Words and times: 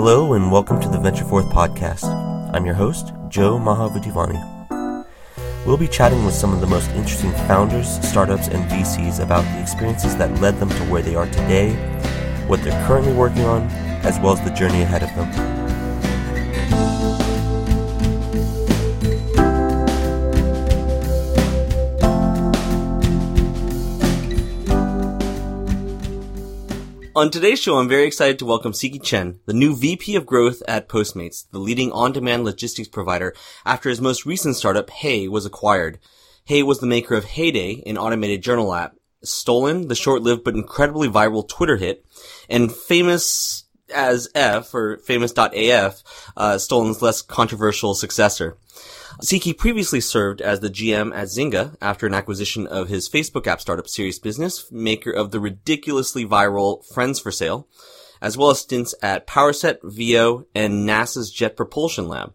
Hello 0.00 0.34
and 0.34 0.52
welcome 0.52 0.80
to 0.80 0.88
the 0.88 0.96
Venture 0.96 1.24
Forth 1.24 1.46
podcast. 1.46 2.04
I'm 2.54 2.64
your 2.64 2.76
host, 2.76 3.12
Joe 3.28 3.58
Mahavudivani. 3.58 5.04
We'll 5.66 5.76
be 5.76 5.88
chatting 5.88 6.24
with 6.24 6.34
some 6.34 6.54
of 6.54 6.60
the 6.60 6.68
most 6.68 6.88
interesting 6.90 7.32
founders, 7.48 8.00
startups, 8.08 8.46
and 8.46 8.70
VCs 8.70 9.20
about 9.20 9.42
the 9.42 9.60
experiences 9.60 10.16
that 10.18 10.40
led 10.40 10.60
them 10.60 10.68
to 10.68 10.84
where 10.84 11.02
they 11.02 11.16
are 11.16 11.26
today, 11.26 11.72
what 12.46 12.62
they're 12.62 12.86
currently 12.86 13.12
working 13.12 13.42
on, 13.42 13.62
as 14.04 14.20
well 14.20 14.34
as 14.34 14.40
the 14.44 14.54
journey 14.54 14.82
ahead 14.82 15.02
of 15.02 15.12
them. 15.16 15.57
On 27.18 27.32
today's 27.32 27.58
show, 27.58 27.78
I'm 27.78 27.88
very 27.88 28.06
excited 28.06 28.38
to 28.38 28.44
welcome 28.44 28.70
Siki 28.70 29.02
Chen, 29.02 29.40
the 29.44 29.52
new 29.52 29.74
VP 29.74 30.14
of 30.14 30.24
Growth 30.24 30.62
at 30.68 30.88
Postmates, 30.88 31.50
the 31.50 31.58
leading 31.58 31.90
on-demand 31.90 32.44
logistics 32.44 32.86
provider, 32.86 33.34
after 33.66 33.88
his 33.88 34.00
most 34.00 34.24
recent 34.24 34.54
startup, 34.54 34.88
Hey, 34.88 35.26
was 35.26 35.44
acquired. 35.44 35.98
Hey 36.44 36.62
was 36.62 36.78
the 36.78 36.86
maker 36.86 37.16
of 37.16 37.24
Heyday, 37.24 37.82
an 37.86 37.98
automated 37.98 38.40
journal 38.40 38.72
app, 38.72 38.94
Stolen, 39.24 39.88
the 39.88 39.96
short-lived 39.96 40.44
but 40.44 40.54
incredibly 40.54 41.08
viral 41.08 41.48
Twitter 41.48 41.76
hit, 41.76 42.06
and 42.48 42.72
famous 42.72 43.64
as 43.92 44.28
F, 44.36 44.72
or 44.72 44.98
famous.af, 44.98 46.04
uh, 46.36 46.56
Stolen's 46.56 47.02
less 47.02 47.20
controversial 47.20 47.96
successor. 47.96 48.56
Siki 49.20 49.56
previously 49.56 50.00
served 50.00 50.40
as 50.40 50.60
the 50.60 50.70
GM 50.70 51.12
at 51.12 51.26
Zynga 51.26 51.76
after 51.82 52.06
an 52.06 52.14
acquisition 52.14 52.68
of 52.68 52.88
his 52.88 53.08
Facebook 53.08 53.48
app 53.48 53.60
startup 53.60 53.88
Serious 53.88 54.20
Business, 54.20 54.70
maker 54.70 55.10
of 55.10 55.32
the 55.32 55.40
ridiculously 55.40 56.24
viral 56.24 56.86
Friends 56.94 57.18
for 57.18 57.32
Sale, 57.32 57.66
as 58.22 58.36
well 58.36 58.50
as 58.50 58.60
stints 58.60 58.94
at 59.02 59.26
PowerSet, 59.26 59.80
Veoh, 59.82 60.46
and 60.54 60.88
NASA's 60.88 61.32
Jet 61.32 61.56
Propulsion 61.56 62.06
Lab. 62.06 62.32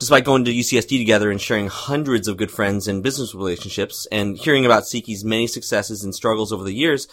Despite 0.00 0.24
going 0.24 0.44
to 0.46 0.52
UCSD 0.52 0.98
together 0.98 1.30
and 1.30 1.40
sharing 1.40 1.68
hundreds 1.68 2.26
of 2.26 2.36
good 2.36 2.50
friends 2.50 2.88
and 2.88 3.00
business 3.00 3.32
relationships, 3.32 4.08
and 4.10 4.36
hearing 4.36 4.66
about 4.66 4.82
Siki's 4.82 5.24
many 5.24 5.46
successes 5.46 6.02
and 6.02 6.12
struggles 6.12 6.52
over 6.52 6.64
the 6.64 6.74
years, 6.74 7.06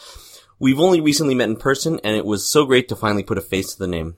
we've 0.60 0.80
only 0.80 1.00
recently 1.00 1.36
met 1.36 1.50
in 1.50 1.58
person, 1.58 2.00
and 2.04 2.16
it 2.16 2.26
was 2.26 2.50
so 2.50 2.66
great 2.66 2.90
to 2.90 2.96
finally 2.96 3.24
put 3.24 3.38
a 3.38 3.42
face 3.42 3.72
to 3.74 3.78
the 3.80 3.88
name. 3.88 4.18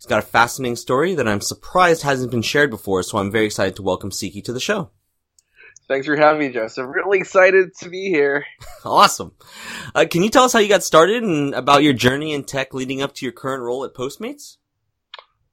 He's 0.00 0.06
got 0.06 0.20
a 0.20 0.26
fascinating 0.26 0.76
story 0.76 1.14
that 1.16 1.28
I'm 1.28 1.42
surprised 1.42 2.04
hasn't 2.04 2.30
been 2.30 2.40
shared 2.40 2.70
before, 2.70 3.02
so 3.02 3.18
I'm 3.18 3.30
very 3.30 3.44
excited 3.44 3.76
to 3.76 3.82
welcome 3.82 4.08
Siki 4.08 4.42
to 4.44 4.52
the 4.54 4.58
show. 4.58 4.88
Thanks 5.88 6.06
for 6.06 6.16
having 6.16 6.40
me, 6.40 6.54
Joseph. 6.54 6.86
Really 6.88 7.18
excited 7.18 7.74
to 7.80 7.90
be 7.90 8.08
here. 8.08 8.46
awesome. 8.86 9.32
Uh, 9.94 10.06
can 10.10 10.22
you 10.22 10.30
tell 10.30 10.44
us 10.44 10.54
how 10.54 10.58
you 10.58 10.70
got 10.70 10.82
started 10.82 11.22
and 11.22 11.52
about 11.52 11.82
your 11.82 11.92
journey 11.92 12.32
in 12.32 12.44
tech 12.44 12.72
leading 12.72 13.02
up 13.02 13.14
to 13.16 13.26
your 13.26 13.32
current 13.32 13.62
role 13.62 13.84
at 13.84 13.92
Postmates? 13.92 14.56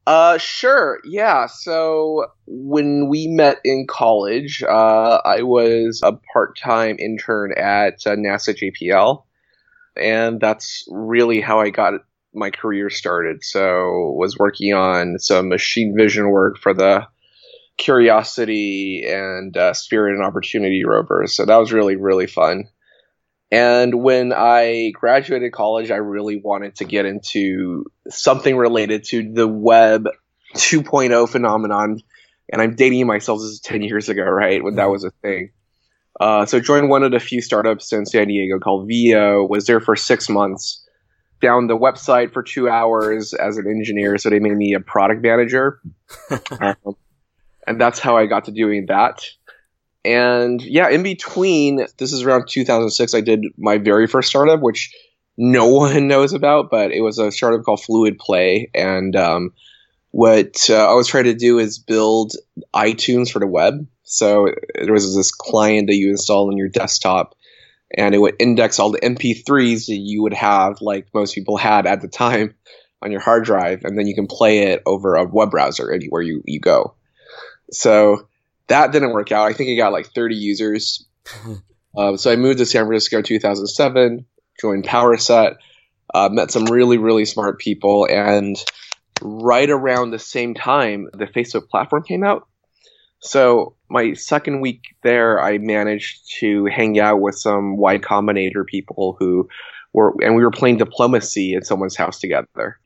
Uh, 0.05 0.37
sure. 0.37 1.01
Yeah. 1.03 1.47
So 1.47 2.27
when 2.45 3.09
we 3.09 3.27
met 3.27 3.57
in 3.65 3.85
college, 3.85 4.63
uh, 4.63 5.19
I 5.25 5.41
was 5.41 5.99
a 6.05 6.13
part-time 6.31 6.95
intern 6.99 7.51
at 7.51 7.95
uh, 8.05 8.11
NASA 8.11 8.55
JPL, 8.55 9.23
and 9.97 10.39
that's 10.39 10.85
really 10.89 11.41
how 11.41 11.59
I 11.59 11.69
got 11.69 11.95
my 12.37 12.51
career 12.51 12.89
started. 12.89 13.43
So 13.43 14.13
was 14.15 14.37
working 14.37 14.73
on 14.73 15.19
some 15.19 15.49
machine 15.49 15.95
vision 15.97 16.29
work 16.29 16.57
for 16.57 16.73
the 16.73 17.07
Curiosity 17.77 19.05
and 19.07 19.55
uh, 19.55 19.73
Spirit 19.73 20.15
and 20.15 20.23
Opportunity 20.23 20.83
rovers. 20.83 21.35
So 21.35 21.45
that 21.45 21.57
was 21.57 21.71
really 21.71 21.95
really 21.95 22.27
fun. 22.27 22.69
And 23.51 24.01
when 24.03 24.33
I 24.33 24.91
graduated 24.93 25.53
college, 25.53 25.91
I 25.91 25.97
really 25.97 26.41
wanted 26.43 26.75
to 26.77 26.85
get 26.85 27.05
into 27.05 27.85
something 28.09 28.57
related 28.57 29.05
to 29.05 29.31
the 29.31 29.47
web 29.47 30.07
2.0 30.55 31.29
phenomenon. 31.29 32.01
And 32.51 32.61
I'm 32.61 32.75
dating 32.75 33.07
myself. 33.07 33.39
This 33.39 33.51
is 33.51 33.59
10 33.61 33.83
years 33.83 34.09
ago, 34.09 34.23
right? 34.23 34.63
When 34.63 34.75
that 34.75 34.89
was 34.89 35.03
a 35.03 35.11
thing. 35.21 35.51
Uh, 36.19 36.45
so 36.45 36.59
joined 36.59 36.89
one 36.89 37.03
of 37.03 37.11
the 37.11 37.19
few 37.19 37.41
startups 37.41 37.93
in 37.93 38.05
San 38.05 38.27
Diego 38.27 38.59
called 38.59 38.89
Veoh. 38.89 39.47
Was 39.47 39.67
there 39.67 39.79
for 39.79 39.95
six 39.95 40.29
months 40.29 40.86
down 41.41 41.67
the 41.67 41.77
website 41.77 42.33
for 42.33 42.43
two 42.43 42.69
hours 42.69 43.33
as 43.33 43.57
an 43.57 43.67
engineer, 43.67 44.17
so 44.17 44.29
they 44.29 44.39
made 44.39 44.55
me 44.55 44.73
a 44.73 44.79
product 44.79 45.21
manager. 45.21 45.79
um, 46.59 46.95
and 47.65 47.79
that's 47.79 47.99
how 47.99 48.17
I 48.17 48.25
got 48.25 48.45
to 48.45 48.51
doing 48.51 48.85
that. 48.87 49.23
And 50.05 50.61
yeah, 50.61 50.89
in 50.89 51.03
between, 51.03 51.85
this 51.97 52.13
is 52.13 52.23
around 52.23 52.47
2006, 52.47 53.13
I 53.13 53.21
did 53.21 53.45
my 53.57 53.77
very 53.77 54.07
first 54.07 54.29
startup, 54.29 54.61
which 54.61 54.95
no 55.37 55.67
one 55.73 56.07
knows 56.07 56.33
about, 56.33 56.69
but 56.71 56.91
it 56.91 57.01
was 57.01 57.19
a 57.19 57.31
startup 57.31 57.63
called 57.63 57.83
Fluid 57.83 58.17
Play. 58.17 58.69
And 58.73 59.15
um, 59.15 59.53
what 60.11 60.69
uh, 60.69 60.89
I 60.89 60.93
was 60.93 61.07
trying 61.07 61.25
to 61.25 61.33
do 61.33 61.59
is 61.59 61.77
build 61.77 62.33
iTunes 62.73 63.29
for 63.29 63.39
the 63.39 63.47
web. 63.47 63.85
So 64.03 64.47
there 64.75 64.93
was 64.93 65.13
this 65.15 65.31
client 65.31 65.87
that 65.87 65.95
you 65.95 66.09
install 66.09 66.47
on 66.47 66.57
your 66.57 66.69
desktop 66.69 67.35
and 67.95 68.13
it 68.13 68.17
would 68.17 68.35
index 68.39 68.79
all 68.79 68.91
the 68.91 68.99
MP3s 68.99 69.87
that 69.87 69.95
you 69.95 70.23
would 70.23 70.33
have, 70.33 70.81
like 70.81 71.07
most 71.13 71.33
people 71.35 71.57
had 71.57 71.85
at 71.85 72.01
the 72.01 72.07
time, 72.07 72.55
on 73.01 73.11
your 73.11 73.21
hard 73.21 73.43
drive, 73.43 73.83
and 73.83 73.97
then 73.97 74.07
you 74.07 74.15
can 74.15 74.27
play 74.27 74.59
it 74.71 74.81
over 74.85 75.15
a 75.15 75.25
web 75.25 75.51
browser 75.51 75.91
anywhere 75.91 76.21
you, 76.21 76.41
you 76.45 76.59
go. 76.59 76.95
So 77.71 78.27
that 78.67 78.91
didn't 78.91 79.13
work 79.13 79.31
out. 79.31 79.47
I 79.47 79.53
think 79.53 79.69
it 79.69 79.75
got 79.75 79.93
like 79.93 80.07
30 80.07 80.35
users. 80.35 81.05
um, 81.97 82.17
so 82.17 82.31
I 82.31 82.35
moved 82.35 82.59
to 82.59 82.65
San 82.65 82.85
Francisco 82.85 83.17
in 83.17 83.23
2007, 83.23 84.25
joined 84.59 84.83
PowerSet, 84.85 85.57
uh, 86.13 86.29
met 86.31 86.51
some 86.51 86.65
really, 86.65 86.97
really 86.97 87.25
smart 87.25 87.59
people, 87.59 88.07
and 88.09 88.55
right 89.21 89.69
around 89.69 90.11
the 90.11 90.19
same 90.19 90.53
time, 90.53 91.07
the 91.13 91.25
Facebook 91.25 91.69
platform 91.69 92.03
came 92.03 92.23
out. 92.23 92.47
So 93.19 93.75
my 93.89 94.13
second 94.13 94.61
week 94.61 94.81
there, 95.03 95.41
I 95.41 95.57
managed 95.57 96.37
to 96.39 96.65
hang 96.65 96.99
out 96.99 97.19
with 97.19 97.35
some 97.35 97.77
Y 97.77 97.97
Combinator 97.97 98.65
people 98.65 99.15
who 99.19 99.49
were, 99.93 100.13
and 100.21 100.35
we 100.35 100.43
were 100.43 100.51
playing 100.51 100.77
diplomacy 100.77 101.55
at 101.55 101.65
someone's 101.65 101.95
house 101.95 102.19
together. 102.19 102.79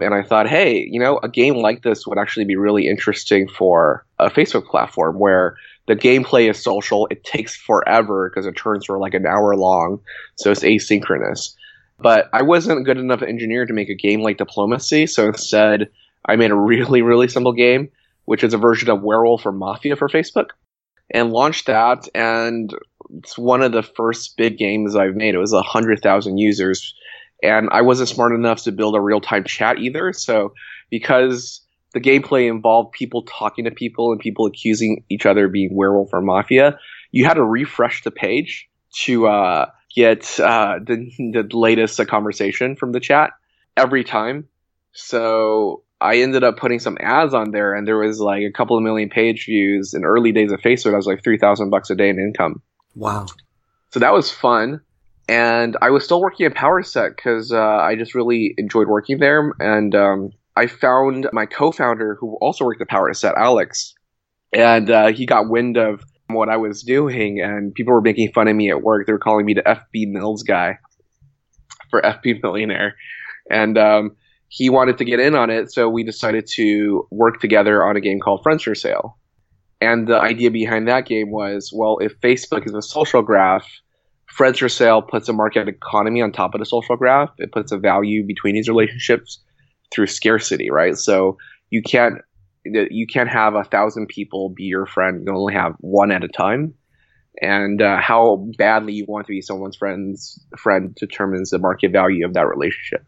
And 0.00 0.14
I 0.14 0.22
thought, 0.22 0.48
hey, 0.48 0.86
you 0.88 1.00
know, 1.00 1.18
a 1.22 1.28
game 1.28 1.56
like 1.56 1.82
this 1.82 2.06
would 2.06 2.18
actually 2.18 2.44
be 2.44 2.56
really 2.56 2.86
interesting 2.86 3.48
for 3.48 4.04
a 4.18 4.30
Facebook 4.30 4.66
platform 4.66 5.18
where 5.18 5.56
the 5.86 5.96
gameplay 5.96 6.48
is 6.48 6.62
social. 6.62 7.08
It 7.10 7.24
takes 7.24 7.56
forever 7.56 8.30
because 8.30 8.44
the 8.44 8.52
turns 8.52 8.88
were 8.88 8.98
like 8.98 9.14
an 9.14 9.26
hour 9.26 9.56
long, 9.56 10.00
so 10.36 10.52
it's 10.52 10.62
asynchronous. 10.62 11.54
But 11.98 12.28
I 12.32 12.42
wasn't 12.42 12.84
good 12.84 12.98
enough 12.98 13.22
engineer 13.22 13.66
to 13.66 13.72
make 13.72 13.88
a 13.88 13.94
game 13.94 14.20
like 14.20 14.38
Diplomacy, 14.38 15.08
so 15.08 15.26
instead 15.26 15.88
I 16.24 16.36
made 16.36 16.52
a 16.52 16.56
really, 16.56 17.02
really 17.02 17.26
simple 17.26 17.52
game 17.52 17.90
which 18.28 18.44
is 18.44 18.52
a 18.52 18.58
version 18.58 18.90
of 18.90 19.00
Werewolf 19.00 19.46
or 19.46 19.52
Mafia 19.52 19.96
for 19.96 20.06
Facebook, 20.06 20.50
and 21.10 21.32
launched 21.32 21.64
that. 21.64 22.06
And 22.14 22.70
it's 23.16 23.38
one 23.38 23.62
of 23.62 23.72
the 23.72 23.82
first 23.82 24.36
big 24.36 24.58
games 24.58 24.94
I've 24.94 25.14
made. 25.14 25.34
It 25.34 25.38
was 25.38 25.54
a 25.54 25.62
hundred 25.62 26.02
thousand 26.02 26.36
users, 26.36 26.94
and 27.42 27.70
I 27.72 27.80
wasn't 27.80 28.10
smart 28.10 28.34
enough 28.34 28.64
to 28.64 28.72
build 28.72 28.96
a 28.96 29.00
real 29.00 29.22
time 29.22 29.44
chat 29.44 29.78
either. 29.78 30.12
So 30.12 30.52
because 30.90 31.62
the 31.94 32.00
gameplay 32.00 32.50
involved 32.50 32.92
people 32.92 33.22
talking 33.22 33.64
to 33.64 33.70
people 33.70 34.12
and 34.12 34.20
people 34.20 34.44
accusing 34.44 35.04
each 35.08 35.24
other 35.24 35.46
of 35.46 35.52
being 35.52 35.74
werewolf 35.74 36.10
or 36.12 36.20
mafia, 36.20 36.78
you 37.10 37.24
had 37.24 37.34
to 37.34 37.44
refresh 37.44 38.02
the 38.02 38.10
page 38.10 38.68
to 39.04 39.26
uh, 39.26 39.70
get 39.96 40.38
uh, 40.38 40.80
the, 40.86 41.10
the 41.32 41.48
latest 41.56 42.06
conversation 42.06 42.76
from 42.76 42.92
the 42.92 43.00
chat 43.00 43.30
every 43.74 44.04
time. 44.04 44.48
So 44.92 45.84
I 46.00 46.18
ended 46.18 46.44
up 46.44 46.56
putting 46.56 46.78
some 46.78 46.96
ads 47.00 47.34
on 47.34 47.50
there, 47.50 47.74
and 47.74 47.86
there 47.86 47.98
was 47.98 48.20
like 48.20 48.42
a 48.42 48.52
couple 48.52 48.76
of 48.76 48.82
million 48.82 49.08
page 49.08 49.46
views 49.46 49.94
in 49.94 50.04
early 50.04 50.32
days 50.32 50.52
of 50.52 50.60
Facebook. 50.60 50.92
I 50.92 50.96
was 50.96 51.06
like 51.06 51.24
three 51.24 51.38
thousand 51.38 51.70
bucks 51.70 51.90
a 51.90 51.96
day 51.96 52.08
in 52.08 52.18
income. 52.18 52.62
Wow! 52.94 53.26
So 53.90 54.00
that 54.00 54.12
was 54.12 54.30
fun, 54.30 54.80
and 55.28 55.76
I 55.82 55.90
was 55.90 56.04
still 56.04 56.20
working 56.20 56.46
at 56.46 56.54
PowerSet 56.54 57.16
because 57.16 57.52
uh, 57.52 57.58
I 57.58 57.96
just 57.96 58.14
really 58.14 58.54
enjoyed 58.58 58.88
working 58.88 59.18
there, 59.18 59.52
and 59.58 59.94
um, 59.94 60.30
I 60.56 60.66
found 60.68 61.28
my 61.32 61.46
co-founder 61.46 62.16
who 62.20 62.36
also 62.40 62.64
worked 62.64 62.80
at 62.80 62.88
PowerSet, 62.88 63.34
Alex, 63.36 63.94
and 64.52 64.90
uh, 64.90 65.08
he 65.08 65.26
got 65.26 65.48
wind 65.48 65.76
of 65.76 66.02
what 66.28 66.48
I 66.48 66.58
was 66.58 66.82
doing, 66.82 67.40
and 67.40 67.74
people 67.74 67.92
were 67.92 68.00
making 68.00 68.32
fun 68.32 68.46
of 68.46 68.54
me 68.54 68.70
at 68.70 68.82
work. 68.82 69.06
They 69.06 69.12
were 69.12 69.18
calling 69.18 69.46
me 69.46 69.54
the 69.54 69.62
FB 69.62 70.12
Mills 70.12 70.44
guy 70.44 70.78
for 71.90 72.00
FB 72.02 72.42
Millionaire, 72.42 72.94
and 73.50 73.76
um, 73.76 74.16
he 74.48 74.70
wanted 74.70 74.98
to 74.98 75.04
get 75.04 75.20
in 75.20 75.34
on 75.34 75.50
it, 75.50 75.70
so 75.70 75.88
we 75.88 76.02
decided 76.02 76.46
to 76.54 77.06
work 77.10 77.40
together 77.40 77.84
on 77.84 77.96
a 77.96 78.00
game 78.00 78.18
called 78.18 78.42
Friends 78.42 78.62
for 78.62 78.74
Sale. 78.74 79.16
And 79.80 80.08
the 80.08 80.18
idea 80.18 80.50
behind 80.50 80.88
that 80.88 81.06
game 81.06 81.30
was, 81.30 81.70
well, 81.74 81.98
if 81.98 82.18
Facebook 82.20 82.66
is 82.66 82.74
a 82.74 82.82
social 82.82 83.22
graph, 83.22 83.66
Friends 84.26 84.58
for 84.58 84.68
Sale 84.68 85.02
puts 85.02 85.28
a 85.28 85.32
market 85.32 85.68
economy 85.68 86.22
on 86.22 86.32
top 86.32 86.54
of 86.54 86.60
the 86.60 86.66
social 86.66 86.96
graph. 86.96 87.30
It 87.38 87.52
puts 87.52 87.72
a 87.72 87.78
value 87.78 88.24
between 88.24 88.54
these 88.54 88.68
relationships 88.68 89.40
through 89.92 90.06
scarcity, 90.06 90.70
right? 90.70 90.96
So 90.96 91.38
you 91.70 91.82
can't 91.82 92.16
you 92.64 93.06
can't 93.06 93.30
have 93.30 93.54
a 93.54 93.64
thousand 93.64 94.08
people 94.08 94.50
be 94.50 94.64
your 94.64 94.86
friend. 94.86 95.20
You 95.20 95.26
can 95.26 95.34
only 95.34 95.54
have 95.54 95.74
one 95.80 96.12
at 96.12 96.24
a 96.24 96.28
time. 96.28 96.74
And 97.40 97.80
uh, 97.80 97.98
how 98.00 98.46
badly 98.58 98.94
you 98.94 99.06
want 99.06 99.26
to 99.26 99.30
be 99.30 99.40
someone's 99.40 99.76
friend's 99.76 100.44
friend 100.58 100.94
determines 100.94 101.50
the 101.50 101.58
market 101.58 101.92
value 101.92 102.26
of 102.26 102.34
that 102.34 102.46
relationship. 102.46 103.06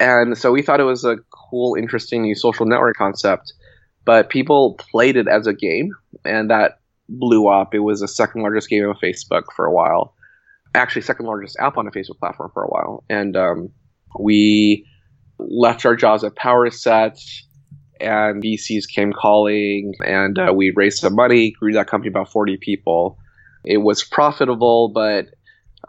And 0.00 0.36
so 0.36 0.50
we 0.50 0.62
thought 0.62 0.80
it 0.80 0.84
was 0.84 1.04
a 1.04 1.18
cool, 1.30 1.76
interesting 1.76 2.22
new 2.22 2.34
social 2.34 2.66
network 2.66 2.96
concept. 2.96 3.52
But 4.06 4.30
people 4.30 4.76
played 4.90 5.16
it 5.16 5.28
as 5.28 5.46
a 5.46 5.52
game, 5.52 5.94
and 6.24 6.50
that 6.50 6.80
blew 7.08 7.48
up. 7.48 7.74
It 7.74 7.80
was 7.80 8.00
the 8.00 8.08
second 8.08 8.42
largest 8.42 8.70
game 8.70 8.82
on 8.84 8.96
Facebook 8.96 9.44
for 9.54 9.66
a 9.66 9.72
while. 9.72 10.14
Actually, 10.74 11.02
second 11.02 11.26
largest 11.26 11.56
app 11.60 11.76
on 11.76 11.86
a 11.86 11.90
Facebook 11.90 12.18
platform 12.18 12.50
for 12.54 12.64
a 12.64 12.68
while. 12.68 13.04
And 13.10 13.36
um, 13.36 13.68
we 14.18 14.86
left 15.38 15.84
our 15.84 15.96
jobs 15.96 16.24
at 16.24 16.34
PowerSet, 16.34 17.20
and 18.00 18.42
VCs 18.42 18.88
came 18.88 19.12
calling, 19.12 19.92
and 20.00 20.38
uh, 20.38 20.52
we 20.54 20.72
raised 20.74 20.98
some 20.98 21.14
money, 21.14 21.50
grew 21.50 21.72
that 21.74 21.88
company 21.88 22.08
about 22.08 22.32
40 22.32 22.56
people. 22.56 23.18
It 23.64 23.78
was 23.78 24.02
profitable, 24.02 24.92
but 24.94 25.26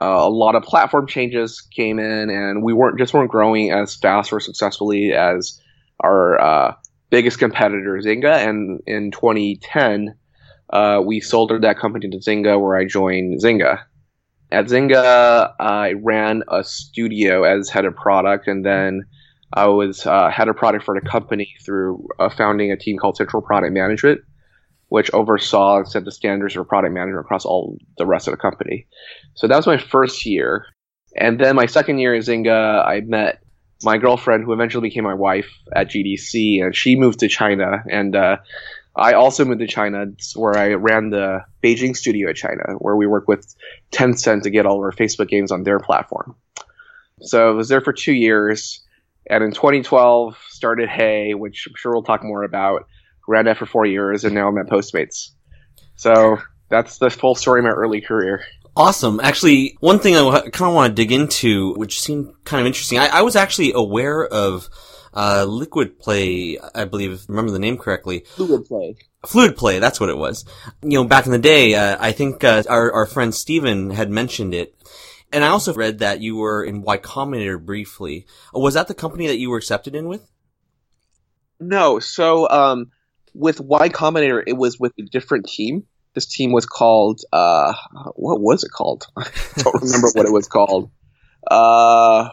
uh, 0.01 0.05
a 0.05 0.29
lot 0.29 0.55
of 0.55 0.63
platform 0.63 1.07
changes 1.07 1.61
came 1.61 1.99
in, 1.99 2.29
and 2.29 2.63
we 2.63 2.73
weren't 2.73 2.97
just 2.97 3.13
weren't 3.13 3.29
growing 3.29 3.71
as 3.71 3.95
fast 3.95 4.33
or 4.33 4.39
successfully 4.39 5.13
as 5.13 5.61
our 5.99 6.41
uh, 6.41 6.73
biggest 7.11 7.37
competitor, 7.37 7.99
Zynga. 8.03 8.47
And 8.47 8.81
in 8.87 9.11
2010, 9.11 10.15
uh, 10.71 11.01
we 11.05 11.19
sold 11.19 11.51
that 11.61 11.77
company 11.77 12.09
to 12.09 12.17
Zynga, 12.17 12.59
where 12.59 12.75
I 12.75 12.85
joined 12.85 13.39
Zynga. 13.41 13.83
At 14.51 14.65
Zynga, 14.65 15.53
I 15.59 15.93
ran 15.93 16.43
a 16.47 16.63
studio 16.63 17.43
as 17.43 17.69
head 17.69 17.85
of 17.85 17.95
product, 17.95 18.47
and 18.47 18.65
then 18.65 19.05
I 19.53 19.67
was 19.67 20.05
uh, 20.05 20.29
head 20.29 20.47
of 20.47 20.55
product 20.55 20.85
for 20.85 20.99
the 20.99 21.07
company 21.07 21.53
through 21.63 22.07
uh, 22.19 22.29
founding 22.29 22.71
a 22.71 22.77
team 22.77 22.97
called 22.97 23.17
Central 23.17 23.41
Product 23.41 23.73
Management, 23.73 24.21
which 24.91 25.09
oversaw 25.13 25.77
and 25.77 25.87
set 25.87 26.03
the 26.03 26.11
standards 26.11 26.53
for 26.53 26.65
product 26.65 26.93
management 26.93 27.21
across 27.21 27.45
all 27.45 27.77
the 27.97 28.05
rest 28.05 28.27
of 28.27 28.33
the 28.33 28.37
company. 28.37 28.85
So 29.35 29.47
that 29.47 29.55
was 29.55 29.65
my 29.65 29.77
first 29.77 30.25
year. 30.25 30.65
And 31.15 31.39
then 31.39 31.55
my 31.55 31.65
second 31.65 31.99
year 31.99 32.13
at 32.13 32.23
Zynga, 32.23 32.85
I 32.85 32.99
met 32.99 33.41
my 33.83 33.97
girlfriend, 33.97 34.43
who 34.43 34.51
eventually 34.51 34.89
became 34.89 35.05
my 35.05 35.13
wife 35.13 35.49
at 35.73 35.89
GDC, 35.89 36.61
and 36.61 36.75
she 36.75 36.97
moved 36.97 37.19
to 37.19 37.29
China. 37.29 37.81
And 37.89 38.17
uh, 38.17 38.39
I 38.93 39.13
also 39.13 39.45
moved 39.45 39.61
to 39.61 39.67
China, 39.67 40.07
where 40.35 40.57
I 40.57 40.73
ran 40.73 41.09
the 41.09 41.45
Beijing 41.63 41.95
studio 41.95 42.29
at 42.29 42.35
China, 42.35 42.73
where 42.79 42.97
we 42.97 43.07
work 43.07 43.29
with 43.29 43.55
Tencent 43.93 44.43
to 44.43 44.49
get 44.49 44.65
all 44.65 44.75
of 44.75 44.81
our 44.81 44.91
Facebook 44.91 45.29
games 45.29 45.53
on 45.53 45.63
their 45.63 45.79
platform. 45.79 46.35
So 47.21 47.47
I 47.47 47.51
was 47.51 47.69
there 47.69 47.79
for 47.79 47.93
two 47.93 48.13
years, 48.13 48.85
and 49.29 49.41
in 49.41 49.51
2012 49.53 50.37
started 50.49 50.89
Hey, 50.89 51.33
which 51.33 51.65
I'm 51.65 51.75
sure 51.77 51.93
we'll 51.93 52.03
talk 52.03 52.25
more 52.25 52.43
about. 52.43 52.87
Ran 53.27 53.45
that 53.45 53.57
for 53.57 53.65
four 53.65 53.85
years, 53.85 54.23
and 54.23 54.35
now 54.35 54.47
I'm 54.47 54.57
at 54.57 54.67
Postmates. 54.67 55.29
So 55.95 56.37
that's 56.69 56.97
the 56.97 57.09
full 57.09 57.35
story 57.35 57.59
of 57.59 57.65
my 57.65 57.71
early 57.71 58.01
career. 58.01 58.43
Awesome. 58.75 59.19
Actually, 59.19 59.77
one 59.79 59.99
thing 59.99 60.15
I 60.15 60.41
kind 60.49 60.69
of 60.69 60.73
want 60.73 60.91
to 60.91 60.95
dig 60.95 61.11
into, 61.11 61.73
which 61.73 61.99
seemed 62.01 62.33
kind 62.45 62.61
of 62.61 62.67
interesting, 62.67 62.97
I, 62.99 63.07
I 63.07 63.21
was 63.21 63.35
actually 63.35 63.73
aware 63.73 64.25
of 64.25 64.69
uh, 65.13 65.45
Liquid 65.47 65.99
Play, 65.99 66.57
I 66.73 66.85
believe, 66.85 67.25
remember 67.27 67.51
the 67.51 67.59
name 67.59 67.77
correctly. 67.77 68.23
Fluid 68.35 68.65
Play. 68.65 68.95
Fluid 69.25 69.57
Play, 69.57 69.79
that's 69.79 69.99
what 69.99 70.09
it 70.09 70.17
was. 70.17 70.45
You 70.81 70.99
know, 70.99 71.03
back 71.03 71.25
in 71.25 71.31
the 71.31 71.37
day, 71.37 71.75
uh, 71.75 71.97
I 71.99 72.13
think 72.13 72.43
uh, 72.43 72.63
our, 72.69 72.91
our 72.93 73.05
friend 73.05 73.35
Steven 73.35 73.91
had 73.91 74.09
mentioned 74.09 74.53
it. 74.53 74.75
And 75.33 75.43
I 75.43 75.49
also 75.49 75.73
read 75.73 75.99
that 75.99 76.21
you 76.21 76.35
were 76.37 76.63
in 76.63 76.81
Y 76.81 76.97
Combinator 76.97 77.63
briefly. 77.63 78.25
Was 78.53 78.73
that 78.73 78.87
the 78.87 78.93
company 78.93 79.27
that 79.27 79.37
you 79.37 79.49
were 79.49 79.57
accepted 79.57 79.95
in 79.95 80.07
with? 80.07 80.29
No. 81.59 81.99
So, 81.99 82.49
um, 82.49 82.91
with 83.33 83.59
Y 83.59 83.89
Combinator, 83.89 84.43
it 84.45 84.53
was 84.53 84.79
with 84.79 84.93
a 84.99 85.03
different 85.03 85.47
team. 85.47 85.83
This 86.13 86.25
team 86.25 86.51
was 86.51 86.65
called, 86.65 87.21
uh, 87.31 87.73
what 88.15 88.41
was 88.41 88.63
it 88.63 88.71
called? 88.71 89.05
I 89.17 89.23
don't 89.57 89.81
remember 89.81 90.09
what 90.13 90.25
it 90.25 90.33
was 90.33 90.47
called. 90.47 90.91
Uh, 91.49 92.29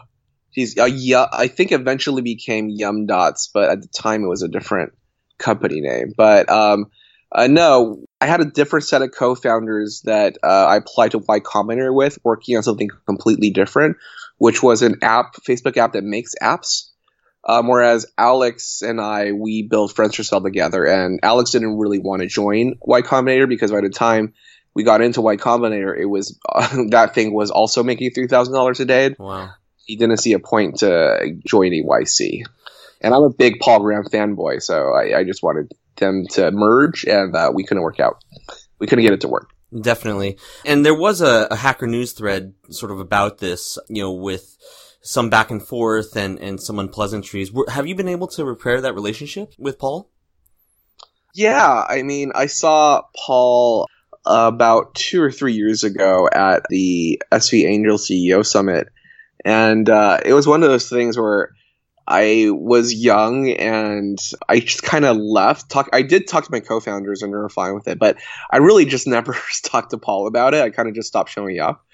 geez, 0.53 0.77
uh, 0.77 0.85
yeah, 0.85 1.27
I 1.31 1.47
think 1.47 1.71
eventually 1.71 2.21
became 2.21 2.69
Yum 2.69 3.05
Dots, 3.05 3.49
but 3.53 3.69
at 3.69 3.81
the 3.81 3.87
time 3.87 4.23
it 4.23 4.27
was 4.27 4.43
a 4.43 4.49
different 4.49 4.93
company 5.37 5.79
name. 5.79 6.13
But, 6.15 6.49
um, 6.49 6.87
uh, 7.31 7.47
no, 7.47 8.03
I 8.19 8.25
had 8.25 8.41
a 8.41 8.45
different 8.45 8.85
set 8.85 9.01
of 9.01 9.11
co-founders 9.11 10.01
that 10.05 10.37
uh, 10.43 10.65
I 10.65 10.77
applied 10.77 11.11
to 11.11 11.19
Y 11.19 11.39
Combinator 11.39 11.93
with, 11.93 12.17
working 12.23 12.57
on 12.57 12.63
something 12.63 12.89
completely 13.05 13.51
different, 13.51 13.97
which 14.37 14.63
was 14.63 14.81
an 14.81 14.95
app, 15.01 15.35
Facebook 15.47 15.77
app 15.77 15.93
that 15.93 16.03
makes 16.03 16.33
apps. 16.41 16.88
Um, 17.49 17.67
whereas 17.67 18.05
Alex 18.15 18.83
and 18.83 19.01
I, 19.01 19.31
we 19.31 19.63
built 19.63 19.95
Friendster 19.95 20.43
together, 20.43 20.85
and 20.85 21.19
Alex 21.23 21.49
didn't 21.49 21.79
really 21.79 21.97
want 21.97 22.21
to 22.21 22.27
join 22.27 22.75
Y 22.81 23.01
Combinator 23.01 23.49
because 23.49 23.71
by 23.71 23.81
the 23.81 23.89
time 23.89 24.35
we 24.75 24.83
got 24.83 25.01
into 25.01 25.21
Y 25.21 25.35
Combinator, 25.35 25.99
it 25.99 26.05
was 26.05 26.39
uh, 26.49 26.83
that 26.89 27.15
thing 27.15 27.33
was 27.33 27.49
also 27.49 27.81
making 27.81 28.11
three 28.11 28.27
thousand 28.27 28.53
dollars 28.53 28.79
a 28.81 28.85
day. 28.85 29.15
Wow. 29.17 29.49
He 29.83 29.95
didn't 29.95 30.17
see 30.17 30.33
a 30.33 30.39
point 30.39 30.77
to 30.81 31.39
joining 31.43 31.87
YC, 31.87 32.43
and 33.01 33.15
I'm 33.15 33.23
a 33.23 33.31
big 33.31 33.59
Paul 33.59 33.79
Graham 33.79 34.03
fanboy, 34.03 34.61
so 34.61 34.93
I, 34.93 35.17
I 35.17 35.23
just 35.23 35.41
wanted 35.41 35.71
them 35.95 36.27
to 36.33 36.51
merge, 36.51 37.03
and 37.05 37.35
uh, 37.35 37.51
we 37.51 37.63
couldn't 37.63 37.81
work 37.81 37.99
out. 37.99 38.23
We 38.77 38.85
couldn't 38.85 39.05
get 39.05 39.13
it 39.13 39.21
to 39.21 39.27
work. 39.27 39.49
Definitely. 39.81 40.37
And 40.65 40.85
there 40.85 40.93
was 40.93 41.21
a, 41.21 41.47
a 41.49 41.55
Hacker 41.55 41.87
News 41.87 42.11
thread 42.11 42.53
sort 42.69 42.91
of 42.91 42.99
about 42.99 43.39
this, 43.39 43.79
you 43.87 44.03
know, 44.03 44.13
with 44.13 44.55
some 45.01 45.29
back 45.29 45.51
and 45.51 45.61
forth 45.61 46.15
and, 46.15 46.39
and 46.39 46.61
some 46.61 46.79
unpleasantries. 46.79 47.51
Have 47.69 47.87
you 47.87 47.95
been 47.95 48.07
able 48.07 48.27
to 48.29 48.45
repair 48.45 48.81
that 48.81 48.95
relationship 48.95 49.53
with 49.57 49.79
Paul? 49.79 50.09
Yeah, 51.33 51.85
I 51.87 52.03
mean, 52.03 52.31
I 52.35 52.47
saw 52.47 53.03
Paul 53.15 53.87
about 54.25 54.95
two 54.95 55.21
or 55.21 55.31
three 55.31 55.53
years 55.53 55.83
ago 55.83 56.27
at 56.31 56.63
the 56.69 57.21
SV 57.31 57.65
Angel 57.65 57.97
CEO 57.97 58.45
Summit, 58.45 58.89
and 59.45 59.89
uh, 59.89 60.19
it 60.25 60.33
was 60.33 60.47
one 60.47 60.63
of 60.63 60.69
those 60.69 60.89
things 60.89 61.17
where 61.17 61.51
I 62.09 62.47
was 62.49 62.93
young 62.93 63.49
and 63.51 64.17
I 64.49 64.59
just 64.59 64.81
kind 64.81 65.05
of 65.05 65.15
left. 65.17 65.69
Talk. 65.69 65.89
I 65.93 66.01
did 66.01 66.27
talk 66.27 66.43
to 66.43 66.51
my 66.51 66.59
co-founders 66.59 67.21
and 67.21 67.31
they 67.31 67.37
were 67.37 67.49
fine 67.49 67.75
with 67.75 67.87
it, 67.87 67.99
but 67.99 68.17
I 68.51 68.57
really 68.57 68.85
just 68.85 69.07
never 69.07 69.37
talked 69.63 69.91
to 69.91 69.97
Paul 69.99 70.27
about 70.27 70.55
it. 70.55 70.63
I 70.63 70.71
kind 70.71 70.89
of 70.89 70.95
just 70.95 71.07
stopped 71.07 71.29
showing 71.29 71.59
up. 71.59 71.85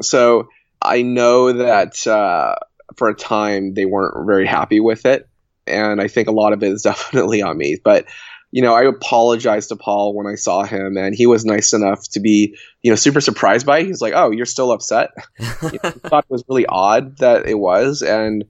So 0.00 0.48
I 0.86 1.02
know 1.02 1.52
that 1.52 2.06
uh, 2.06 2.56
for 2.96 3.08
a 3.08 3.14
time 3.14 3.74
they 3.74 3.84
weren't 3.84 4.26
very 4.26 4.46
happy 4.46 4.80
with 4.80 5.04
it, 5.06 5.28
and 5.66 6.00
I 6.00 6.08
think 6.08 6.28
a 6.28 6.32
lot 6.32 6.52
of 6.52 6.62
it 6.62 6.72
is 6.72 6.82
definitely 6.90 7.42
on 7.42 7.58
me. 7.58 7.78
But 7.82 8.06
you 8.52 8.62
know, 8.62 8.74
I 8.74 8.84
apologized 8.84 9.68
to 9.68 9.76
Paul 9.76 10.14
when 10.14 10.26
I 10.26 10.36
saw 10.36 10.64
him, 10.64 10.96
and 10.96 11.14
he 11.14 11.26
was 11.26 11.44
nice 11.44 11.72
enough 11.72 12.08
to 12.10 12.20
be, 12.20 12.56
you 12.82 12.90
know, 12.90 12.96
super 12.96 13.20
surprised 13.20 13.66
by 13.66 13.80
it. 13.80 13.86
He's 13.86 14.00
like, 14.00 14.14
"Oh, 14.16 14.30
you're 14.30 14.46
still 14.46 14.72
upset." 14.72 15.10
you 15.38 15.78
know, 15.82 15.90
thought 15.90 16.24
it 16.24 16.32
was 16.32 16.44
really 16.48 16.66
odd 16.66 17.18
that 17.18 17.46
it 17.46 17.58
was, 17.58 18.02
and 18.02 18.44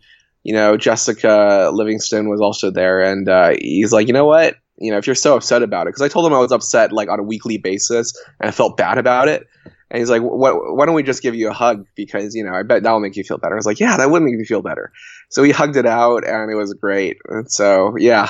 you 0.44 0.52
know, 0.52 0.76
Jessica 0.76 1.70
Livingston 1.72 2.28
was 2.28 2.40
also 2.40 2.70
there, 2.70 3.00
and 3.00 3.28
uh, 3.28 3.54
he's 3.60 3.92
like, 3.92 4.06
you 4.06 4.12
know 4.12 4.26
what? 4.26 4.54
You 4.78 4.92
know, 4.92 4.98
if 4.98 5.06
you're 5.06 5.16
so 5.16 5.34
upset 5.34 5.62
about 5.62 5.86
it, 5.86 5.88
because 5.88 6.02
I 6.02 6.08
told 6.08 6.26
him 6.26 6.34
I 6.34 6.38
was 6.38 6.52
upset 6.52 6.92
like 6.92 7.08
on 7.08 7.18
a 7.18 7.24
weekly 7.24 7.58
basis, 7.58 8.12
and 8.38 8.48
I 8.48 8.52
felt 8.52 8.76
bad 8.76 8.98
about 8.98 9.26
it. 9.26 9.46
And 9.90 10.00
he's 10.00 10.10
like, 10.10 10.22
"What? 10.22 10.74
why 10.74 10.86
don't 10.86 10.94
we 10.94 11.02
just 11.02 11.22
give 11.22 11.34
you 11.34 11.48
a 11.48 11.52
hug? 11.52 11.86
Because, 11.94 12.34
you 12.34 12.44
know, 12.44 12.52
I 12.52 12.62
bet 12.62 12.82
that'll 12.82 13.00
make 13.00 13.16
you 13.16 13.24
feel 13.24 13.38
better. 13.38 13.54
I 13.54 13.56
was 13.56 13.66
like, 13.66 13.78
yeah, 13.78 13.96
that 13.96 14.10
would 14.10 14.22
make 14.22 14.34
me 14.34 14.44
feel 14.44 14.62
better. 14.62 14.92
So 15.28 15.42
we 15.42 15.52
hugged 15.52 15.76
it 15.76 15.86
out 15.86 16.26
and 16.26 16.50
it 16.50 16.56
was 16.56 16.74
great. 16.74 17.18
And 17.28 17.50
so, 17.50 17.96
yeah, 17.96 18.28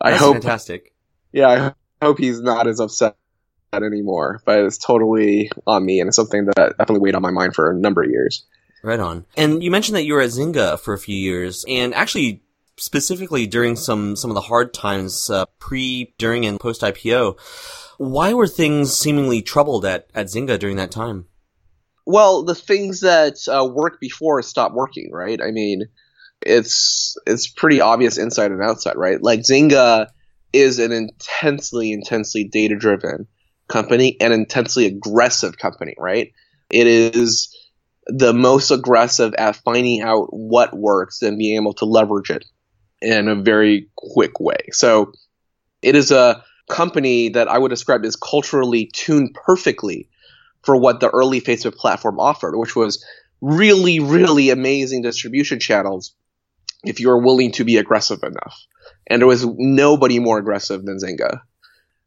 I 0.00 0.10
That's 0.10 0.22
hope, 0.22 0.34
fantastic. 0.34 0.94
Yeah, 1.32 1.72
I 2.00 2.04
hope 2.04 2.18
he's 2.18 2.40
not 2.40 2.66
as 2.66 2.80
upset 2.80 3.16
anymore, 3.72 4.40
but 4.46 4.60
it's 4.60 4.78
totally 4.78 5.50
on 5.66 5.84
me 5.84 6.00
and 6.00 6.08
it's 6.08 6.16
something 6.16 6.46
that 6.46 6.74
definitely 6.78 7.00
weighed 7.00 7.14
on 7.14 7.22
my 7.22 7.30
mind 7.30 7.54
for 7.54 7.70
a 7.70 7.74
number 7.74 8.02
of 8.02 8.10
years. 8.10 8.46
Right 8.82 9.00
on. 9.00 9.26
And 9.36 9.62
you 9.62 9.70
mentioned 9.70 9.96
that 9.96 10.04
you 10.04 10.14
were 10.14 10.22
at 10.22 10.30
Zynga 10.30 10.78
for 10.78 10.94
a 10.94 10.98
few 10.98 11.16
years, 11.16 11.64
and 11.68 11.92
actually 11.94 12.42
specifically 12.76 13.46
during 13.46 13.76
some 13.76 14.16
some 14.16 14.30
of 14.30 14.36
the 14.36 14.40
hard 14.40 14.72
times 14.72 15.28
uh, 15.30 15.46
pre, 15.58 16.14
during, 16.18 16.46
and 16.46 16.60
post 16.60 16.82
IPO. 16.82 17.36
Why 17.98 18.32
were 18.32 18.46
things 18.46 18.96
seemingly 18.96 19.42
troubled 19.42 19.84
at 19.84 20.08
at 20.14 20.26
Zynga 20.26 20.58
during 20.58 20.76
that 20.76 20.90
time? 20.90 21.26
Well, 22.06 22.44
the 22.44 22.54
things 22.54 23.00
that 23.00 23.36
uh, 23.48 23.66
worked 23.66 24.00
before 24.00 24.40
stopped 24.42 24.74
working, 24.74 25.10
right? 25.12 25.40
I 25.42 25.50
mean, 25.50 25.82
it's 26.40 27.16
it's 27.26 27.48
pretty 27.48 27.80
obvious 27.80 28.16
inside 28.16 28.50
and 28.50 28.62
outside, 28.62 28.96
right? 28.96 29.22
Like 29.22 29.40
Zynga 29.40 30.06
is 30.52 30.78
an 30.78 30.92
intensely, 30.92 31.92
intensely 31.92 32.44
data 32.44 32.76
driven 32.76 33.26
company, 33.68 34.16
and 34.20 34.32
intensely 34.32 34.86
aggressive 34.86 35.58
company, 35.58 35.94
right? 35.98 36.32
It 36.70 36.86
is 36.86 37.54
the 38.06 38.32
most 38.32 38.70
aggressive 38.70 39.34
at 39.34 39.56
finding 39.56 40.00
out 40.00 40.28
what 40.30 40.74
works 40.74 41.20
and 41.20 41.36
being 41.36 41.60
able 41.60 41.74
to 41.74 41.84
leverage 41.84 42.30
it 42.30 42.44
in 43.02 43.28
a 43.28 43.34
very 43.34 43.90
quick 43.96 44.40
way. 44.40 44.56
So 44.72 45.12
it 45.82 45.94
is 45.94 46.10
a 46.10 46.42
company 46.68 47.30
that 47.30 47.48
I 47.48 47.58
would 47.58 47.70
describe 47.70 48.04
as 48.04 48.16
culturally 48.16 48.86
tuned 48.86 49.34
perfectly 49.34 50.08
for 50.62 50.76
what 50.76 51.00
the 51.00 51.10
early 51.10 51.40
Facebook 51.40 51.76
platform 51.76 52.18
offered, 52.18 52.56
which 52.56 52.76
was 52.76 53.04
really, 53.40 54.00
really 54.00 54.50
amazing 54.50 55.02
distribution 55.02 55.60
channels 55.60 56.14
if 56.84 57.00
you 57.00 57.08
were 57.08 57.22
willing 57.22 57.52
to 57.52 57.64
be 57.64 57.76
aggressive 57.76 58.22
enough. 58.22 58.66
And 59.06 59.20
there 59.20 59.26
was 59.26 59.46
nobody 59.46 60.18
more 60.18 60.38
aggressive 60.38 60.84
than 60.84 60.98
Zynga. 60.98 61.40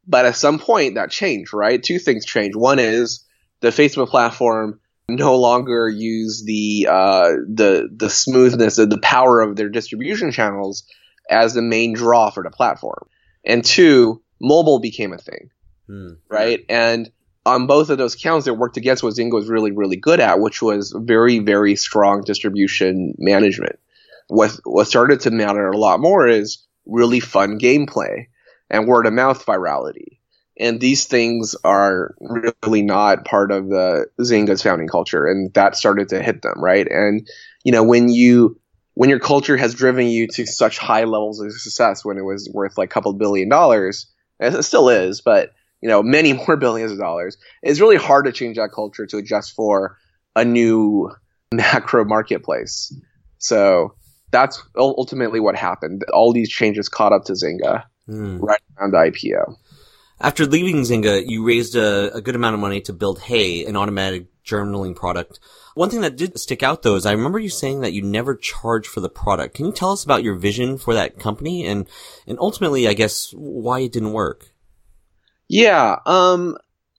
But 0.07 0.25
at 0.25 0.35
some 0.35 0.59
point 0.59 0.95
that 0.95 1.11
changed, 1.11 1.53
right? 1.53 1.81
Two 1.81 1.99
things 1.99 2.25
changed. 2.25 2.55
One 2.55 2.79
is 2.79 3.25
the 3.59 3.69
Facebook 3.69 4.09
platform 4.09 4.79
no 5.07 5.35
longer 5.37 5.89
use 5.89 6.43
the 6.43 6.87
uh, 6.89 7.31
the 7.47 7.89
the 7.93 8.09
smoothness 8.09 8.77
and 8.77 8.91
the 8.91 8.97
power 8.99 9.41
of 9.41 9.55
their 9.55 9.69
distribution 9.69 10.31
channels 10.31 10.83
as 11.29 11.53
the 11.53 11.61
main 11.61 11.93
draw 11.93 12.29
for 12.29 12.43
the 12.43 12.49
platform. 12.49 13.07
And 13.45 13.63
two, 13.63 14.21
mobile 14.41 14.79
became 14.79 15.13
a 15.13 15.17
thing, 15.17 15.49
hmm. 15.87 16.13
right? 16.29 16.65
And 16.67 17.11
on 17.45 17.67
both 17.67 17.89
of 17.89 17.97
those 17.97 18.15
counts, 18.15 18.47
it 18.47 18.57
worked 18.57 18.77
against 18.77 19.03
what 19.03 19.13
Zynga 19.13 19.33
was 19.33 19.47
really, 19.47 19.71
really 19.71 19.95
good 19.95 20.19
at, 20.19 20.39
which 20.39 20.61
was 20.61 20.93
very, 20.95 21.39
very 21.39 21.75
strong 21.75 22.21
distribution 22.21 23.15
management. 23.17 23.79
What 24.27 24.59
what 24.63 24.87
started 24.87 25.21
to 25.21 25.31
matter 25.31 25.69
a 25.69 25.77
lot 25.77 25.99
more 25.99 26.27
is 26.27 26.65
really 26.85 27.19
fun 27.19 27.59
gameplay 27.59 28.27
and 28.69 28.87
word 28.87 29.05
of 29.05 29.13
mouth 29.13 29.45
virality. 29.45 30.19
And 30.59 30.79
these 30.79 31.05
things 31.05 31.55
are 31.63 32.15
really 32.19 32.81
not 32.81 33.25
part 33.25 33.51
of 33.51 33.69
the 33.69 34.07
Zynga's 34.19 34.61
founding 34.61 34.87
culture, 34.87 35.25
and 35.25 35.51
that 35.53 35.75
started 35.75 36.09
to 36.09 36.21
hit 36.21 36.41
them, 36.41 36.61
right? 36.61 36.87
And 36.89 37.27
you 37.63 37.71
know, 37.71 37.83
when 37.83 38.09
you 38.09 38.59
when 38.93 39.09
your 39.09 39.19
culture 39.19 39.57
has 39.57 39.73
driven 39.73 40.07
you 40.07 40.27
to 40.27 40.45
such 40.45 40.77
high 40.77 41.05
levels 41.05 41.39
of 41.39 41.51
success, 41.53 42.05
when 42.05 42.17
it 42.17 42.25
was 42.25 42.49
worth 42.53 42.77
like 42.77 42.89
a 42.89 42.93
couple 42.93 43.13
billion 43.13 43.49
dollars, 43.49 44.10
it 44.41 44.63
still 44.63 44.89
is, 44.89 45.21
but 45.21 45.51
you 45.81 45.89
know, 45.89 46.03
many 46.03 46.33
more 46.47 46.57
billions 46.57 46.91
of 46.91 46.97
dollars, 46.97 47.37
it's 47.61 47.79
really 47.79 47.97
hard 47.97 48.25
to 48.25 48.31
change 48.31 48.57
that 48.57 48.71
culture 48.73 49.05
to 49.07 49.17
adjust 49.17 49.53
for 49.53 49.97
a 50.35 50.45
new 50.45 51.11
macro 51.53 52.05
marketplace. 52.05 52.93
So 53.37 53.95
that's 54.31 54.61
ultimately 54.77 55.39
what 55.39 55.55
happened. 55.55 56.03
All 56.13 56.31
these 56.31 56.49
changes 56.49 56.87
caught 56.87 57.11
up 57.11 57.25
to 57.25 57.33
Zynga 57.33 57.83
mm. 58.07 58.41
right 58.41 58.61
around 58.77 58.91
the 58.91 58.97
IPO. 58.97 59.55
After 60.21 60.45
leaving 60.45 60.83
Zynga, 60.83 61.23
you 61.25 61.45
raised 61.45 61.75
a, 61.75 62.13
a, 62.13 62.21
good 62.21 62.35
amount 62.35 62.53
of 62.53 62.59
money 62.59 62.79
to 62.81 62.93
build 62.93 63.19
Hey, 63.19 63.65
an 63.65 63.75
automatic 63.75 64.27
journaling 64.45 64.95
product. 64.95 65.39
One 65.75 65.89
thing 65.89 66.01
that 66.01 66.17
did 66.17 66.37
stick 66.39 66.63
out 66.63 66.81
though 66.81 66.95
is 66.95 67.05
I 67.05 67.11
remember 67.11 67.39
you 67.39 67.49
saying 67.49 67.81
that 67.81 67.93
you 67.93 68.01
never 68.01 68.35
charge 68.35 68.87
for 68.87 68.99
the 68.99 69.09
product. 69.09 69.55
Can 69.55 69.65
you 69.67 69.71
tell 69.71 69.91
us 69.91 70.03
about 70.03 70.23
your 70.23 70.35
vision 70.35 70.77
for 70.77 70.93
that 70.93 71.19
company 71.19 71.65
and, 71.65 71.87
and 72.27 72.37
ultimately, 72.39 72.87
I 72.87 72.93
guess, 72.93 73.31
why 73.35 73.81
it 73.81 73.91
didn't 73.91 74.13
work? 74.13 74.53
Yeah, 75.47 75.97
um, 76.05 76.57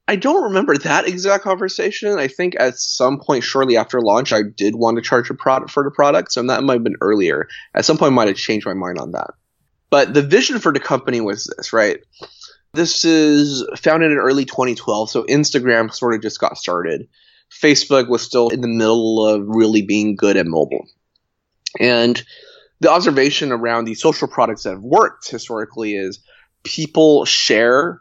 I 0.09 0.17
don't 0.17 0.45
remember 0.45 0.77
that 0.77 1.07
exact 1.07 1.45
conversation. 1.45 2.19
I 2.19 2.29
think 2.29 2.55
at 2.59 2.77
some 2.77 3.19
point 3.19 3.45
shortly 3.45 3.77
after 3.77 4.01
launch, 4.01 4.33
I 4.33 4.43
did 4.43 4.75
want 4.75 4.97
to 4.97 5.03
charge 5.03 5.31
a 5.31 5.35
product 5.35 5.71
for 5.71 5.85
the 5.85 5.91
product, 5.91 6.33
so 6.33 6.43
that 6.43 6.63
might 6.63 6.75
have 6.75 6.85
been 6.85 6.97
earlier. 7.01 7.49
At 7.75 7.85
some 7.85 7.99
point, 7.99 8.13
I 8.13 8.15
might 8.15 8.29
have 8.29 8.37
changed 8.37 8.67
my 8.67 8.75
mind 8.75 8.99
on 8.99 9.13
that. 9.13 9.31
But 9.91 10.13
the 10.13 10.23
vision 10.23 10.59
for 10.59 10.73
the 10.73 10.81
company 10.81 11.21
was 11.21 11.53
this, 11.57 11.73
right? 11.73 12.01
This 12.75 13.05
is 13.05 13.65
founded 13.79 14.11
in 14.11 14.19
early 14.19 14.45
2012, 14.45 15.11
so 15.11 15.23
Instagram 15.25 15.93
sort 15.93 16.15
of 16.15 16.23
just 16.23 16.41
got 16.41 16.57
started. 16.57 17.09
Facebook 17.61 18.09
was 18.09 18.23
still 18.23 18.49
in 18.49 18.61
the 18.61 18.69
middle 18.69 19.27
of 19.27 19.45
really 19.47 19.83
being 19.83 20.17
good 20.17 20.37
at 20.37 20.47
mobile. 20.47 20.87
And 21.79 22.23
the 22.81 22.91
observation 22.91 23.53
around 23.53 23.85
these 23.85 24.01
social 24.01 24.29
products 24.29 24.65
that 24.65 24.71
have 24.71 24.83
worked 24.83 25.31
historically 25.31 25.95
is 25.95 26.21
people 26.65 27.25
share 27.25 28.01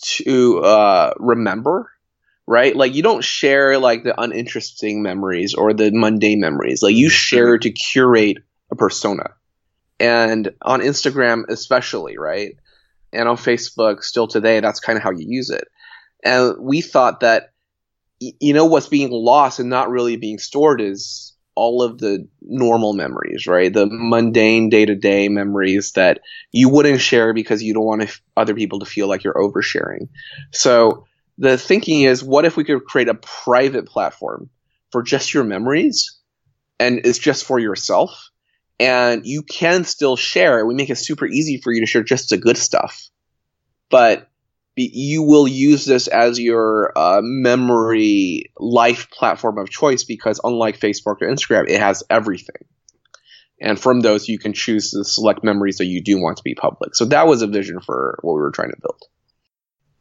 to 0.00 0.60
uh, 0.60 1.12
remember, 1.18 1.90
right? 2.46 2.74
Like 2.74 2.94
you 2.94 3.02
don't 3.02 3.24
share 3.24 3.78
like 3.78 4.04
the 4.04 4.18
uninteresting 4.18 5.02
memories 5.02 5.54
or 5.54 5.74
the 5.74 5.90
mundane 5.92 6.40
memories. 6.40 6.82
Like 6.82 6.94
you 6.94 7.08
share 7.08 7.58
to 7.58 7.70
curate 7.70 8.38
a 8.70 8.76
persona. 8.76 9.34
And 10.00 10.54
on 10.62 10.80
Instagram 10.80 11.44
especially, 11.48 12.18
right? 12.18 12.56
And 13.12 13.28
on 13.28 13.36
Facebook 13.36 14.02
still 14.02 14.28
today, 14.28 14.60
that's 14.60 14.80
kind 14.80 14.96
of 14.96 15.02
how 15.02 15.10
you 15.10 15.26
use 15.26 15.50
it. 15.50 15.66
And 16.24 16.54
we 16.60 16.80
thought 16.80 17.20
that 17.20 17.52
you 18.20 18.52
know 18.52 18.66
what's 18.66 18.88
being 18.88 19.10
lost 19.10 19.60
and 19.60 19.70
not 19.70 19.90
really 19.90 20.16
being 20.16 20.38
stored 20.38 20.80
is 20.80 21.36
all 21.54 21.82
of 21.82 21.98
the 21.98 22.28
normal 22.40 22.92
memories, 22.92 23.48
right? 23.48 23.72
The 23.72 23.88
mundane 23.90 24.70
day 24.70 24.86
to 24.86 24.94
day 24.94 25.28
memories 25.28 25.92
that 25.92 26.20
you 26.52 26.68
wouldn't 26.68 27.00
share 27.00 27.34
because 27.34 27.62
you 27.62 27.74
don't 27.74 27.84
want 27.84 28.20
other 28.36 28.54
people 28.54 28.78
to 28.78 28.86
feel 28.86 29.08
like 29.08 29.24
you're 29.24 29.34
oversharing. 29.34 30.08
So 30.52 31.06
the 31.36 31.58
thinking 31.58 32.02
is, 32.02 32.22
what 32.22 32.44
if 32.44 32.56
we 32.56 32.62
could 32.64 32.84
create 32.84 33.08
a 33.08 33.14
private 33.14 33.86
platform 33.86 34.50
for 34.92 35.02
just 35.02 35.34
your 35.34 35.42
memories 35.42 36.16
and 36.78 37.00
it's 37.04 37.18
just 37.18 37.44
for 37.44 37.58
yourself? 37.58 38.30
And 38.80 39.26
you 39.26 39.42
can 39.42 39.82
still 39.82 40.14
share. 40.14 40.64
We 40.64 40.74
make 40.76 40.90
it 40.90 40.98
super 40.98 41.26
easy 41.26 41.60
for 41.60 41.72
you 41.72 41.80
to 41.80 41.86
share 41.86 42.04
just 42.04 42.30
the 42.30 42.38
good 42.38 42.56
stuff. 42.56 43.08
But 43.90 44.28
you 44.82 45.22
will 45.22 45.48
use 45.48 45.84
this 45.84 46.06
as 46.06 46.38
your 46.38 46.92
uh, 46.96 47.20
memory 47.22 48.52
life 48.58 49.10
platform 49.10 49.58
of 49.58 49.70
choice 49.70 50.04
because 50.04 50.40
unlike 50.42 50.78
Facebook 50.78 51.16
or 51.20 51.28
Instagram, 51.28 51.68
it 51.68 51.80
has 51.80 52.02
everything. 52.08 52.64
And 53.60 53.78
from 53.78 54.00
those, 54.00 54.28
you 54.28 54.38
can 54.38 54.52
choose 54.52 54.92
to 54.92 55.04
select 55.04 55.42
memories 55.42 55.78
that 55.78 55.86
you 55.86 56.02
do 56.02 56.20
want 56.20 56.36
to 56.36 56.42
be 56.44 56.54
public. 56.54 56.94
So 56.94 57.06
that 57.06 57.26
was 57.26 57.42
a 57.42 57.46
vision 57.46 57.80
for 57.80 58.18
what 58.22 58.34
we 58.34 58.40
were 58.40 58.52
trying 58.52 58.70
to 58.70 58.76
build. 58.80 59.02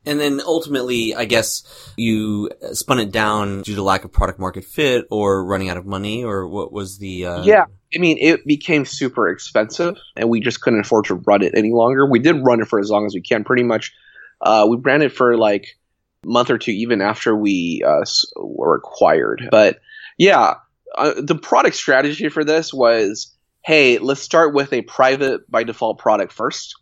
And 0.06 0.20
then 0.22 0.42
ultimately, 0.46 1.14
I 1.16 1.26
guess 1.26 1.64
you 1.98 2.50
spun 2.72 3.00
it 3.00 3.12
down 3.12 3.64
due 3.64 3.76
to 3.76 3.84
lack 3.84 4.06
of 4.06 4.14
product 4.14 4.40
market 4.40 4.64
fit 4.64 5.06
or 5.12 5.44
running 5.44 5.70
out 5.70 5.76
of 5.76 5.86
money, 5.86 6.24
or 6.24 6.48
what 6.48 6.72
was 6.72 6.98
the? 6.98 7.26
Uh... 7.26 7.44
Yeah, 7.44 7.66
I 7.94 8.00
mean, 8.00 8.18
it 8.22 8.46
became 8.46 8.86
super 8.86 9.28
expensive, 9.28 9.98
and 10.16 10.30
we 10.30 10.40
just 10.40 10.62
couldn't 10.62 10.80
afford 10.80 11.06
to 11.06 11.16
run 11.16 11.42
it 11.42 11.54
any 11.56 11.74
longer. 11.74 12.10
We 12.10 12.20
did 12.20 12.38
run 12.46 12.62
it 12.62 12.70
for 12.70 12.80
as 12.80 12.90
long 12.90 13.06
as 13.06 13.14
we 13.14 13.22
can, 13.22 13.44
pretty 13.44 13.64
much 13.64 13.94
uh, 14.42 14.66
we 14.70 14.78
ran 14.78 15.02
it 15.02 15.12
for 15.12 15.38
like 15.38 15.78
a 16.24 16.28
month 16.28 16.50
or 16.50 16.58
two, 16.58 16.72
even 16.72 17.02
after 17.02 17.36
we 17.36 17.84
uh, 17.86 18.06
were 18.36 18.76
acquired. 18.76 19.48
But 19.52 19.80
yeah, 20.18 20.56
uh, 20.96 21.14
the 21.18 21.36
product 21.36 21.76
strategy 21.76 22.30
for 22.30 22.44
this 22.44 22.74
was, 22.74 23.36
hey, 23.64 23.98
let's 23.98 24.22
start 24.22 24.54
with 24.54 24.74
a 24.74 24.82
private 24.82 25.50
by 25.50 25.64
default 25.64 26.00
product 26.00 26.32
first, 26.34 26.76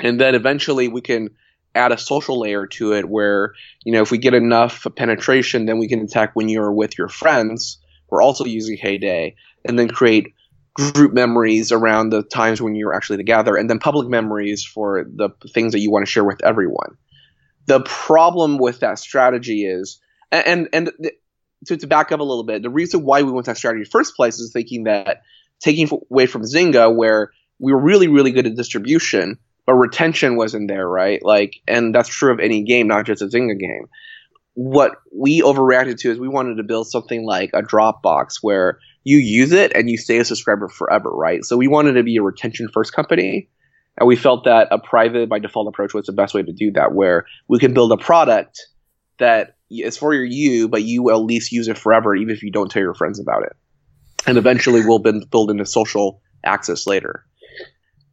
and 0.00 0.20
then 0.20 0.34
eventually 0.34 0.88
we 0.88 1.00
can 1.00 1.30
add 1.74 1.92
a 1.92 1.98
social 1.98 2.40
layer 2.40 2.66
to 2.66 2.92
it 2.92 3.08
where 3.08 3.54
you 3.84 3.92
know 3.92 4.02
if 4.02 4.10
we 4.10 4.18
get 4.18 4.34
enough 4.34 4.86
penetration 4.94 5.64
then 5.64 5.78
we 5.78 5.88
can 5.88 6.00
attack 6.00 6.32
when 6.34 6.50
you're 6.50 6.72
with 6.72 6.98
your 6.98 7.08
friends 7.08 7.78
we're 8.10 8.20
also 8.22 8.44
using 8.44 8.76
heyday 8.76 9.34
and 9.64 9.78
then 9.78 9.88
create 9.88 10.34
group 10.74 11.12
memories 11.12 11.72
around 11.72 12.10
the 12.10 12.22
times 12.22 12.60
when 12.60 12.74
you're 12.74 12.94
actually 12.94 13.18
together, 13.18 13.56
and 13.56 13.68
then 13.68 13.78
public 13.78 14.08
memories 14.08 14.64
for 14.64 15.04
the 15.04 15.30
things 15.50 15.72
that 15.72 15.80
you 15.80 15.90
want 15.90 16.06
to 16.06 16.10
share 16.10 16.24
with 16.24 16.42
everyone. 16.44 16.96
The 17.66 17.80
problem 17.80 18.58
with 18.58 18.80
that 18.80 18.98
strategy 18.98 19.64
is, 19.64 20.00
and 20.30 20.68
and, 20.72 20.90
to, 21.66 21.76
to 21.76 21.86
back 21.86 22.10
up 22.10 22.20
a 22.20 22.24
little 22.24 22.44
bit, 22.44 22.62
the 22.62 22.70
reason 22.70 23.04
why 23.04 23.22
we 23.22 23.30
went 23.30 23.46
that 23.46 23.56
strategy 23.56 23.80
in 23.80 23.84
the 23.84 23.90
first 23.90 24.16
place 24.16 24.38
is 24.38 24.52
thinking 24.52 24.84
that 24.84 25.22
taking 25.60 25.88
away 26.10 26.26
from 26.26 26.42
Zynga, 26.42 26.94
where 26.94 27.30
we 27.58 27.72
were 27.72 27.80
really 27.80 28.08
really 28.08 28.32
good 28.32 28.46
at 28.46 28.56
distribution, 28.56 29.38
but 29.66 29.74
retention 29.74 30.36
wasn't 30.36 30.68
there, 30.68 30.88
right? 30.88 31.20
Like, 31.22 31.54
and 31.68 31.94
that's 31.94 32.08
true 32.08 32.32
of 32.32 32.40
any 32.40 32.64
game, 32.64 32.88
not 32.88 33.06
just 33.06 33.22
a 33.22 33.26
Zynga 33.26 33.58
game. 33.58 33.88
What 34.54 34.92
we 35.16 35.40
overreacted 35.40 35.98
to 35.98 36.10
is 36.10 36.18
we 36.18 36.28
wanted 36.28 36.56
to 36.56 36.62
build 36.62 36.88
something 36.88 37.24
like 37.24 37.50
a 37.54 37.62
Dropbox 37.62 38.36
where 38.42 38.78
you 39.04 39.18
use 39.18 39.52
it 39.52 39.72
and 39.74 39.88
you 39.88 39.96
stay 39.96 40.18
a 40.18 40.24
subscriber 40.24 40.68
forever, 40.68 41.10
right? 41.10 41.44
So 41.44 41.56
we 41.56 41.68
wanted 41.68 41.94
to 41.94 42.02
be 42.02 42.16
a 42.16 42.22
retention 42.22 42.68
first 42.72 42.92
company. 42.92 43.48
And 43.98 44.06
we 44.06 44.16
felt 44.16 44.44
that 44.44 44.68
a 44.70 44.78
private 44.78 45.28
by 45.28 45.38
default 45.38 45.68
approach 45.68 45.92
was 45.92 46.06
the 46.06 46.12
best 46.12 46.34
way 46.34 46.42
to 46.42 46.52
do 46.52 46.70
that, 46.72 46.94
where 46.94 47.26
we 47.48 47.58
can 47.58 47.74
build 47.74 47.92
a 47.92 47.98
product 47.98 48.60
that 49.18 49.56
is 49.70 49.96
for 49.98 50.14
your 50.14 50.24
you, 50.24 50.68
but 50.68 50.82
you 50.82 51.10
at 51.10 51.16
least 51.16 51.52
use 51.52 51.68
it 51.68 51.76
forever, 51.78 52.14
even 52.14 52.34
if 52.34 52.42
you 52.42 52.50
don't 52.50 52.70
tell 52.70 52.82
your 52.82 52.94
friends 52.94 53.20
about 53.20 53.42
it. 53.42 53.52
And 54.26 54.38
eventually 54.38 54.84
we'll 54.84 54.98
build 54.98 55.50
into 55.50 55.66
social 55.66 56.22
access 56.44 56.86
later. 56.86 57.24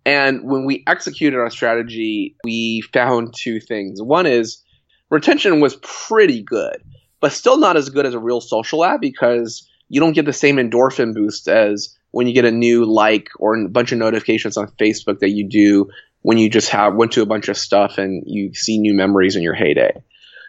And 0.05 0.43
when 0.43 0.65
we 0.65 0.83
executed 0.87 1.37
our 1.37 1.49
strategy, 1.49 2.35
we 2.43 2.81
found 2.93 3.33
two 3.37 3.59
things. 3.59 4.01
One 4.01 4.25
is 4.25 4.63
retention 5.09 5.59
was 5.59 5.77
pretty 5.81 6.43
good, 6.43 6.77
but 7.19 7.31
still 7.31 7.57
not 7.57 7.77
as 7.77 7.89
good 7.89 8.05
as 8.05 8.13
a 8.13 8.19
real 8.19 8.41
social 8.41 8.83
app 8.83 9.01
because 9.01 9.67
you 9.89 9.99
don't 9.99 10.13
get 10.13 10.25
the 10.25 10.33
same 10.33 10.57
endorphin 10.57 11.13
boost 11.13 11.47
as 11.47 11.97
when 12.11 12.27
you 12.27 12.33
get 12.33 12.45
a 12.45 12.51
new 12.51 12.85
like 12.85 13.29
or 13.37 13.55
a 13.55 13.69
bunch 13.69 13.91
of 13.91 13.97
notifications 13.97 14.57
on 14.57 14.67
Facebook 14.79 15.19
that 15.19 15.29
you 15.29 15.47
do 15.47 15.89
when 16.21 16.37
you 16.37 16.49
just 16.49 16.69
have 16.69 16.95
went 16.95 17.13
to 17.13 17.21
a 17.21 17.25
bunch 17.25 17.49
of 17.49 17.57
stuff 17.57 17.97
and 17.97 18.23
you 18.25 18.53
see 18.53 18.77
new 18.79 18.93
memories 18.93 19.35
in 19.35 19.43
your 19.43 19.53
heyday. 19.53 19.91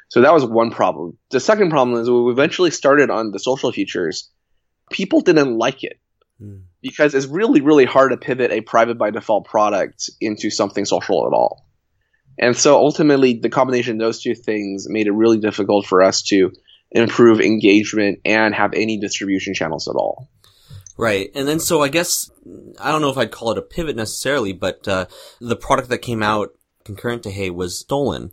So 0.09 0.23
that 0.23 0.35
was 0.35 0.45
one 0.45 0.71
problem. 0.71 1.17
The 1.31 1.41
second 1.41 1.71
problem 1.71 2.01
is 2.01 2.11
we 2.11 2.33
eventually 2.33 2.73
started 2.73 3.11
on 3.11 3.31
the 3.31 3.39
social 3.39 3.71
features. 3.71 4.29
People 4.91 5.21
didn't 5.21 5.57
like 5.57 5.85
it 5.85 6.01
mm. 6.43 6.63
because 6.83 7.15
it's 7.15 7.27
really, 7.27 7.61
really 7.61 7.85
hard 7.85 8.11
to 8.11 8.17
pivot 8.17 8.51
a 8.51 8.61
private 8.61 8.99
by 8.99 9.11
default 9.11 9.47
product 9.47 10.11
into 10.21 10.51
something 10.51 10.85
social 10.85 11.27
at 11.27 11.33
all. 11.33 11.65
And 12.41 12.57
so 12.57 12.77
ultimately, 12.79 13.35
the 13.35 13.51
combination 13.51 13.93
of 13.93 13.99
those 14.01 14.23
two 14.23 14.35
things 14.35 14.89
made 14.89 15.07
it 15.07 15.13
really 15.13 15.39
difficult 15.39 15.87
for 15.87 16.03
us 16.03 16.23
to 16.23 16.51
improve 16.91 17.41
engagement 17.41 18.21
and 18.25 18.55
have 18.55 18.73
any 18.73 18.99
distribution 18.99 19.55
channels 19.55 19.87
at 19.87 19.95
all. 19.95 20.29
Right. 20.97 21.31
And 21.35 21.47
then 21.47 21.61
so 21.61 21.83
I 21.83 21.89
guess, 21.89 22.31
I 22.81 22.91
don't 22.91 23.03
know 23.03 23.11
if 23.11 23.19
I'd 23.19 23.31
call 23.31 23.53
it 23.53 23.59
a 23.59 23.63
pivot 23.63 23.95
necessarily, 23.95 24.55
but, 24.55 24.89
uh, 24.89 25.07
the 25.39 25.55
product 25.55 25.91
that 25.91 25.99
came 25.99 26.23
out 26.23 26.51
concurrent 26.85 27.23
to 27.25 27.31
Hey 27.31 27.51
was 27.51 27.79
Stolen. 27.79 28.33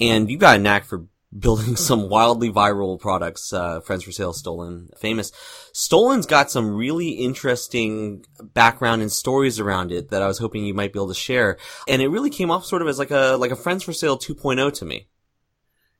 And 0.00 0.30
you 0.30 0.38
got 0.38 0.56
a 0.56 0.62
knack 0.62 0.84
for 0.84 1.06
building 1.36 1.76
some 1.76 2.08
wildly 2.08 2.50
viral 2.50 3.00
products, 3.00 3.52
uh, 3.52 3.80
Friends 3.80 4.04
for 4.04 4.12
Sale, 4.12 4.32
Stolen, 4.32 4.90
Famous. 4.98 5.32
Stolen's 5.72 6.26
got 6.26 6.50
some 6.50 6.74
really 6.74 7.10
interesting 7.10 8.24
background 8.40 9.02
and 9.02 9.10
stories 9.10 9.58
around 9.58 9.92
it 9.92 10.10
that 10.10 10.22
I 10.22 10.26
was 10.26 10.38
hoping 10.38 10.64
you 10.64 10.74
might 10.74 10.92
be 10.92 10.98
able 10.98 11.08
to 11.08 11.14
share. 11.14 11.58
And 11.88 12.02
it 12.02 12.08
really 12.08 12.30
came 12.30 12.50
off 12.50 12.64
sort 12.64 12.82
of 12.82 12.88
as 12.88 12.98
like 12.98 13.10
a, 13.10 13.36
like 13.38 13.50
a 13.50 13.56
Friends 13.56 13.82
for 13.82 13.92
Sale 13.92 14.18
2.0 14.18 14.72
to 14.74 14.84
me. 14.84 15.08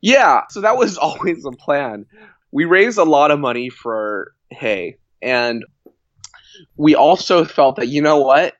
Yeah, 0.01 0.43
so 0.51 0.61
that 0.61 0.77
was 0.77 0.99
always 0.99 1.43
the 1.43 1.53
plan. 1.53 2.07
We 2.51 2.65
raised 2.65 2.99
a 2.99 3.05
lot 3.05 3.31
of 3.31 3.41
money 3.41 3.71
for 3.71 4.35
Hey, 4.51 4.99
and 5.23 5.65
we 6.77 6.95
also 6.95 7.45
felt 7.45 7.77
that, 7.77 7.89
you 7.89 8.03
know 8.03 8.19
what? 8.19 8.55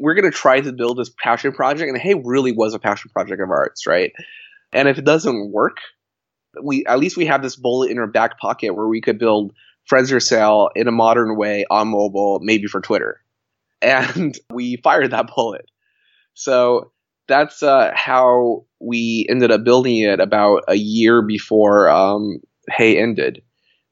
We're 0.00 0.14
going 0.14 0.30
to 0.30 0.36
try 0.36 0.60
to 0.60 0.72
build 0.72 0.98
this 0.98 1.10
passion 1.22 1.52
project, 1.52 1.88
and 1.88 1.98
Hey 1.98 2.14
really 2.14 2.52
was 2.52 2.74
a 2.74 2.78
passion 2.78 3.10
project 3.12 3.40
of 3.40 3.50
ours, 3.50 3.84
right? 3.86 4.12
And 4.72 4.88
if 4.88 4.98
it 4.98 5.04
doesn't 5.04 5.52
work, 5.52 5.76
we 6.62 6.84
at 6.86 6.98
least 6.98 7.16
we 7.16 7.26
have 7.26 7.42
this 7.42 7.56
bullet 7.56 7.90
in 7.90 7.98
our 7.98 8.06
back 8.06 8.38
pocket 8.38 8.74
where 8.74 8.88
we 8.88 9.00
could 9.00 9.18
build 9.18 9.52
Friends 9.86 10.12
or 10.12 10.20
Sale 10.20 10.70
in 10.74 10.88
a 10.88 10.92
modern 10.92 11.36
way 11.36 11.64
on 11.70 11.88
mobile, 11.88 12.40
maybe 12.42 12.66
for 12.66 12.80
Twitter. 12.80 13.20
And 13.82 14.34
we 14.48 14.76
fired 14.76 15.10
that 15.10 15.28
bullet. 15.34 15.66
So 16.32 16.92
that's 17.28 17.62
uh, 17.62 17.92
how 17.94 18.64
we 18.80 19.26
ended 19.28 19.50
up 19.50 19.62
building 19.62 19.98
it 19.98 20.20
about 20.20 20.64
a 20.68 20.74
year 20.74 21.20
before 21.20 21.90
um, 21.90 22.40
ended. 22.78 23.42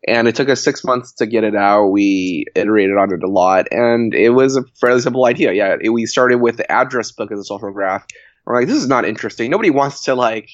And 0.08 0.26
it 0.26 0.34
took 0.34 0.48
us 0.48 0.64
six 0.64 0.82
months 0.82 1.12
to 1.14 1.26
get 1.26 1.44
it 1.44 1.54
out. 1.54 1.88
We 1.88 2.46
iterated 2.54 2.96
on 2.96 3.12
it 3.12 3.22
a 3.22 3.30
lot, 3.30 3.68
and 3.70 4.14
it 4.14 4.30
was 4.30 4.56
a 4.56 4.64
fairly 4.80 5.00
simple 5.00 5.26
idea. 5.26 5.52
Yeah, 5.52 5.76
it, 5.80 5.90
we 5.90 6.06
started 6.06 6.38
with 6.38 6.56
the 6.56 6.70
address 6.70 7.12
book 7.12 7.30
as 7.30 7.38
a 7.38 7.44
social 7.44 7.70
graph. 7.70 8.06
We're 8.44 8.56
like, 8.56 8.66
this 8.66 8.78
is 8.78 8.88
not 8.88 9.04
interesting. 9.04 9.50
Nobody 9.50 9.70
wants 9.70 10.04
to 10.04 10.14
like 10.14 10.48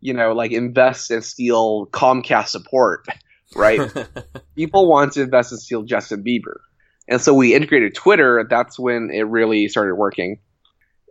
you 0.00 0.14
know, 0.14 0.32
like 0.32 0.52
invest 0.52 1.10
and 1.10 1.24
steal 1.24 1.86
Comcast 1.86 2.48
support, 2.48 3.06
right? 3.54 3.80
People 4.56 4.88
want 4.88 5.12
to 5.14 5.22
invest 5.22 5.52
and 5.52 5.60
steal 5.60 5.82
Justin 5.82 6.22
Bieber. 6.22 6.58
And 7.08 7.20
so 7.20 7.32
we 7.34 7.54
integrated 7.54 7.94
Twitter. 7.94 8.46
That's 8.48 8.78
when 8.78 9.10
it 9.12 9.22
really 9.22 9.68
started 9.68 9.94
working. 9.94 10.40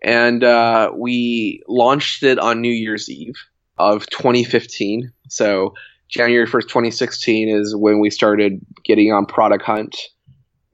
And 0.04 0.44
uh, 0.44 0.92
we 0.96 1.64
launched 1.68 2.24
it 2.24 2.38
on 2.38 2.62
New 2.62 2.72
Year's 2.72 3.10
Eve 3.10 3.36
of 3.78 4.08
2015. 4.10 5.12
So 5.30 5.74
January 6.08 6.48
1st, 6.48 6.64
2016 6.64 7.50
is 7.50 7.76
when 7.76 8.00
we 8.00 8.10
started 8.10 8.60
getting 8.84 9.12
on 9.12 9.26
Product 9.26 9.64
Hunt. 9.64 9.98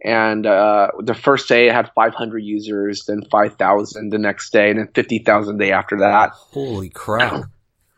And 0.05 0.46
uh, 0.46 0.89
the 1.00 1.13
first 1.13 1.48
day 1.48 1.67
it 1.67 1.74
had 1.74 1.89
500 1.96 2.39
users, 2.39 3.05
then 3.05 3.22
5,000 3.32 4.12
the 4.12 4.17
next 4.17 4.51
day, 4.51 4.70
and 4.70 4.79
then 4.79 4.89
50,000 4.93 5.58
the 5.58 5.65
day 5.65 5.72
after 5.72 6.00
that. 6.00 6.32
Holy 6.34 6.89
crap. 6.89 7.46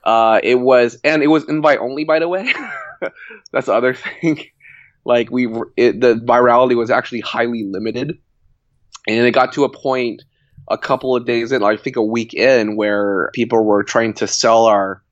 Uh, 0.05 0.39
it 0.43 0.55
was, 0.55 0.99
and 1.03 1.23
it 1.23 1.27
was 1.27 1.49
invite 1.49 1.79
only, 1.79 2.03
by 2.03 2.19
the 2.19 2.27
way. 2.27 2.53
That's 3.51 3.65
the 3.65 3.73
other 3.73 3.93
thing. 4.21 4.45
like 5.03 5.31
we, 5.31 5.47
it, 5.75 5.99
the 5.99 6.15
virality 6.15 6.75
was 6.75 6.91
actually 6.91 7.21
highly 7.21 7.63
limited, 7.63 8.19
and 9.07 9.25
it 9.25 9.31
got 9.31 9.53
to 9.53 9.63
a 9.63 9.69
point 9.69 10.23
a 10.67 10.77
couple 10.77 11.15
of 11.15 11.25
days 11.25 11.51
in, 11.51 11.63
I 11.63 11.77
think 11.77 11.95
a 11.95 12.03
week 12.03 12.33
in, 12.33 12.75
where 12.75 13.29
people 13.33 13.63
were 13.63 13.83
trying 13.83 14.13
to 14.15 14.27
sell 14.27 14.65
our 14.65 15.03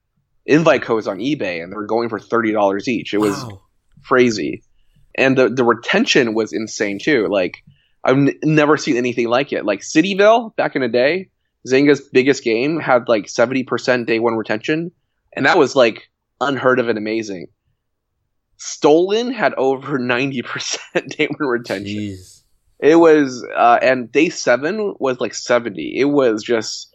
invite 0.46 0.84
codes 0.84 1.08
on 1.08 1.18
eBay, 1.18 1.64
and 1.64 1.72
they 1.72 1.76
were 1.76 1.88
going 1.88 2.10
for 2.10 2.20
thirty 2.20 2.52
dollars 2.52 2.88
each. 2.88 3.14
It 3.14 3.20
was 3.20 3.36
wow. 3.36 3.62
crazy, 4.06 4.64
and 5.16 5.38
the 5.38 5.50
the 5.50 5.64
retention 5.64 6.36
was 6.36 6.54
insane 6.54 7.00
too. 7.00 7.28
Like 7.28 7.64
I've 8.04 8.18
n- 8.18 8.40
never 8.44 8.78
seen 8.78 8.98
anything 8.98 9.28
like 9.28 9.54
it. 9.54 9.66
Like 9.66 9.82
Cityville 9.82 10.56
back 10.56 10.76
in 10.76 10.82
the 10.82 10.88
day, 10.88 11.30
Zynga's 11.68 12.02
biggest 12.02 12.44
game 12.44 12.80
had 12.80 13.08
like 13.08 13.26
70% 13.26 14.06
day 14.06 14.20
one 14.20 14.36
retention, 14.36 14.92
and 15.36 15.46
that 15.46 15.58
was 15.58 15.76
like 15.76 16.10
unheard 16.42 16.80
of 16.80 16.90
and 16.90 16.98
amazing. 16.98 17.48
Stolen 18.58 19.32
had 19.32 19.54
over 19.56 20.00
90% 20.00 20.38
day 21.18 21.28
one 21.28 21.50
retention. 21.50 21.96
Jeez. 21.96 22.42
It 22.80 22.96
was, 22.96 23.46
uh, 23.56 23.80
and 23.82 24.12
day 24.12 24.30
seven 24.30 24.96
was 25.00 25.20
like 25.22 25.34
70. 25.34 25.98
It 25.98 26.06
was 26.06 26.44
just 26.44 26.94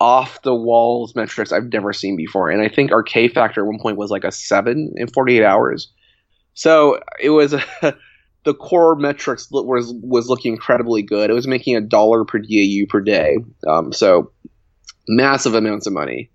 off 0.00 0.42
the 0.42 0.54
walls 0.54 1.14
metrics 1.14 1.52
I've 1.52 1.72
never 1.72 1.92
seen 1.92 2.16
before. 2.16 2.50
And 2.50 2.60
I 2.60 2.68
think 2.68 2.90
our 2.90 3.04
K 3.04 3.28
factor 3.28 3.60
at 3.60 3.66
one 3.66 3.78
point 3.78 3.96
was 3.96 4.10
like 4.10 4.24
a 4.24 4.32
seven 4.32 4.92
in 4.96 5.06
48 5.06 5.44
hours. 5.44 5.92
So 6.54 6.98
it 7.20 7.30
was 7.30 7.52
a, 7.82 7.96
the 8.44 8.54
core 8.54 8.96
metrics 8.96 9.48
was 9.50 9.92
was 10.02 10.28
looking 10.28 10.52
incredibly 10.52 11.02
good. 11.02 11.30
It 11.30 11.34
was 11.34 11.46
making 11.46 11.76
a 11.76 11.80
dollar 11.80 12.24
per 12.24 12.38
DAU 12.38 12.86
per 12.88 13.00
day, 13.00 13.36
um, 13.66 13.92
so 13.92 14.32
massive 15.08 15.54
amounts 15.54 15.86
of 15.86 15.92
money, 15.92 16.30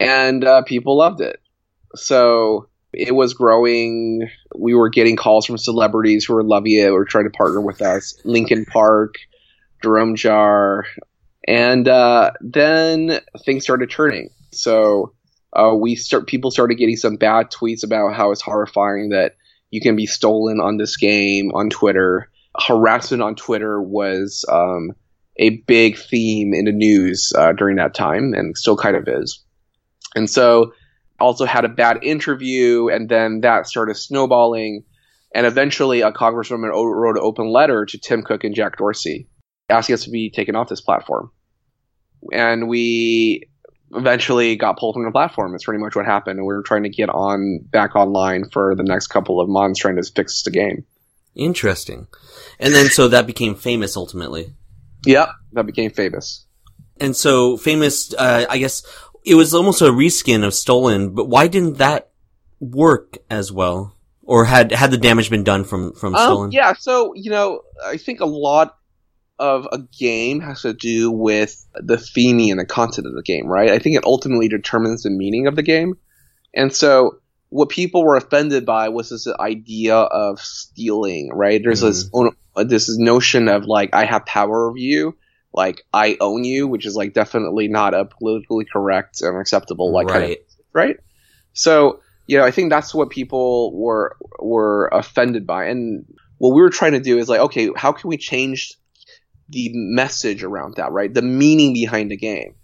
and 0.00 0.44
uh, 0.44 0.62
people 0.62 0.96
loved 0.96 1.20
it. 1.20 1.40
So 1.94 2.68
it 2.92 3.14
was 3.14 3.34
growing. 3.34 4.28
We 4.56 4.74
were 4.74 4.88
getting 4.88 5.16
calls 5.16 5.46
from 5.46 5.58
celebrities 5.58 6.24
who 6.24 6.34
were 6.34 6.44
loving 6.44 6.72
it 6.72 6.90
or 6.90 7.04
trying 7.04 7.24
to 7.24 7.30
partner 7.30 7.60
with 7.60 7.82
us. 7.82 8.18
Linkin 8.24 8.64
Park, 8.64 9.14
Jerome 9.82 10.16
Jarre, 10.16 10.82
and 11.46 11.86
uh, 11.86 12.32
then 12.40 13.20
things 13.44 13.62
started 13.62 13.90
turning. 13.90 14.30
So 14.50 15.12
uh, 15.52 15.74
we 15.74 15.94
start 15.94 16.26
people 16.26 16.50
started 16.50 16.76
getting 16.76 16.96
some 16.96 17.16
bad 17.16 17.50
tweets 17.50 17.84
about 17.84 18.14
how 18.14 18.32
it's 18.32 18.42
horrifying 18.42 19.10
that 19.10 19.36
you 19.70 19.80
can 19.80 19.96
be 19.96 20.06
stolen 20.06 20.60
on 20.60 20.76
this 20.76 20.96
game 20.96 21.50
on 21.54 21.70
Twitter. 21.70 22.30
Harassment 22.58 23.22
on 23.22 23.34
Twitter 23.34 23.80
was 23.80 24.44
um, 24.50 24.92
a 25.38 25.50
big 25.66 25.96
theme 25.96 26.54
in 26.54 26.64
the 26.64 26.72
news 26.72 27.32
uh, 27.36 27.52
during 27.52 27.76
that 27.76 27.94
time, 27.94 28.34
and 28.34 28.56
still 28.56 28.76
kind 28.76 28.96
of 28.96 29.06
is. 29.06 29.44
And 30.16 30.28
so, 30.28 30.72
also 31.20 31.44
had 31.44 31.64
a 31.64 31.68
bad 31.68 32.02
interview, 32.02 32.88
and 32.88 33.08
then 33.08 33.40
that 33.40 33.66
started 33.66 33.96
snowballing. 33.96 34.84
And 35.34 35.46
eventually, 35.46 36.00
a 36.00 36.10
congresswoman 36.10 36.70
wrote 36.72 37.16
an 37.16 37.22
open 37.22 37.48
letter 37.48 37.84
to 37.84 37.98
Tim 37.98 38.22
Cook 38.22 38.44
and 38.44 38.54
Jack 38.54 38.78
Dorsey 38.78 39.28
asking 39.68 39.94
us 39.94 40.04
to 40.04 40.10
be 40.10 40.30
taken 40.30 40.56
off 40.56 40.68
this 40.68 40.80
platform. 40.80 41.30
And 42.32 42.68
we 42.68 43.48
eventually 43.94 44.56
got 44.56 44.78
pulled 44.78 44.94
from 44.94 45.04
the 45.04 45.10
platform. 45.10 45.54
It's 45.54 45.64
pretty 45.64 45.82
much 45.82 45.96
what 45.96 46.06
happened. 46.06 46.38
And 46.38 46.46
we 46.46 46.54
were 46.54 46.62
trying 46.62 46.82
to 46.84 46.88
get 46.88 47.08
on 47.08 47.60
back 47.62 47.96
online 47.96 48.48
for 48.50 48.74
the 48.74 48.82
next 48.82 49.08
couple 49.08 49.40
of 49.40 49.48
months, 49.48 49.80
trying 49.80 49.96
to 49.96 50.02
fix 50.02 50.42
the 50.42 50.50
game. 50.50 50.84
Interesting. 51.34 52.08
And 52.58 52.74
then 52.74 52.86
so 52.86 53.08
that 53.08 53.26
became 53.26 53.54
famous 53.54 53.96
ultimately. 53.96 54.52
Yep, 55.06 55.28
that 55.52 55.66
became 55.66 55.90
famous. 55.90 56.44
And 57.00 57.16
so 57.16 57.56
famous, 57.56 58.12
uh, 58.14 58.46
I 58.50 58.58
guess 58.58 58.82
it 59.24 59.36
was 59.36 59.54
almost 59.54 59.80
a 59.80 59.86
reskin 59.86 60.44
of 60.44 60.54
Stolen, 60.54 61.14
but 61.14 61.26
why 61.26 61.46
didn't 61.46 61.78
that 61.78 62.10
work 62.60 63.18
as 63.30 63.52
well? 63.52 63.94
Or 64.22 64.44
had 64.44 64.72
had 64.72 64.90
the 64.90 64.98
damage 64.98 65.30
been 65.30 65.44
done 65.44 65.64
from 65.64 65.94
from 65.94 66.14
um, 66.14 66.20
Stolen? 66.20 66.52
Yeah, 66.52 66.74
so 66.74 67.14
you 67.14 67.30
know, 67.30 67.62
I 67.86 67.96
think 67.96 68.20
a 68.20 68.26
lot 68.26 68.77
of 69.38 69.66
a 69.70 69.78
game 69.98 70.40
has 70.40 70.62
to 70.62 70.72
do 70.72 71.10
with 71.10 71.66
the 71.74 71.96
theming 71.96 72.50
and 72.50 72.58
the 72.58 72.66
content 72.66 73.06
of 73.06 73.14
the 73.14 73.22
game, 73.22 73.46
right? 73.46 73.70
I 73.70 73.78
think 73.78 73.96
it 73.96 74.04
ultimately 74.04 74.48
determines 74.48 75.02
the 75.02 75.10
meaning 75.10 75.46
of 75.46 75.56
the 75.56 75.62
game. 75.62 75.94
And 76.54 76.74
so 76.74 77.18
what 77.50 77.68
people 77.68 78.04
were 78.04 78.16
offended 78.16 78.66
by 78.66 78.88
was 78.88 79.10
this 79.10 79.26
idea 79.26 79.96
of 79.96 80.40
stealing, 80.40 81.30
right? 81.32 81.60
There's 81.62 81.82
mm. 81.82 82.32
this 82.56 82.68
this 82.68 82.98
notion 82.98 83.48
of 83.48 83.64
like 83.66 83.90
I 83.94 84.04
have 84.04 84.26
power 84.26 84.68
over 84.68 84.78
you, 84.78 85.16
like 85.52 85.82
I 85.92 86.16
own 86.20 86.44
you, 86.44 86.66
which 86.66 86.86
is 86.86 86.96
like 86.96 87.14
definitely 87.14 87.68
not 87.68 87.94
a 87.94 88.04
politically 88.04 88.66
correct 88.70 89.22
and 89.22 89.38
acceptable 89.38 89.92
like 89.92 90.08
right. 90.08 90.20
Kind 90.20 90.32
of, 90.32 90.38
right? 90.72 90.96
So, 91.52 92.00
you 92.26 92.38
know, 92.38 92.44
I 92.44 92.50
think 92.50 92.70
that's 92.70 92.94
what 92.94 93.10
people 93.10 93.74
were 93.76 94.16
were 94.38 94.88
offended 94.88 95.46
by. 95.46 95.66
And 95.66 96.04
what 96.38 96.54
we 96.54 96.60
were 96.60 96.70
trying 96.70 96.92
to 96.92 97.00
do 97.00 97.18
is 97.18 97.28
like, 97.28 97.40
okay, 97.40 97.70
how 97.76 97.92
can 97.92 98.08
we 98.08 98.16
change 98.16 98.74
the 99.48 99.70
message 99.74 100.42
around 100.42 100.76
that, 100.76 100.92
right? 100.92 101.12
The 101.12 101.22
meaning 101.22 101.72
behind 101.72 102.10
the 102.10 102.16
game. 102.16 102.54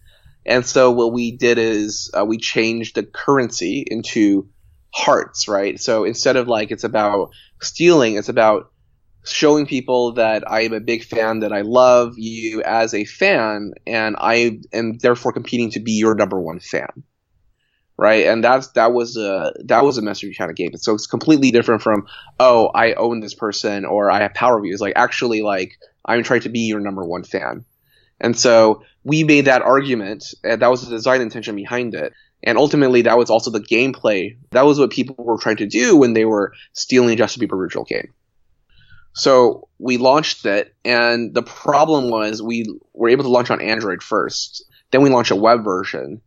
And 0.47 0.64
so 0.64 0.90
what 0.90 1.12
we 1.12 1.33
did 1.37 1.59
is 1.59 2.11
uh, 2.12 2.25
we 2.25 2.38
changed 2.38 2.97
the 2.97 3.03
currency 3.03 3.85
into 3.87 4.49
hearts, 4.92 5.49
right? 5.49 5.81
So 5.81 6.05
instead 6.05 6.37
of 6.37 6.49
like 6.49 6.70
it's 6.70 6.85
about 6.85 7.31
stealing, 7.61 8.16
it's 8.16 8.29
about 8.29 8.70
showing 9.25 9.66
people 9.66 10.12
that 10.12 10.51
I 10.51 10.62
am 10.62 10.75
a 10.75 10.81
big 10.81 11.05
fan, 11.05 11.40
that 11.40 11.53
I 11.53 11.62
love 11.62 12.14
you 12.16 12.62
as 12.62 12.92
a 12.94 13.05
fan, 13.05 13.73
and 13.87 14.16
I 14.18 14.61
am 14.73 14.99
therefore 14.99 15.33
competing 15.33 15.70
to 15.73 15.81
be 15.81 15.92
your 15.92 16.14
number 16.14 16.40
one 16.40 16.61
fan. 16.61 17.05
Right, 17.97 18.27
and 18.27 18.42
that's 18.42 18.68
that 18.73 18.92
was 18.92 19.16
a 19.16 19.53
that 19.66 19.85
was 19.85 19.99
a 19.99 20.03
message 20.03 20.37
kind 20.37 20.51
of 20.51 20.57
gave 20.57 20.75
it. 20.75 20.83
So 20.83 20.94
it's 20.94 21.07
completely 21.07 21.53
different 21.53 21.81
from 21.81 22.07
oh 22.40 22.66
I 22.75 22.94
own 22.94 23.20
this 23.20 23.35
person 23.35 23.85
or 23.85 24.11
I 24.11 24.20
have 24.23 24.35
power 24.35 24.61
views. 24.61 24.81
Like 24.81 24.94
actually 24.97 25.42
like 25.42 25.79
I'm 26.05 26.23
trying 26.23 26.43
to 26.43 26.49
be 26.49 26.61
your 26.61 26.81
number 26.81 27.05
one 27.05 27.25
fan. 27.25 27.64
And 28.21 28.38
so 28.38 28.83
we 29.03 29.25
made 29.25 29.47
that 29.47 29.62
argument, 29.62 30.35
and 30.43 30.62
that 30.62 30.71
was 30.71 30.83
the 30.83 30.90
design 30.90 31.21
intention 31.21 31.57
behind 31.57 31.95
it. 31.95 32.12
And 32.43 32.59
ultimately, 32.59 33.03
that 33.03 33.19
was 33.19 33.31
also 33.31 33.51
the 33.51 33.61
gameplay. 33.61 34.37
That 34.51 34.67
was 34.67 34.79
what 34.79 34.90
people 34.90 35.17
were 35.19 35.38
trying 35.38 35.57
to 35.57 35.67
do 35.67 35.97
when 35.97 36.12
they 36.12 36.25
were 36.25 36.53
stealing 36.73 37.17
Justin 37.17 37.47
Bieber 37.47 37.55
original 37.55 37.85
game. 37.85 38.12
So 39.14 39.69
we 39.79 39.97
launched 39.97 40.45
it, 40.45 40.75
and 40.85 41.33
the 41.33 41.43
problem 41.43 42.11
was 42.11 42.43
we 42.43 42.67
were 42.93 43.09
able 43.09 43.25
to 43.25 43.31
launch 43.31 43.51
on 43.51 43.62
Android 43.62 44.03
first. 44.03 44.64
Then 44.90 45.03
we 45.03 45.11
launched 45.11 45.31
a 45.31 45.37
web 45.37 45.64
version. 45.64 46.21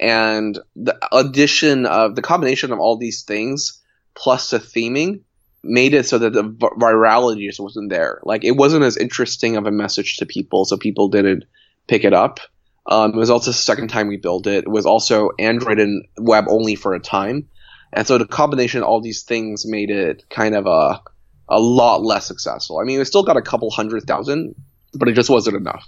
And 0.00 0.58
the 0.76 0.98
addition 1.12 1.86
of 1.86 2.14
the 2.14 2.22
combination 2.22 2.72
of 2.72 2.80
all 2.80 2.96
these 2.96 3.22
things 3.22 3.80
plus 4.14 4.50
the 4.50 4.58
theming 4.58 5.22
made 5.64 5.94
it 5.94 6.06
so 6.06 6.18
that 6.18 6.32
the 6.32 6.44
virality 6.44 7.46
just 7.46 7.60
wasn't 7.60 7.90
there. 7.90 8.20
Like 8.24 8.44
it 8.44 8.56
wasn't 8.56 8.84
as 8.84 8.96
interesting 8.96 9.56
of 9.56 9.66
a 9.66 9.70
message 9.70 10.18
to 10.18 10.26
people, 10.26 10.64
so 10.64 10.76
people 10.76 11.08
didn't 11.08 11.44
pick 11.86 12.04
it 12.04 12.12
up. 12.12 12.40
Um, 12.86 13.12
it 13.12 13.16
was 13.16 13.30
also 13.30 13.50
the 13.50 13.56
second 13.56 13.88
time 13.88 14.08
we 14.08 14.16
built 14.16 14.46
it. 14.46 14.64
It 14.64 14.70
was 14.70 14.86
also 14.86 15.30
Android 15.38 15.78
and 15.78 16.06
web 16.18 16.44
only 16.48 16.74
for 16.74 16.94
a 16.94 17.00
time. 17.00 17.48
And 17.92 18.06
so 18.06 18.18
the 18.18 18.26
combination 18.26 18.82
of 18.82 18.88
all 18.88 19.00
these 19.00 19.22
things 19.22 19.64
made 19.66 19.90
it 19.90 20.24
kind 20.28 20.54
of 20.54 20.66
a, 20.66 21.00
a 21.48 21.60
lot 21.60 22.02
less 22.02 22.26
successful. 22.26 22.78
I 22.78 22.84
mean, 22.84 22.98
we 22.98 23.04
still 23.04 23.22
got 23.22 23.36
a 23.36 23.42
couple 23.42 23.70
hundred 23.70 24.04
thousand, 24.04 24.54
but 24.92 25.08
it 25.08 25.12
just 25.12 25.30
wasn't 25.30 25.56
enough. 25.56 25.86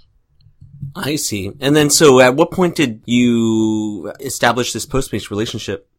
I 0.95 1.15
see. 1.15 1.51
And 1.59 1.75
then, 1.75 1.89
so 1.89 2.19
at 2.19 2.35
what 2.35 2.51
point 2.51 2.75
did 2.75 3.03
you 3.05 4.11
establish 4.19 4.73
this 4.73 4.85
Postmates 4.85 5.29
relationship? 5.29 5.89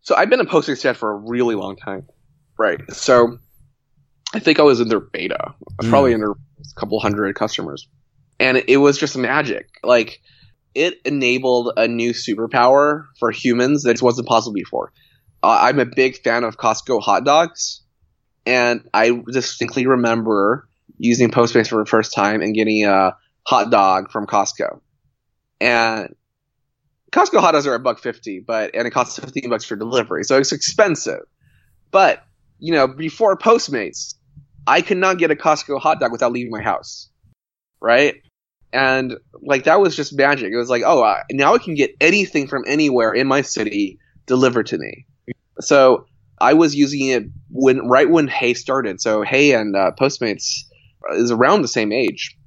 So 0.00 0.14
I've 0.16 0.30
been 0.30 0.40
a 0.40 0.44
Postmates 0.44 0.82
fan 0.82 0.94
for 0.94 1.12
a 1.12 1.16
really 1.16 1.54
long 1.54 1.76
time. 1.76 2.08
Right. 2.58 2.80
So 2.92 3.38
I 4.34 4.38
think 4.38 4.58
I 4.58 4.62
was 4.62 4.80
in 4.80 4.88
their 4.88 5.00
beta. 5.00 5.38
I 5.40 5.54
was 5.78 5.86
mm. 5.86 5.90
probably 5.90 6.14
under 6.14 6.32
a 6.32 6.34
couple 6.76 6.98
hundred 7.00 7.34
customers. 7.34 7.88
And 8.38 8.62
it 8.66 8.78
was 8.78 8.98
just 8.98 9.16
magic. 9.16 9.68
Like, 9.82 10.20
it 10.74 10.94
enabled 11.04 11.72
a 11.76 11.86
new 11.86 12.12
superpower 12.12 13.04
for 13.20 13.30
humans 13.30 13.82
that 13.82 14.00
wasn't 14.00 14.26
possible 14.26 14.54
before. 14.54 14.92
Uh, 15.42 15.58
I'm 15.62 15.78
a 15.78 15.86
big 15.86 16.16
fan 16.22 16.44
of 16.44 16.56
Costco 16.56 17.02
hot 17.02 17.24
dogs. 17.24 17.82
And 18.44 18.88
I 18.92 19.22
distinctly 19.30 19.86
remember 19.86 20.68
using 20.98 21.30
Postmates 21.30 21.68
for 21.68 21.78
the 21.78 21.88
first 21.88 22.14
time 22.14 22.42
and 22.42 22.54
getting 22.54 22.84
a 22.84 23.16
hot 23.46 23.70
dog 23.70 24.10
from 24.10 24.26
Costco. 24.26 24.80
And 25.60 26.14
Costco 27.12 27.40
hot 27.40 27.52
dogs 27.52 27.66
are 27.66 27.74
a 27.74 27.78
buck 27.78 28.00
fifty, 28.00 28.40
but 28.40 28.74
and 28.74 28.86
it 28.86 28.90
costs 28.90 29.18
fifteen 29.18 29.50
bucks 29.50 29.64
for 29.64 29.76
delivery, 29.76 30.24
so 30.24 30.38
it's 30.38 30.50
expensive. 30.50 31.20
But 31.90 32.24
you 32.62 32.72
know, 32.72 32.86
before 32.86 33.36
Postmates, 33.36 34.14
I 34.68 34.82
could 34.82 34.96
not 34.96 35.18
get 35.18 35.32
a 35.32 35.34
Costco 35.34 35.80
hot 35.80 35.98
dog 35.98 36.12
without 36.12 36.30
leaving 36.30 36.52
my 36.52 36.62
house, 36.62 37.10
right? 37.80 38.14
And 38.72 39.16
like 39.42 39.64
that 39.64 39.80
was 39.80 39.96
just 39.96 40.16
magic. 40.16 40.52
It 40.52 40.56
was 40.56 40.70
like, 40.70 40.84
oh, 40.86 41.02
uh, 41.02 41.24
now 41.32 41.54
I 41.54 41.58
can 41.58 41.74
get 41.74 41.90
anything 42.00 42.46
from 42.46 42.62
anywhere 42.68 43.12
in 43.12 43.26
my 43.26 43.42
city 43.42 43.98
delivered 44.26 44.68
to 44.68 44.78
me. 44.78 45.06
So 45.60 46.06
I 46.40 46.54
was 46.54 46.76
using 46.76 47.08
it 47.08 47.24
when 47.50 47.88
right 47.88 48.08
when 48.08 48.28
Hey 48.28 48.54
started. 48.54 49.00
So 49.00 49.22
Hey 49.22 49.54
and 49.54 49.74
uh, 49.74 49.90
Postmates 50.00 50.60
is 51.10 51.32
around 51.32 51.62
the 51.62 51.68
same 51.68 51.90
age, 51.90 52.38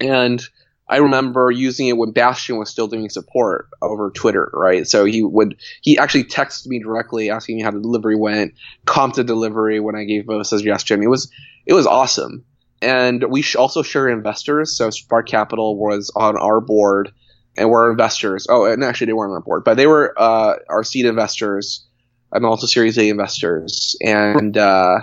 and 0.00 0.42
I 0.90 0.96
remember 0.96 1.52
using 1.52 1.86
it 1.86 1.96
when 1.96 2.10
Bastian 2.10 2.58
was 2.58 2.68
still 2.68 2.88
doing 2.88 3.08
support 3.08 3.68
over 3.80 4.10
Twitter, 4.10 4.50
right? 4.52 4.88
So 4.88 5.04
he 5.04 5.22
would 5.22 5.56
he 5.82 5.96
actually 5.96 6.24
texted 6.24 6.66
me 6.66 6.80
directly 6.80 7.30
asking 7.30 7.56
me 7.56 7.62
how 7.62 7.70
the 7.70 7.80
delivery 7.80 8.16
went, 8.16 8.54
comped 8.86 9.14
the 9.14 9.22
delivery 9.22 9.78
when 9.78 9.94
I 9.94 10.02
gave 10.02 10.28
a 10.28 10.44
suggestion. 10.44 11.00
It 11.00 11.06
was 11.06 11.30
it 11.64 11.74
was 11.74 11.86
awesome, 11.86 12.44
and 12.82 13.22
we 13.30 13.44
also 13.56 13.82
share 13.82 14.08
investors. 14.08 14.76
So 14.76 14.90
Spark 14.90 15.28
Capital 15.28 15.78
was 15.78 16.10
on 16.16 16.36
our 16.36 16.60
board, 16.60 17.12
and 17.56 17.70
we're 17.70 17.92
investors. 17.92 18.48
Oh, 18.50 18.64
and 18.64 18.82
actually 18.82 19.06
they 19.06 19.12
weren't 19.12 19.30
on 19.30 19.36
our 19.36 19.42
board, 19.42 19.62
but 19.64 19.76
they 19.76 19.86
were 19.86 20.12
uh, 20.18 20.56
our 20.68 20.82
seed 20.82 21.06
investors 21.06 21.86
and 22.32 22.44
also 22.44 22.66
Series 22.66 22.98
A 22.98 23.08
investors, 23.08 23.94
and 24.04 24.58
uh, 24.58 25.02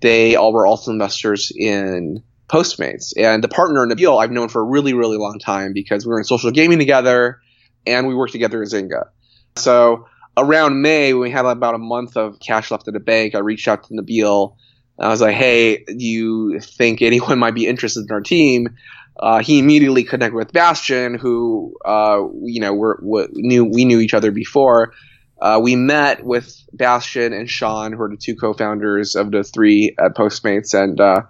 they 0.00 0.34
all 0.34 0.52
were 0.52 0.66
also 0.66 0.90
investors 0.90 1.52
in 1.54 2.24
Postmates. 2.48 3.12
And 3.16 3.42
the 3.42 3.48
partner 3.48 3.82
in 3.82 3.90
Nabeel 3.90 4.22
I've 4.22 4.30
known 4.30 4.48
for 4.48 4.60
a 4.60 4.64
really, 4.64 4.94
really 4.94 5.16
long 5.16 5.38
time 5.38 5.72
because 5.72 6.06
we 6.06 6.10
were 6.10 6.18
in 6.18 6.24
social 6.24 6.50
gaming 6.50 6.78
together 6.78 7.40
and 7.86 8.06
we 8.06 8.14
worked 8.14 8.32
together 8.32 8.62
at 8.62 8.68
Zynga. 8.68 9.08
So 9.56 10.06
around 10.36 10.80
May, 10.82 11.12
when 11.14 11.22
we 11.22 11.30
had 11.30 11.46
about 11.46 11.74
a 11.74 11.78
month 11.78 12.16
of 12.16 12.38
cash 12.40 12.70
left 12.70 12.88
in 12.88 12.94
the 12.94 13.00
bank, 13.00 13.34
I 13.34 13.38
reached 13.38 13.68
out 13.68 13.84
to 13.84 13.94
Nabeel. 13.94 14.56
I 14.98 15.08
was 15.08 15.20
like, 15.20 15.34
hey, 15.34 15.84
do 15.84 16.04
you 16.04 16.60
think 16.60 17.02
anyone 17.02 17.38
might 17.38 17.54
be 17.54 17.66
interested 17.66 18.04
in 18.08 18.12
our 18.12 18.20
team? 18.20 18.76
Uh, 19.16 19.38
he 19.40 19.58
immediately 19.58 20.02
connected 20.02 20.36
with 20.36 20.52
Bastian, 20.52 21.14
who, 21.14 21.76
uh, 21.84 22.20
you 22.42 22.60
know, 22.60 22.74
we're, 22.74 22.96
we 23.00 23.26
knew, 23.32 23.64
we 23.64 23.84
knew 23.84 24.00
each 24.00 24.14
other 24.14 24.32
before. 24.32 24.92
Uh, 25.40 25.60
we 25.62 25.76
met 25.76 26.24
with 26.24 26.56
Bastian 26.72 27.32
and 27.32 27.48
Sean, 27.48 27.92
who 27.92 28.02
are 28.02 28.08
the 28.08 28.16
two 28.16 28.34
co-founders 28.34 29.14
of 29.14 29.30
the 29.30 29.44
three 29.44 29.94
at 29.98 30.16
Postmates, 30.16 30.74
and 30.74 31.00
uh, 31.00 31.22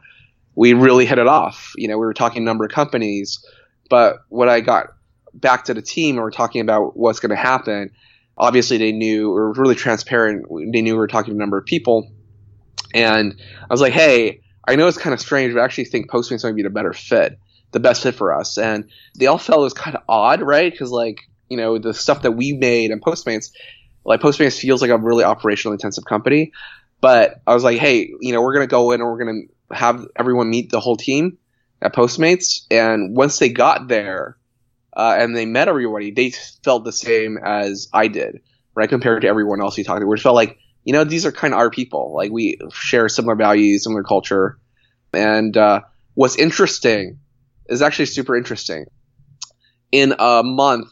we 0.54 0.72
really 0.72 1.06
hit 1.06 1.18
it 1.18 1.26
off. 1.26 1.72
You 1.76 1.88
know, 1.88 1.98
we 1.98 2.06
were 2.06 2.14
talking 2.14 2.42
a 2.42 2.44
number 2.44 2.64
of 2.64 2.70
companies, 2.70 3.44
but 3.90 4.18
when 4.28 4.48
I 4.48 4.60
got 4.60 4.88
back 5.32 5.64
to 5.64 5.74
the 5.74 5.82
team 5.82 6.16
and 6.16 6.22
we're 6.22 6.30
talking 6.30 6.60
about 6.60 6.96
what's 6.96 7.20
going 7.20 7.30
to 7.30 7.36
happen, 7.36 7.90
obviously 8.36 8.78
they 8.78 8.92
knew, 8.92 9.28
we 9.28 9.34
were 9.34 9.52
really 9.52 9.74
transparent. 9.74 10.46
They 10.72 10.82
knew 10.82 10.94
we 10.94 10.98
were 10.98 11.08
talking 11.08 11.32
to 11.32 11.36
a 11.36 11.38
number 11.38 11.58
of 11.58 11.66
people. 11.66 12.10
And 12.92 13.40
I 13.60 13.72
was 13.72 13.80
like, 13.80 13.92
hey, 13.92 14.42
I 14.66 14.76
know 14.76 14.86
it's 14.86 14.98
kind 14.98 15.12
of 15.12 15.20
strange, 15.20 15.52
but 15.52 15.60
I 15.60 15.64
actually 15.64 15.86
think 15.86 16.10
Postmates 16.10 16.44
might 16.44 16.54
be 16.54 16.62
the 16.62 16.70
better 16.70 16.92
fit, 16.92 17.38
the 17.72 17.80
best 17.80 18.02
fit 18.02 18.14
for 18.14 18.32
us. 18.32 18.56
And 18.56 18.88
they 19.18 19.26
all 19.26 19.38
felt 19.38 19.60
it 19.60 19.62
was 19.62 19.74
kind 19.74 19.96
of 19.96 20.02
odd, 20.08 20.40
right? 20.40 20.70
Because, 20.70 20.90
like, 20.90 21.18
you 21.48 21.56
know, 21.56 21.78
the 21.78 21.92
stuff 21.92 22.22
that 22.22 22.32
we 22.32 22.52
made 22.52 22.90
and 22.90 23.02
Postmates, 23.02 23.50
like, 24.04 24.20
Postmates 24.20 24.58
feels 24.58 24.80
like 24.80 24.90
a 24.90 24.96
really 24.96 25.24
operational 25.24 25.72
intensive 25.72 26.04
company. 26.04 26.52
But 27.00 27.40
I 27.46 27.52
was 27.52 27.64
like, 27.64 27.78
hey, 27.78 28.10
you 28.20 28.32
know, 28.32 28.40
we're 28.40 28.54
going 28.54 28.66
to 28.66 28.70
go 28.70 28.92
in 28.92 29.00
and 29.00 29.10
we're 29.10 29.22
going 29.22 29.48
to 29.48 29.53
have 29.74 30.06
everyone 30.16 30.50
meet 30.50 30.70
the 30.70 30.80
whole 30.80 30.96
team 30.96 31.38
at 31.82 31.94
Postmates, 31.94 32.66
and 32.70 33.16
once 33.16 33.38
they 33.38 33.48
got 33.48 33.88
there 33.88 34.36
uh, 34.96 35.16
and 35.18 35.36
they 35.36 35.46
met 35.46 35.68
everybody, 35.68 36.10
they 36.10 36.30
felt 36.62 36.84
the 36.84 36.92
same 36.92 37.38
as 37.44 37.88
I 37.92 38.08
did, 38.08 38.40
right? 38.74 38.88
Compared 38.88 39.22
to 39.22 39.28
everyone 39.28 39.60
else 39.60 39.76
we 39.76 39.84
talked 39.84 40.00
to, 40.00 40.06
which 40.06 40.22
felt 40.22 40.34
like 40.34 40.58
you 40.84 40.92
know 40.92 41.04
these 41.04 41.26
are 41.26 41.32
kind 41.32 41.54
of 41.54 41.58
our 41.58 41.70
people. 41.70 42.14
Like 42.14 42.30
we 42.30 42.58
share 42.72 43.08
similar 43.08 43.36
values, 43.36 43.84
similar 43.84 44.02
culture, 44.02 44.58
and 45.12 45.56
uh, 45.56 45.80
what's 46.14 46.36
interesting 46.36 47.18
is 47.68 47.82
actually 47.82 48.06
super 48.06 48.36
interesting. 48.36 48.86
In 49.92 50.14
a 50.18 50.42
month, 50.42 50.88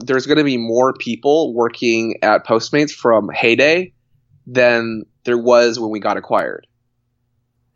there's 0.00 0.26
going 0.26 0.38
to 0.38 0.44
be 0.44 0.58
more 0.58 0.92
people 0.94 1.54
working 1.54 2.16
at 2.22 2.46
Postmates 2.46 2.92
from 2.92 3.28
Heyday 3.28 3.92
than 4.46 5.04
there 5.24 5.38
was 5.38 5.78
when 5.78 5.90
we 5.90 6.00
got 6.00 6.16
acquired. 6.16 6.66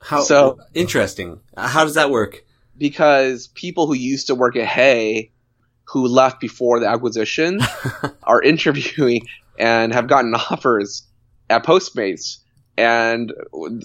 How 0.07 0.23
so 0.23 0.59
interesting. 0.75 1.41
How 1.57 1.85
does 1.85 1.95
that 1.95 2.11
work? 2.11 2.45
Because 2.79 3.49
people 3.49 3.87
who 3.87 3.95
used 3.95 4.29
to 4.29 4.35
work 4.35 4.57
at 4.57 4.67
Hey 4.67 5.33
who 5.87 6.07
left 6.09 6.41
before 6.41 6.81
the 6.81 6.89
acquisition, 6.89 7.61
are 8.23 8.43
interviewing 8.43 9.27
and 9.59 9.95
have 9.95 10.09
gotten 10.09 10.35
offers 10.35 11.07
at 11.49 11.65
Postmates, 11.65 12.39
and 12.77 13.33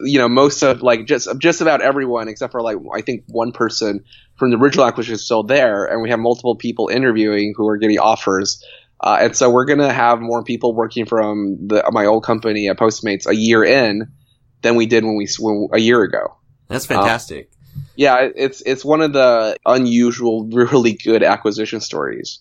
you 0.04 0.18
know 0.18 0.28
most 0.28 0.62
of 0.64 0.82
like 0.82 1.06
just 1.06 1.28
just 1.40 1.62
about 1.62 1.82
everyone 1.82 2.28
except 2.28 2.52
for 2.52 2.62
like 2.62 2.78
I 2.94 3.02
think 3.02 3.24
one 3.28 3.52
person 3.52 4.04
from 4.36 4.52
the 4.52 4.58
original 4.58 4.86
acquisition 4.86 5.16
is 5.16 5.26
still 5.26 5.44
there, 5.44 5.86
and 5.86 6.02
we 6.02 6.10
have 6.10 6.20
multiple 6.20 6.56
people 6.56 6.90
interviewing 6.90 7.54
who 7.56 7.68
are 7.68 7.78
getting 7.78 8.00
offers. 8.00 8.64
Uh, 9.04 9.18
and 9.22 9.36
so 9.36 9.50
we're 9.50 9.66
gonna 9.66 9.92
have 9.92 10.20
more 10.20 10.44
people 10.44 10.76
working 10.76 11.06
from 11.06 11.68
the, 11.68 11.84
my 11.92 12.06
old 12.06 12.24
company 12.24 12.70
at 12.70 12.78
Postmates 12.78 13.26
a 13.26 13.36
year 13.36 13.64
in 13.64 14.12
than 14.62 14.76
we 14.76 14.86
did 14.86 15.04
when 15.04 15.16
we 15.16 15.28
when, 15.40 15.70
a 15.74 15.80
year 15.80 16.02
ago. 16.04 16.36
That's 16.68 16.86
fantastic. 16.86 17.50
Um, 17.52 17.86
yeah, 17.96 18.30
it's 18.36 18.62
it's 18.66 18.84
one 18.84 19.02
of 19.02 19.14
the 19.14 19.58
unusual, 19.66 20.46
really 20.52 20.94
good 20.94 21.24
acquisition 21.24 21.82
stories. 21.82 22.40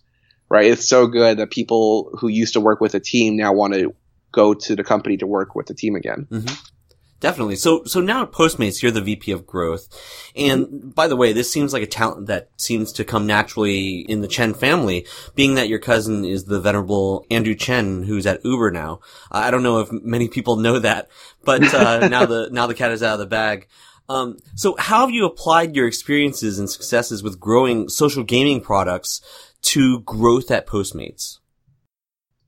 Right, 0.48 0.66
it's 0.66 0.88
so 0.88 1.06
good 1.06 1.38
that 1.38 1.50
people 1.50 2.10
who 2.18 2.26
used 2.26 2.54
to 2.54 2.60
work 2.60 2.80
with 2.80 2.94
a 2.94 3.00
team 3.00 3.36
now 3.36 3.52
want 3.52 3.74
to 3.74 3.94
go 4.32 4.54
to 4.54 4.74
the 4.74 4.82
company 4.82 5.16
to 5.18 5.26
work 5.26 5.54
with 5.54 5.66
the 5.66 5.74
team 5.74 5.94
again. 5.94 6.26
Mm-hmm. 6.28 6.54
Definitely. 7.20 7.56
So, 7.56 7.84
so 7.84 8.00
now 8.00 8.22
at 8.22 8.32
Postmates, 8.32 8.82
you're 8.82 8.90
the 8.90 9.02
VP 9.02 9.30
of 9.32 9.46
growth. 9.46 9.88
And 10.34 10.94
by 10.94 11.06
the 11.06 11.16
way, 11.16 11.34
this 11.34 11.52
seems 11.52 11.74
like 11.74 11.82
a 11.82 11.86
talent 11.86 12.28
that 12.28 12.48
seems 12.56 12.92
to 12.92 13.04
come 13.04 13.26
naturally 13.26 14.00
in 14.00 14.22
the 14.22 14.28
Chen 14.28 14.54
family, 14.54 15.06
being 15.34 15.54
that 15.54 15.68
your 15.68 15.78
cousin 15.78 16.24
is 16.24 16.44
the 16.44 16.60
venerable 16.60 17.26
Andrew 17.30 17.54
Chen, 17.54 18.04
who's 18.04 18.26
at 18.26 18.42
Uber 18.42 18.70
now. 18.70 19.00
I 19.30 19.50
don't 19.50 19.62
know 19.62 19.80
if 19.80 19.92
many 19.92 20.28
people 20.28 20.56
know 20.56 20.78
that, 20.78 21.08
but, 21.44 21.62
uh, 21.74 22.08
now 22.08 22.24
the, 22.24 22.48
now 22.50 22.66
the 22.66 22.74
cat 22.74 22.90
is 22.90 23.02
out 23.02 23.14
of 23.14 23.20
the 23.20 23.26
bag. 23.26 23.68
Um, 24.08 24.38
so 24.54 24.74
how 24.78 25.02
have 25.02 25.14
you 25.14 25.26
applied 25.26 25.76
your 25.76 25.86
experiences 25.86 26.58
and 26.58 26.70
successes 26.70 27.22
with 27.22 27.38
growing 27.38 27.90
social 27.90 28.24
gaming 28.24 28.62
products 28.62 29.20
to 29.62 30.00
growth 30.00 30.50
at 30.50 30.66
Postmates? 30.66 31.38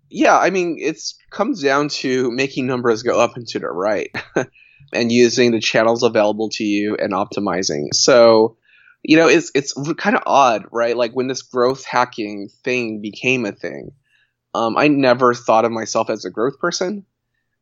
Yeah, 0.08 0.36
I 0.36 0.50
mean, 0.50 0.78
it 0.80 0.98
comes 1.30 1.62
down 1.62 1.88
to 1.88 2.30
making 2.30 2.66
numbers 2.66 3.02
go 3.02 3.20
up 3.20 3.36
and 3.36 3.46
to 3.48 3.58
the 3.58 3.68
right. 3.68 4.10
and 4.92 5.12
using 5.12 5.50
the 5.50 5.60
channels 5.60 6.02
available 6.02 6.48
to 6.50 6.64
you 6.64 6.96
and 6.96 7.12
optimizing. 7.12 7.94
So, 7.94 8.56
you 9.02 9.16
know, 9.16 9.28
it's 9.28 9.50
it's 9.54 9.72
kind 9.96 10.16
of 10.16 10.22
odd, 10.26 10.66
right? 10.70 10.96
Like 10.96 11.12
when 11.12 11.28
this 11.28 11.42
growth 11.42 11.84
hacking 11.84 12.48
thing 12.62 13.00
became 13.00 13.44
a 13.44 13.52
thing, 13.52 13.92
um, 14.54 14.76
I 14.76 14.88
never 14.88 15.34
thought 15.34 15.64
of 15.64 15.72
myself 15.72 16.10
as 16.10 16.24
a 16.24 16.30
growth 16.30 16.58
person, 16.58 17.04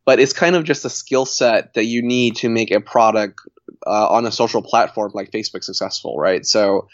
but 0.04 0.20
it's 0.20 0.32
kind 0.32 0.56
of 0.56 0.64
just 0.64 0.84
a 0.84 0.90
skill 0.90 1.24
set 1.24 1.74
that 1.74 1.84
you 1.84 2.02
need 2.02 2.36
to 2.36 2.48
make 2.48 2.70
a 2.70 2.80
product 2.80 3.40
uh, 3.86 4.08
on 4.08 4.26
a 4.26 4.32
social 4.32 4.62
platform 4.62 5.12
like 5.14 5.30
Facebook 5.30 5.64
successful, 5.64 6.16
right? 6.18 6.44
So, 6.44 6.88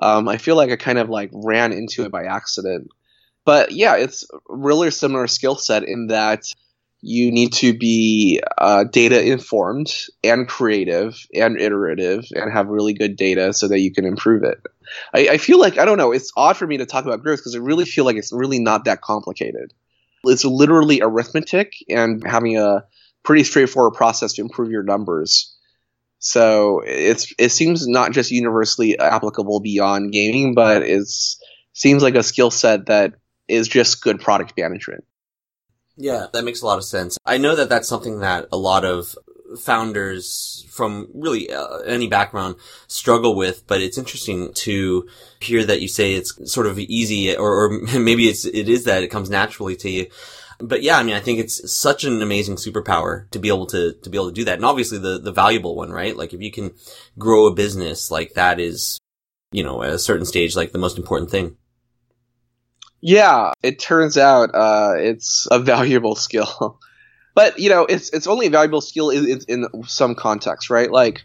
um, 0.00 0.28
I 0.28 0.38
feel 0.38 0.56
like 0.56 0.70
I 0.70 0.76
kind 0.76 0.98
of 0.98 1.10
like 1.10 1.30
ran 1.32 1.72
into 1.72 2.04
it 2.04 2.12
by 2.12 2.24
accident. 2.24 2.88
But 3.44 3.72
yeah, 3.72 3.96
it's 3.96 4.26
really 4.48 4.88
a 4.88 4.92
similar 4.92 5.26
skill 5.26 5.56
set 5.56 5.82
in 5.84 6.08
that 6.08 6.44
you 7.02 7.32
need 7.32 7.52
to 7.54 7.76
be 7.76 8.40
uh, 8.58 8.84
data 8.84 9.24
informed 9.24 9.90
and 10.22 10.46
creative 10.46 11.26
and 11.34 11.58
iterative 11.58 12.26
and 12.32 12.52
have 12.52 12.68
really 12.68 12.92
good 12.92 13.16
data 13.16 13.52
so 13.52 13.68
that 13.68 13.80
you 13.80 13.92
can 13.92 14.04
improve 14.04 14.42
it. 14.42 14.60
I, 15.14 15.28
I 15.30 15.38
feel 15.38 15.58
like 15.58 15.78
I 15.78 15.84
don't 15.84 15.98
know. 15.98 16.12
It's 16.12 16.32
odd 16.36 16.56
for 16.56 16.66
me 16.66 16.78
to 16.78 16.86
talk 16.86 17.04
about 17.06 17.22
growth 17.22 17.38
because 17.38 17.54
I 17.54 17.58
really 17.58 17.86
feel 17.86 18.04
like 18.04 18.16
it's 18.16 18.32
really 18.32 18.58
not 18.58 18.84
that 18.84 19.00
complicated. 19.00 19.72
It's 20.24 20.44
literally 20.44 21.00
arithmetic 21.00 21.72
and 21.88 22.22
having 22.26 22.58
a 22.58 22.84
pretty 23.22 23.44
straightforward 23.44 23.94
process 23.94 24.34
to 24.34 24.42
improve 24.42 24.70
your 24.70 24.82
numbers. 24.82 25.56
So 26.18 26.82
it's 26.84 27.32
it 27.38 27.48
seems 27.48 27.88
not 27.88 28.12
just 28.12 28.30
universally 28.30 28.98
applicable 28.98 29.60
beyond 29.60 30.12
gaming, 30.12 30.54
but 30.54 30.82
it's 30.82 31.40
seems 31.72 32.02
like 32.02 32.14
a 32.14 32.22
skill 32.22 32.50
set 32.50 32.86
that 32.86 33.14
is 33.48 33.68
just 33.68 34.02
good 34.02 34.20
product 34.20 34.52
management. 34.58 35.04
Yeah, 36.00 36.28
that 36.32 36.44
makes 36.44 36.62
a 36.62 36.66
lot 36.66 36.78
of 36.78 36.84
sense. 36.84 37.18
I 37.26 37.36
know 37.36 37.54
that 37.54 37.68
that's 37.68 37.86
something 37.86 38.20
that 38.20 38.48
a 38.50 38.56
lot 38.56 38.86
of 38.86 39.14
founders 39.58 40.64
from 40.70 41.08
really 41.12 41.52
uh, 41.52 41.78
any 41.80 42.08
background 42.08 42.56
struggle 42.86 43.36
with, 43.36 43.66
but 43.66 43.82
it's 43.82 43.98
interesting 43.98 44.50
to 44.54 45.06
hear 45.40 45.62
that 45.62 45.82
you 45.82 45.88
say 45.88 46.14
it's 46.14 46.50
sort 46.50 46.66
of 46.66 46.78
easy 46.78 47.36
or, 47.36 47.64
or 47.64 47.70
maybe 47.98 48.28
it's, 48.28 48.46
it 48.46 48.68
is 48.70 48.84
that 48.84 49.02
it 49.02 49.08
comes 49.08 49.28
naturally 49.28 49.76
to 49.76 49.90
you. 49.90 50.06
But 50.58 50.82
yeah, 50.82 50.96
I 50.96 51.02
mean, 51.02 51.16
I 51.16 51.20
think 51.20 51.38
it's 51.38 51.70
such 51.70 52.04
an 52.04 52.22
amazing 52.22 52.56
superpower 52.56 53.30
to 53.32 53.38
be 53.38 53.48
able 53.48 53.66
to, 53.66 53.92
to 53.92 54.10
be 54.10 54.16
able 54.16 54.28
to 54.28 54.34
do 54.34 54.44
that. 54.44 54.56
And 54.56 54.64
obviously 54.64 54.98
the, 54.98 55.18
the 55.18 55.32
valuable 55.32 55.76
one, 55.76 55.90
right? 55.90 56.16
Like 56.16 56.32
if 56.32 56.40
you 56.40 56.50
can 56.50 56.72
grow 57.18 57.46
a 57.46 57.54
business, 57.54 58.10
like 58.10 58.34
that 58.34 58.58
is, 58.58 58.98
you 59.52 59.62
know, 59.62 59.82
at 59.82 59.92
a 59.92 59.98
certain 59.98 60.24
stage, 60.24 60.56
like 60.56 60.72
the 60.72 60.78
most 60.78 60.96
important 60.96 61.30
thing. 61.30 61.56
Yeah, 63.00 63.52
it 63.62 63.78
turns 63.78 64.18
out 64.18 64.54
uh, 64.54 64.94
it's 64.96 65.48
a 65.50 65.58
valuable 65.58 66.14
skill, 66.14 66.78
but 67.34 67.58
you 67.58 67.70
know, 67.70 67.86
it's 67.86 68.10
it's 68.10 68.26
only 68.26 68.46
a 68.46 68.50
valuable 68.50 68.82
skill 68.82 69.10
in, 69.10 69.26
in, 69.26 69.40
in, 69.48 69.84
some 69.84 70.14
context, 70.14 70.68
right? 70.68 70.90
Like, 70.90 71.22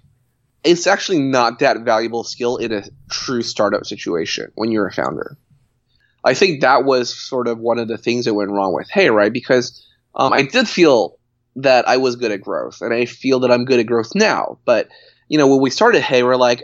it's 0.64 0.88
actually 0.88 1.20
not 1.20 1.60
that 1.60 1.82
valuable 1.82 2.24
skill 2.24 2.58
in 2.58 2.72
a 2.72 2.84
true 3.10 3.42
startup 3.42 3.86
situation 3.86 4.52
when 4.56 4.72
you're 4.72 4.88
a 4.88 4.94
founder. 4.94 5.38
I 6.24 6.34
think 6.34 6.62
that 6.62 6.86
was 6.86 7.16
sort 7.16 7.48
of 7.48 7.60
one 7.60 7.78
of 7.78 7.88
the 7.88 7.98
things 7.98 8.26
that 8.26 8.34
went 8.34 8.52
wrong 8.52 8.74
with 8.74 8.90
Hey, 8.90 9.10
right? 9.10 9.32
Because 9.32 9.86
um, 10.16 10.34
I 10.34 10.44
did 10.44 10.68
feel 10.68 11.20
that 11.58 11.88
I 11.88 11.98
was 11.98 12.16
good 12.16 12.32
at 12.32 12.42
growth, 12.42 12.82
and 12.82 12.94
I 12.94 13.06
feel 13.06 13.42
that 13.42 13.52
I'm 13.52 13.66
good 13.66 13.80
at 13.80 13.86
growth 13.86 14.16
now. 14.16 14.60
But 14.66 14.88
you 15.28 15.38
know, 15.38 15.48
when 15.48 15.62
we 15.62 15.72
started 15.72 16.02
Hey, 16.02 16.24
we're 16.24 16.38
like, 16.38 16.64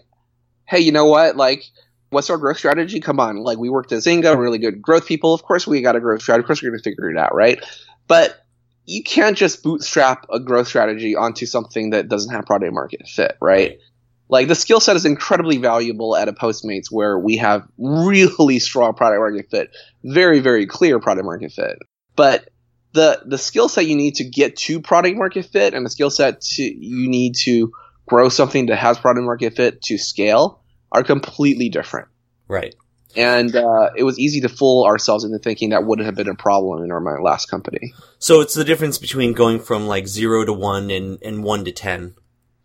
hey, 0.66 0.80
you 0.80 0.94
know 0.94 1.08
what? 1.08 1.36
Like, 1.36 1.66
what's 2.12 2.30
our 2.30 2.38
growth 2.38 2.58
strategy? 2.58 3.00
Come 3.00 3.20
on, 3.20 3.38
like 3.38 3.58
we 3.58 3.70
worked 3.70 3.92
at 3.92 4.00
Zynga, 4.00 4.38
really 4.38 4.60
good 4.60 4.82
growth 4.82 5.08
people. 5.08 5.34
Of 5.34 5.42
course, 5.44 5.66
we 5.66 5.82
got 5.82 5.96
a 5.96 6.00
growth 6.00 6.22
strategy. 6.22 6.44
Of 6.44 6.48
course, 6.48 6.62
we're 6.62 6.70
going 6.70 6.80
to 6.80 6.84
figure 6.84 7.10
it 7.10 7.18
out, 7.18 7.34
right? 7.34 7.64
But 8.08 8.38
you 8.86 9.04
can't 9.04 9.38
just 9.38 9.64
bootstrap 9.64 10.28
a 10.32 10.40
growth 10.40 10.68
strategy 10.68 11.16
onto 11.16 11.46
something 11.46 11.92
that 11.92 12.10
doesn't 12.10 12.34
have 12.34 12.46
product 12.46 12.74
market 12.74 13.08
fit, 13.08 13.38
right? 13.42 13.80
Like 14.28 14.48
the 14.48 14.56
skill 14.56 14.80
set 14.80 14.96
is 14.96 15.06
incredibly 15.06 15.58
valuable 15.58 16.16
at 16.16 16.30
a 16.30 16.34
Postmates 16.34 16.88
where 16.90 17.18
we 17.18 17.38
have 17.38 17.68
really 17.78 18.60
strong 18.60 18.94
product 18.94 19.20
market 19.20 19.50
fit, 19.50 19.76
very 20.04 20.40
very 20.40 20.66
clear 20.66 21.00
product 21.00 21.26
market 21.26 21.52
fit. 21.52 21.78
But 22.16 22.50
the 22.94 23.22
the 23.26 23.38
skill 23.38 23.70
set 23.70 23.86
you 23.86 23.96
need 23.96 24.16
to 24.16 24.24
get 24.24 24.56
to 24.58 24.82
product 24.82 25.18
market 25.18 25.46
fit 25.46 25.74
and 25.74 25.86
the 25.86 25.90
skill 25.90 26.10
set 26.10 26.44
you 26.58 27.10
need 27.10 27.36
to 27.44 27.72
grow 28.06 28.30
something 28.30 28.68
that 28.68 28.78
has 28.78 28.98
product 28.98 29.26
market 29.26 29.56
fit 29.56 29.82
to 29.84 29.98
scale 29.98 30.61
are 30.92 31.04
completely 31.04 31.70
different. 31.70 32.08
Right. 32.48 32.76
And 33.16 33.56
uh, 33.56 33.90
it 33.96 34.04
was 34.04 34.18
easy 34.18 34.42
to 34.42 34.50
fool 34.50 34.86
ourselves 34.86 35.24
into 35.24 35.40
thinking 35.40 35.70
that 35.70 35.86
wouldn't 35.86 36.06
have 36.06 36.16
been 36.16 36.30
a 36.30 36.36
problem 36.36 36.84
in 36.84 36.92
our 36.92 37.00
my 37.00 37.18
last 37.18 37.50
company. 37.50 37.94
So 38.20 38.40
it's 38.42 38.54
the 38.54 38.64
difference 38.64 38.98
between 38.98 39.34
going 39.34 39.60
from 39.60 39.88
like 39.88 40.08
zero 40.08 40.46
to 40.46 40.54
one 40.54 40.90
and, 40.90 41.18
and 41.22 41.44
one 41.44 41.66
to 41.66 41.72
ten. 41.72 42.16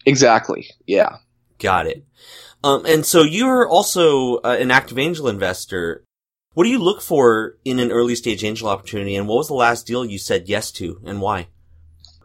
Exactly. 0.05 0.69
Yeah. 0.87 1.17
Got 1.59 1.87
it. 1.87 2.05
Um, 2.62 2.87
and 2.87 3.05
so 3.05 3.23
you're 3.23 3.69
also 3.69 4.37
uh, 4.37 4.57
an 4.59 4.71
active 4.71 4.99
angel 4.99 5.29
investor. 5.29 6.05
What 6.55 6.65
do 6.65 6.71
you 6.71 6.79
look 6.79 7.03
for 7.03 7.59
in 7.65 7.79
an 7.81 7.93
early 7.93 8.15
stage 8.15 8.43
angel 8.43 8.69
opportunity, 8.69 9.15
and 9.15 9.29
what 9.29 9.37
was 9.37 9.49
the 9.49 9.55
last 9.55 9.87
deal 9.87 10.05
you 10.05 10.19
said 10.19 10.49
yes 10.49 10.73
to, 10.73 11.01
and 11.05 11.21
why? 11.21 11.49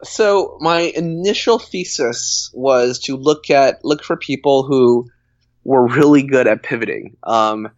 So 0.04 0.56
my 0.60 0.92
initial 0.96 1.58
thesis 1.58 2.50
was 2.54 2.98
to 3.00 3.16
look 3.16 3.50
at 3.50 3.84
look 3.84 4.02
for 4.02 4.16
people 4.16 4.64
who 4.64 5.08
were 5.64 5.86
really 5.86 6.22
good 6.22 6.46
at 6.46 6.62
pivoting. 6.62 7.16
Um, 7.22 7.70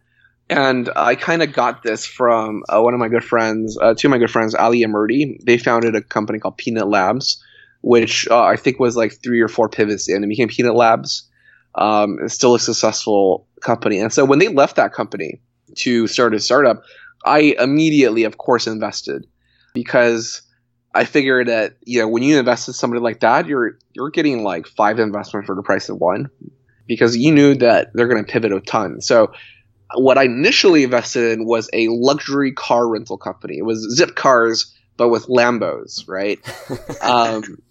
and 0.49 0.89
I 0.95 1.15
kind 1.15 1.41
of 1.41 1.53
got 1.53 1.83
this 1.83 2.05
from 2.05 2.63
uh, 2.69 2.79
one 2.81 2.93
of 2.93 2.99
my 2.99 3.07
good 3.07 3.23
friends, 3.23 3.77
uh, 3.81 3.95
two 3.95 4.07
of 4.07 4.11
my 4.11 4.17
good 4.19 4.29
friends, 4.29 4.53
Ali 4.53 4.83
and 4.83 4.91
Murdy. 4.91 5.39
They 5.43 5.57
founded 5.57 5.95
a 5.95 6.01
company 6.01 6.39
called 6.39 6.57
Peanut 6.57 6.87
Labs, 6.87 7.43
which 7.81 8.27
uh, 8.29 8.43
I 8.43 8.55
think 8.55 8.79
was 8.79 8.95
like 8.95 9.13
three 9.13 9.41
or 9.41 9.47
four 9.47 9.69
pivots 9.69 10.07
in 10.07 10.17
and 10.17 10.29
became 10.29 10.49
Peanut 10.49 10.75
Labs. 10.75 11.29
Um, 11.73 12.19
it's 12.21 12.35
still 12.35 12.55
a 12.55 12.59
successful 12.59 13.47
company. 13.61 13.99
And 13.99 14.13
so 14.13 14.23
when 14.23 14.39
they 14.39 14.47
left 14.47 14.75
that 14.75 14.93
company 14.93 15.41
to 15.77 16.07
start 16.07 16.35
a 16.35 16.39
startup, 16.39 16.83
I 17.25 17.55
immediately, 17.59 18.23
of 18.23 18.37
course, 18.37 18.67
invested 18.67 19.25
because 19.73 20.43
I 20.93 21.05
figured 21.05 21.47
that 21.47 21.75
you 21.83 21.99
know 21.99 22.07
when 22.07 22.21
you 22.21 22.37
invest 22.37 22.67
in 22.67 22.75
somebody 22.75 23.01
like 23.01 23.21
that, 23.21 23.47
you're 23.47 23.77
you're 23.93 24.11
getting 24.11 24.43
like 24.43 24.67
five 24.67 24.99
investments 24.99 25.47
for 25.47 25.55
the 25.55 25.63
price 25.63 25.89
of 25.89 25.97
one 25.97 26.29
because 26.87 27.17
you 27.17 27.31
knew 27.33 27.55
that 27.55 27.91
they're 27.93 28.07
going 28.07 28.23
to 28.23 28.31
pivot 28.31 28.51
a 28.51 28.61
ton. 28.61 29.01
So 29.01 29.31
what 29.93 30.17
I 30.17 30.23
initially 30.23 30.83
invested 30.83 31.33
in 31.33 31.45
was 31.45 31.69
a 31.73 31.87
luxury 31.89 32.51
car 32.51 32.87
rental 32.87 33.17
company. 33.17 33.57
It 33.57 33.65
was 33.65 33.99
Zipcars, 33.99 34.71
but 34.97 35.09
with 35.09 35.27
Lambos, 35.27 36.07
right? 36.07 36.39
um, 37.01 37.61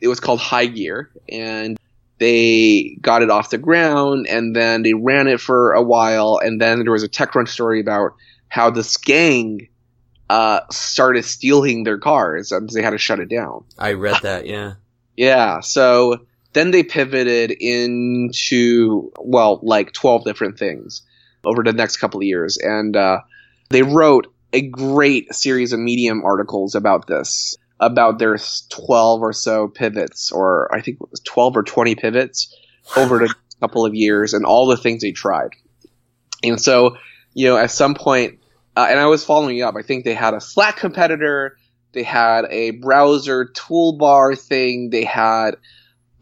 it 0.00 0.08
was 0.08 0.20
called 0.20 0.40
High 0.40 0.66
Gear, 0.66 1.10
and 1.28 1.78
they 2.18 2.96
got 3.00 3.22
it 3.22 3.30
off 3.30 3.50
the 3.50 3.58
ground, 3.58 4.26
and 4.28 4.54
then 4.54 4.82
they 4.82 4.94
ran 4.94 5.28
it 5.28 5.40
for 5.40 5.72
a 5.72 5.82
while, 5.82 6.38
and 6.42 6.60
then 6.60 6.80
there 6.82 6.92
was 6.92 7.02
a 7.02 7.08
TechCrunch 7.08 7.48
story 7.48 7.80
about 7.80 8.12
how 8.48 8.70
this 8.70 8.96
gang 8.96 9.68
uh, 10.28 10.60
started 10.70 11.24
stealing 11.24 11.84
their 11.84 11.98
cars, 11.98 12.52
and 12.52 12.68
they 12.70 12.82
had 12.82 12.90
to 12.90 12.98
shut 12.98 13.20
it 13.20 13.28
down. 13.28 13.64
I 13.78 13.94
read 13.94 14.22
that, 14.22 14.46
yeah. 14.46 14.74
yeah, 15.16 15.60
so 15.60 16.26
then 16.52 16.70
they 16.70 16.82
pivoted 16.82 17.50
into, 17.50 19.12
well, 19.18 19.60
like 19.62 19.92
12 19.92 20.24
different 20.24 20.58
things 20.58 21.02
over 21.44 21.62
the 21.62 21.72
next 21.72 21.96
couple 21.96 22.20
of 22.20 22.24
years. 22.24 22.58
And 22.58 22.96
uh, 22.96 23.20
they 23.70 23.82
wrote 23.82 24.32
a 24.52 24.62
great 24.62 25.34
series 25.34 25.72
of 25.72 25.80
Medium 25.80 26.24
articles 26.24 26.74
about 26.74 27.06
this, 27.06 27.56
about 27.80 28.18
their 28.18 28.36
12 28.36 29.22
or 29.22 29.32
so 29.32 29.68
pivots, 29.68 30.30
or 30.30 30.72
I 30.74 30.82
think 30.82 30.98
it 31.00 31.10
was 31.10 31.20
12 31.20 31.56
or 31.56 31.62
20 31.62 31.94
pivots 31.94 32.54
over 32.96 33.18
the 33.18 33.34
couple 33.62 33.86
of 33.86 33.94
years 33.94 34.34
and 34.34 34.44
all 34.44 34.66
the 34.66 34.76
things 34.76 35.02
they 35.02 35.12
tried. 35.12 35.50
And 36.42 36.60
so, 36.60 36.96
you 37.32 37.46
know, 37.46 37.56
at 37.56 37.70
some 37.70 37.94
point, 37.94 38.40
uh, 38.76 38.88
and 38.90 38.98
I 38.98 39.06
was 39.06 39.24
following 39.24 39.62
up, 39.62 39.76
I 39.76 39.82
think 39.82 40.04
they 40.04 40.14
had 40.14 40.34
a 40.34 40.40
Slack 40.40 40.78
competitor, 40.78 41.56
they 41.92 42.02
had 42.02 42.46
a 42.50 42.72
browser 42.72 43.46
toolbar 43.46 44.36
thing, 44.36 44.90
they 44.90 45.04
had 45.04 45.52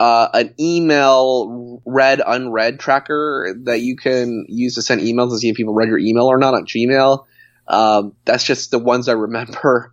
uh, 0.00 0.30
an 0.32 0.54
email 0.58 1.82
read 1.84 2.22
unread 2.26 2.80
tracker 2.80 3.54
that 3.64 3.82
you 3.82 3.96
can 3.96 4.46
use 4.48 4.76
to 4.76 4.82
send 4.82 5.02
emails 5.02 5.30
to 5.30 5.38
see 5.38 5.50
if 5.50 5.56
people 5.56 5.74
read 5.74 5.88
your 5.88 5.98
email 5.98 6.24
or 6.24 6.38
not 6.38 6.54
on 6.54 6.64
Gmail. 6.64 7.26
Um, 7.68 8.14
that's 8.24 8.42
just 8.42 8.70
the 8.70 8.78
ones 8.78 9.08
I 9.08 9.12
remember. 9.12 9.92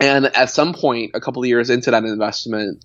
And 0.00 0.24
at 0.24 0.48
some 0.48 0.72
point, 0.72 1.10
a 1.12 1.20
couple 1.20 1.42
of 1.42 1.48
years 1.48 1.68
into 1.68 1.90
that 1.90 2.02
investment, 2.04 2.82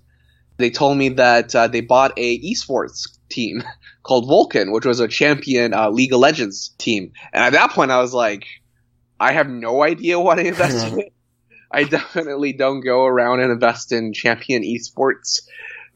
they 0.58 0.68
told 0.68 0.98
me 0.98 1.08
that 1.10 1.54
uh, 1.54 1.68
they 1.68 1.80
bought 1.80 2.12
a 2.18 2.52
esports 2.52 3.18
team 3.30 3.62
called 4.02 4.28
Vulcun, 4.28 4.72
which 4.72 4.84
was 4.84 5.00
a 5.00 5.08
champion 5.08 5.72
uh, 5.72 5.88
League 5.88 6.12
of 6.12 6.20
Legends 6.20 6.74
team. 6.76 7.12
And 7.32 7.44
at 7.44 7.54
that 7.54 7.70
point, 7.70 7.90
I 7.90 8.02
was 8.02 8.12
like, 8.12 8.44
I 9.18 9.32
have 9.32 9.48
no 9.48 9.82
idea 9.82 10.20
what 10.20 10.38
I 10.38 10.42
invested 10.42 10.92
in. 10.98 11.10
I 11.72 11.84
definitely 11.84 12.52
don't 12.52 12.80
go 12.80 13.06
around 13.06 13.40
and 13.40 13.50
invest 13.50 13.90
in 13.90 14.12
champion 14.12 14.62
esports 14.62 15.40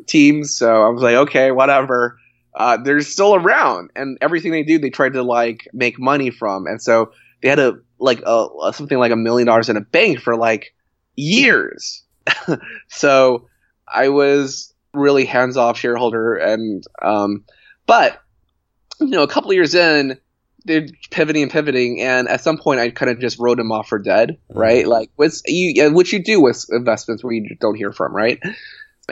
teams. 0.07 0.55
So 0.55 0.83
I 0.83 0.89
was 0.89 1.03
like, 1.03 1.17
okay, 1.17 1.51
whatever. 1.51 2.19
Uh, 2.55 2.77
they're 2.77 3.01
still 3.01 3.37
around, 3.37 3.91
and 3.95 4.19
everything 4.21 4.51
they 4.51 4.65
do, 4.65 4.79
they 4.79 4.91
try 4.91 5.09
to 5.09 5.23
like 5.23 5.69
make 5.73 6.01
money 6.01 6.31
from. 6.31 6.67
And 6.67 6.83
so 6.83 7.13
they 7.43 7.49
had 7.49 7.61
a 7.61 7.75
like 7.99 8.23
a, 8.27 8.47
a 8.65 8.73
something 8.73 8.99
like 8.99 9.13
a 9.13 9.17
million 9.17 9.47
dollars 9.47 9.69
in 9.69 9.77
a 9.77 9.81
bank 9.81 10.21
for 10.21 10.37
like 10.37 10.75
years. 11.17 12.03
so 12.89 13.49
I 13.87 14.09
was 14.09 14.75
really 14.93 15.25
hands 15.25 15.57
off 15.57 15.79
shareholder, 15.79 16.37
and 16.37 16.85
um, 17.03 17.45
but 17.87 18.21
you 19.01 19.09
know, 19.09 19.23
a 19.23 19.29
couple 19.29 19.53
years 19.53 19.75
in, 19.75 20.19
they're 20.65 20.87
pivoting 21.11 21.43
and 21.43 21.53
pivoting, 21.53 22.01
and 22.01 22.29
at 22.29 22.41
some 22.41 22.59
point, 22.59 22.81
I 22.81 22.91
kind 22.91 23.11
of 23.11 23.21
just 23.21 23.39
wrote 23.39 23.59
them 23.59 23.73
off 23.73 23.89
for 23.89 23.99
dead, 23.99 24.39
right? 24.51 24.83
Mm-hmm. 24.83 24.91
Like, 24.91 25.11
what's 25.17 25.43
you, 25.47 25.91
which 25.93 26.13
you 26.13 26.23
do 26.23 26.41
with 26.41 26.67
investments 26.71 27.25
where 27.25 27.33
you 27.33 27.57
don't 27.61 27.77
hear 27.77 27.93
from, 27.93 28.15
right? 28.15 28.41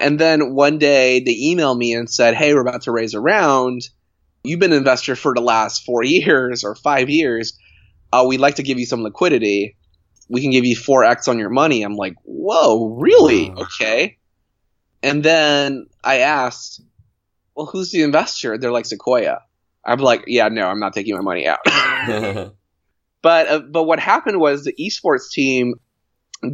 And 0.00 0.18
then 0.18 0.54
one 0.54 0.78
day 0.78 1.20
they 1.20 1.34
emailed 1.34 1.76
me 1.78 1.94
and 1.94 2.10
said, 2.10 2.34
Hey, 2.34 2.54
we're 2.54 2.60
about 2.60 2.82
to 2.82 2.92
raise 2.92 3.14
a 3.14 3.20
round. 3.20 3.88
You've 4.44 4.60
been 4.60 4.72
an 4.72 4.78
investor 4.78 5.16
for 5.16 5.34
the 5.34 5.40
last 5.40 5.84
four 5.84 6.02
years 6.04 6.64
or 6.64 6.74
five 6.74 7.08
years. 7.10 7.58
uh, 8.12 8.24
we'd 8.26 8.40
like 8.40 8.56
to 8.56 8.62
give 8.62 8.78
you 8.78 8.86
some 8.86 9.02
liquidity. 9.02 9.76
We 10.28 10.42
can 10.42 10.50
give 10.50 10.64
you 10.66 10.76
4x 10.76 11.28
on 11.28 11.38
your 11.38 11.50
money. 11.50 11.82
I'm 11.82 11.96
like, 11.96 12.14
whoa, 12.24 12.96
really? 12.96 13.50
Wow. 13.50 13.62
Okay. 13.62 14.18
And 15.02 15.22
then 15.22 15.86
I 16.04 16.18
asked, 16.18 16.82
well, 17.54 17.66
who's 17.66 17.90
the 17.90 18.02
investor? 18.02 18.58
They're 18.58 18.72
like 18.72 18.86
Sequoia. 18.86 19.40
I'm 19.84 20.00
like, 20.00 20.24
yeah, 20.26 20.48
no, 20.48 20.66
I'm 20.66 20.80
not 20.80 20.92
taking 20.92 21.14
my 21.14 21.22
money 21.22 21.46
out. 21.46 21.60
But 23.22 23.48
uh, 23.48 23.58
but 23.60 23.84
what 23.84 23.98
happened 23.98 24.38
was 24.38 24.64
the 24.64 24.74
esports 24.74 25.30
team 25.32 25.74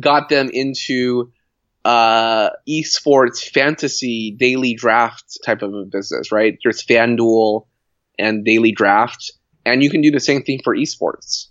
got 0.00 0.28
them 0.28 0.48
into 0.52 1.30
uh, 1.84 2.50
esports 2.68 3.42
fantasy 3.50 4.34
daily 4.38 4.74
draft 4.74 5.38
type 5.44 5.62
of 5.62 5.74
a 5.74 5.84
business, 5.84 6.32
right? 6.32 6.58
There's 6.62 6.84
FanDuel 6.84 7.66
and 8.18 8.44
daily 8.44 8.72
draft, 8.72 9.32
and 9.66 9.82
you 9.82 9.90
can 9.90 10.00
do 10.00 10.10
the 10.10 10.20
same 10.20 10.42
thing 10.42 10.60
for 10.62 10.74
esports. 10.74 11.48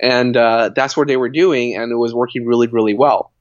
And 0.00 0.36
uh, 0.36 0.70
that's 0.74 0.96
what 0.96 1.08
they 1.08 1.16
were 1.16 1.28
doing, 1.28 1.76
and 1.76 1.90
it 1.90 1.96
was 1.96 2.14
working 2.14 2.46
really, 2.46 2.68
really 2.68 2.94
well. 2.94 3.32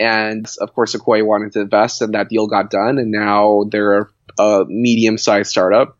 And 0.00 0.46
of 0.60 0.74
course, 0.74 0.92
Sequoia 0.92 1.24
wanted 1.24 1.52
to 1.52 1.60
invest, 1.60 2.02
and 2.02 2.14
that 2.14 2.28
deal 2.28 2.46
got 2.46 2.70
done, 2.70 2.98
and 2.98 3.10
now 3.10 3.64
they're 3.70 4.10
a 4.38 4.64
medium-sized 4.66 5.50
startup. 5.50 5.98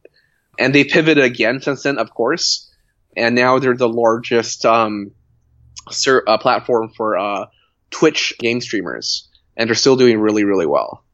And 0.59 0.75
they 0.75 0.85
pivoted 0.85 1.25
again 1.25 1.61
since 1.61 1.85
then, 1.85 1.99
of 1.99 2.13
course 2.13 2.69
and 3.17 3.35
now 3.35 3.59
they're 3.59 3.77
the 3.77 3.89
largest 3.89 4.65
um, 4.65 5.13
ser- 5.91 6.25
uh, 6.27 6.39
platform 6.39 6.91
for 6.97 7.19
uh, 7.19 7.47
Twitch 7.91 8.35
game 8.39 8.61
streamers, 8.61 9.29
and 9.57 9.69
they're 9.69 9.75
still 9.75 9.97
doing 9.97 10.19
really, 10.19 10.45
really 10.45 10.67
well. 10.67 11.05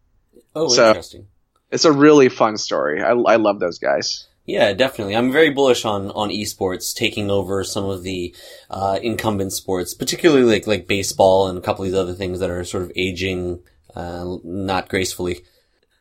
oh, 0.54 0.68
So- 0.68 0.88
interesting. 0.88 1.26
It's 1.70 1.84
a 1.84 1.92
really 1.92 2.30
fun 2.30 2.56
story. 2.56 3.02
I, 3.02 3.10
I 3.10 3.36
love 3.36 3.60
those 3.60 3.78
guys. 3.78 4.26
Yeah, 4.46 4.72
definitely. 4.72 5.14
I'm 5.14 5.30
very 5.30 5.50
bullish 5.50 5.84
on, 5.84 6.10
on 6.12 6.30
esports 6.30 6.94
taking 6.94 7.30
over 7.30 7.62
some 7.62 7.84
of 7.84 8.02
the 8.02 8.34
uh, 8.70 8.98
incumbent 9.02 9.52
sports, 9.52 9.92
particularly 9.92 10.44
like 10.44 10.66
like 10.66 10.86
baseball 10.86 11.48
and 11.48 11.58
a 11.58 11.60
couple 11.60 11.84
of 11.84 11.90
these 11.90 11.98
other 12.00 12.14
things 12.14 12.40
that 12.40 12.48
are 12.48 12.64
sort 12.64 12.84
of 12.84 12.92
aging 12.96 13.60
uh, 13.94 14.36
not 14.42 14.88
gracefully. 14.88 15.44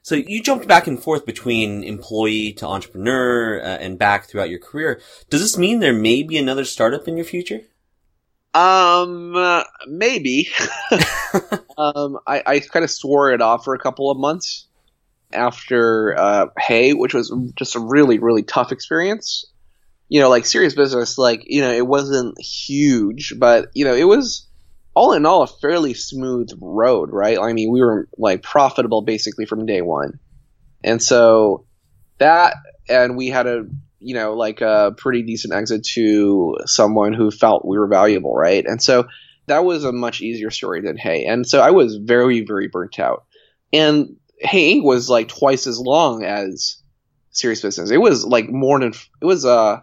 So 0.04 0.16
you 0.16 0.42
jumped 0.42 0.70
back 0.70 0.88
and 0.88 0.98
forth 1.04 1.26
between 1.26 1.84
employee 1.84 2.54
to 2.54 2.66
entrepreneur 2.66 3.60
uh, 3.60 3.66
and 3.66 4.00
back 4.00 4.28
throughout 4.30 4.50
your 4.50 4.60
career. 4.60 5.02
Does 5.30 5.42
this 5.42 5.58
mean 5.58 5.82
there 5.82 5.92
may 5.92 6.24
be 6.24 6.38
another 6.38 6.64
startup 6.64 7.10
in 7.10 7.18
your 7.18 7.26
future? 7.26 7.64
Um, 8.58 9.36
uh, 9.36 9.64
maybe. 9.86 10.50
um, 11.78 12.18
I, 12.26 12.42
I 12.44 12.60
kind 12.60 12.84
of 12.84 12.90
swore 12.90 13.32
it 13.32 13.40
off 13.40 13.64
for 13.64 13.76
a 13.76 13.80
couple 13.80 14.10
of 14.10 14.18
months 14.18 14.66
after 15.32 16.18
uh, 16.18 16.48
Hey, 16.58 16.94
which 16.94 17.14
was 17.14 17.32
just 17.56 17.76
a 17.76 17.80
really, 17.80 18.18
really 18.18 18.42
tough 18.42 18.72
experience. 18.72 19.46
You 20.10 20.22
know, 20.22 20.30
like 20.30 20.48
serious 20.48 20.74
business, 20.74 21.20
like, 21.20 21.44
you 21.46 21.62
know, 21.62 21.72
it 21.72 21.86
wasn't 21.86 22.40
huge, 22.42 23.34
but, 23.38 23.70
you 23.76 23.86
know, 23.86 23.94
it 23.94 24.06
was 24.06 24.48
all 24.96 25.14
in 25.14 25.28
all 25.28 25.44
a 25.44 25.48
fairly 25.48 25.94
smooth 25.94 26.50
road, 26.60 27.10
right? 27.12 27.38
I 27.38 27.54
mean, 27.54 27.72
we 27.72 27.82
were 27.82 28.08
like 28.18 28.42
profitable 28.42 29.04
basically 29.04 29.46
from 29.46 29.68
day 29.68 29.84
one. 29.84 30.18
And 30.84 31.04
so 31.04 31.66
that, 32.18 32.56
and 32.90 33.18
we 33.18 33.28
had 33.28 33.46
a, 33.46 33.68
you 34.00 34.14
know, 34.14 34.34
like 34.34 34.62
a 34.62 34.94
pretty 34.98 35.24
decent 35.24 35.54
exit 35.54 35.84
to 35.94 36.56
someone 36.66 37.14
who 37.14 37.32
felt 37.32 37.66
we 37.66 37.78
were 37.78 37.88
valuable, 37.88 38.36
right? 38.36 38.66
And 38.66 38.82
so 38.82 39.08
that 39.48 39.64
was 39.66 39.84
a 39.84 39.92
much 39.92 40.22
easier 40.22 40.52
story 40.52 40.82
than 40.82 40.98
Hey. 40.98 41.26
And 41.26 41.48
so 41.48 41.62
I 41.62 41.72
was 41.72 41.96
very, 41.98 42.46
very 42.46 42.68
burnt 42.68 43.00
out. 43.00 43.26
And 43.74 44.16
Hey 44.40 44.76
Inc. 44.76 44.84
was 44.84 45.10
like 45.10 45.30
twice 45.30 45.66
as 45.68 45.80
long 45.80 46.24
as 46.24 46.82
Serious 47.32 47.62
Business. 47.62 47.90
It 47.90 47.98
was 47.98 48.26
like 48.26 48.50
more 48.50 48.80
than, 48.80 48.94
it 49.22 49.26
was, 49.26 49.46
uh, 49.46 49.80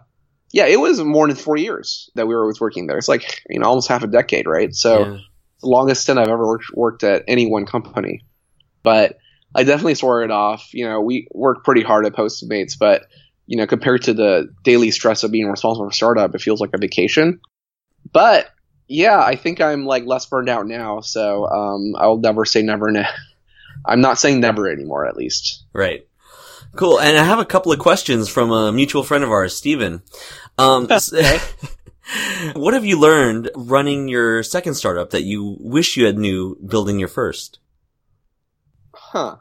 yeah, 0.53 0.67
it 0.67 0.79
was 0.79 1.01
more 1.03 1.27
than 1.27 1.35
four 1.35 1.57
years 1.57 2.09
that 2.15 2.27
we 2.27 2.35
were 2.35 2.53
working 2.61 2.87
there. 2.87 2.97
It's 2.97 3.09
like, 3.09 3.41
you 3.49 3.59
know, 3.59 3.67
almost 3.67 3.89
half 3.89 4.03
a 4.03 4.07
decade, 4.07 4.47
right? 4.47 4.73
So, 4.73 4.99
Yeah. 4.99 5.17
the 5.61 5.67
longest 5.67 6.03
stint 6.03 6.19
I've 6.19 6.29
ever 6.29 6.45
worked, 6.45 6.65
worked 6.73 7.03
at 7.03 7.23
any 7.27 7.49
one 7.49 7.65
company. 7.65 8.21
But 8.83 9.17
I 9.55 9.63
definitely 9.63 9.95
swore 9.95 10.23
it 10.23 10.31
off. 10.31 10.69
You 10.73 10.85
know, 10.85 11.01
we 11.01 11.27
worked 11.33 11.65
pretty 11.65 11.81
hard 11.81 12.05
at 12.05 12.13
Postmates, 12.13 12.77
but 12.77 13.03
you 13.47 13.57
know, 13.57 13.67
compared 13.67 14.03
to 14.03 14.13
the 14.13 14.49
daily 14.63 14.91
stress 14.91 15.23
of 15.23 15.31
being 15.31 15.47
responsible 15.47 15.87
for 15.87 15.93
startup, 15.93 16.33
it 16.33 16.41
feels 16.41 16.59
like 16.59 16.71
a 16.73 16.77
vacation. 16.77 17.39
But 18.11 18.49
yeah, 18.87 19.19
I 19.19 19.35
think 19.35 19.61
I'm 19.61 19.85
like 19.85 20.05
less 20.05 20.25
burned 20.25 20.49
out 20.49 20.67
now, 20.67 21.01
so 21.01 21.47
um, 21.47 21.95
I'll 21.97 22.17
never 22.17 22.45
say 22.45 22.61
never. 22.61 22.91
Ne- 22.91 23.07
I'm 23.85 24.01
not 24.01 24.17
saying 24.17 24.39
never 24.39 24.69
anymore, 24.69 25.05
at 25.05 25.17
least. 25.17 25.65
Right. 25.73 26.07
Cool. 26.75 26.99
And 26.99 27.17
I 27.17 27.23
have 27.23 27.39
a 27.39 27.45
couple 27.45 27.71
of 27.71 27.79
questions 27.79 28.27
from 28.27 28.51
a 28.51 28.71
mutual 28.71 29.03
friend 29.03 29.23
of 29.23 29.31
ours, 29.31 29.55
Steven. 29.55 30.01
Um, 30.57 30.87
what 32.53 32.73
have 32.73 32.85
you 32.85 32.99
learned 32.99 33.49
running 33.55 34.07
your 34.07 34.43
second 34.43 34.75
startup 34.75 35.11
that 35.11 35.23
you 35.23 35.57
wish 35.59 35.97
you 35.97 36.05
had 36.05 36.17
knew 36.17 36.57
building 36.65 36.99
your 36.99 37.07
first? 37.07 37.59
Huh. 38.93 39.37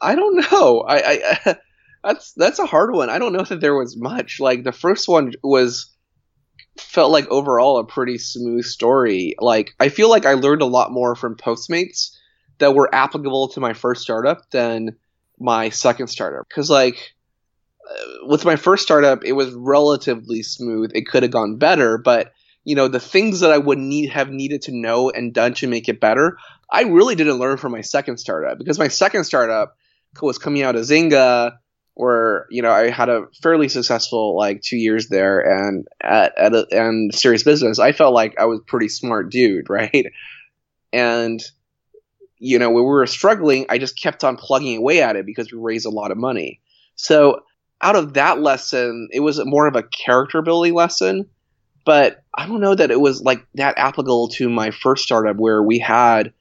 I 0.00 0.14
don't 0.14 0.50
know. 0.50 0.80
I, 0.80 1.20
I 1.44 1.56
that's 2.02 2.32
that's 2.32 2.58
a 2.58 2.66
hard 2.66 2.92
one. 2.92 3.10
I 3.10 3.18
don't 3.18 3.32
know 3.32 3.44
that 3.48 3.60
there 3.60 3.76
was 3.76 3.96
much. 3.96 4.40
Like 4.40 4.64
the 4.64 4.72
first 4.72 5.08
one 5.08 5.32
was 5.42 5.94
felt 6.78 7.12
like 7.12 7.28
overall 7.28 7.78
a 7.78 7.84
pretty 7.84 8.18
smooth 8.18 8.64
story. 8.64 9.34
Like 9.38 9.74
I 9.78 9.88
feel 9.88 10.08
like 10.08 10.26
I 10.26 10.34
learned 10.34 10.62
a 10.62 10.66
lot 10.66 10.92
more 10.92 11.14
from 11.14 11.36
Postmates 11.36 12.16
that 12.58 12.74
were 12.74 12.94
applicable 12.94 13.48
to 13.48 13.60
my 13.60 13.72
first 13.72 14.02
startup 14.02 14.50
than 14.50 14.96
my 15.38 15.70
second 15.70 16.08
startup. 16.08 16.46
Because 16.48 16.70
like 16.70 17.12
uh, 17.90 18.26
with 18.26 18.44
my 18.44 18.56
first 18.56 18.82
startup, 18.82 19.24
it 19.24 19.32
was 19.32 19.52
relatively 19.52 20.42
smooth. 20.42 20.92
It 20.94 21.06
could 21.06 21.22
have 21.22 21.32
gone 21.32 21.56
better, 21.56 21.98
but 21.98 22.32
you 22.64 22.74
know 22.74 22.88
the 22.88 23.00
things 23.00 23.40
that 23.40 23.52
I 23.52 23.58
would 23.58 23.78
need 23.78 24.10
have 24.10 24.30
needed 24.30 24.62
to 24.62 24.72
know 24.72 25.10
and 25.10 25.32
done 25.32 25.54
to 25.54 25.66
make 25.66 25.88
it 25.88 26.00
better. 26.00 26.36
I 26.70 26.82
really 26.82 27.14
didn't 27.14 27.38
learn 27.38 27.56
from 27.56 27.72
my 27.72 27.80
second 27.80 28.18
startup 28.18 28.58
because 28.58 28.78
my 28.78 28.88
second 28.88 29.24
startup 29.24 29.76
was 30.22 30.38
coming 30.38 30.62
out 30.62 30.76
of 30.76 30.82
Zynga, 30.82 31.56
where 32.00 32.46
you 32.50 32.62
know 32.62 32.72
I 32.72 32.88
had 32.88 33.10
a 33.10 33.26
fairly 33.42 33.68
successful 33.68 34.34
like 34.36 34.62
two 34.62 34.78
years 34.78 35.08
there, 35.08 35.40
and 35.40 35.86
at, 36.00 36.36
at 36.38 36.54
a, 36.54 36.66
and 36.70 37.14
serious 37.14 37.42
business, 37.42 37.78
I 37.78 37.92
felt 37.92 38.14
like 38.14 38.38
I 38.38 38.46
was 38.46 38.60
pretty 38.66 38.88
smart 38.88 39.30
dude, 39.30 39.68
right? 39.70 40.06
And 40.92 41.40
you 42.38 42.58
know 42.58 42.70
when 42.70 42.84
we 42.84 42.88
were 42.88 43.06
struggling, 43.06 43.66
I 43.68 43.78
just 43.78 44.00
kept 44.00 44.24
on 44.24 44.36
plugging 44.36 44.78
away 44.78 45.02
at 45.02 45.16
it 45.16 45.26
because 45.26 45.52
we 45.52 45.58
raised 45.58 45.84
a 45.84 45.90
lot 45.90 46.10
of 46.10 46.16
money. 46.16 46.60
So 46.96 47.42
out 47.82 47.96
of 47.96 48.14
that 48.14 48.40
lesson, 48.40 49.08
it 49.12 49.20
was 49.20 49.44
more 49.44 49.66
of 49.66 49.76
a 49.76 49.82
character 49.82 50.40
building 50.42 50.74
lesson. 50.74 51.28
But 51.84 52.22
I 52.36 52.46
don't 52.46 52.60
know 52.60 52.74
that 52.74 52.90
it 52.90 53.00
was 53.00 53.22
like 53.22 53.46
that 53.54 53.78
applicable 53.78 54.28
to 54.28 54.48
my 54.48 54.70
first 54.70 55.02
startup 55.02 55.36
where 55.36 55.62
we 55.62 55.78
had 55.78 56.32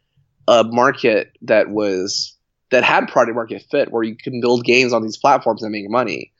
a 0.47 0.63
market 0.63 1.31
that 1.43 1.69
was 1.69 2.35
that 2.71 2.83
had 2.83 3.07
product 3.07 3.35
market 3.35 3.63
fit 3.69 3.91
where 3.91 4.03
you 4.03 4.15
can 4.15 4.41
build 4.41 4.63
games 4.63 4.93
on 4.93 5.03
these 5.03 5.17
platforms 5.17 5.63
and 5.63 5.71
make 5.71 5.89
money. 5.89 6.31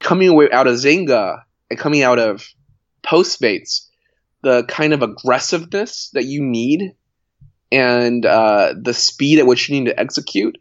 Coming 0.00 0.28
away 0.28 0.50
out 0.50 0.66
of 0.66 0.74
Zynga 0.74 1.42
and 1.70 1.78
coming 1.78 2.02
out 2.02 2.18
of 2.18 2.46
Postmates, 3.04 3.86
the 4.42 4.64
kind 4.64 4.92
of 4.92 5.02
aggressiveness 5.02 6.10
that 6.14 6.24
you 6.24 6.42
need 6.42 6.94
and 7.72 8.24
uh, 8.24 8.74
the 8.80 8.94
speed 8.94 9.38
at 9.38 9.46
which 9.46 9.68
you 9.68 9.80
need 9.80 9.90
to 9.90 9.98
execute 9.98 10.58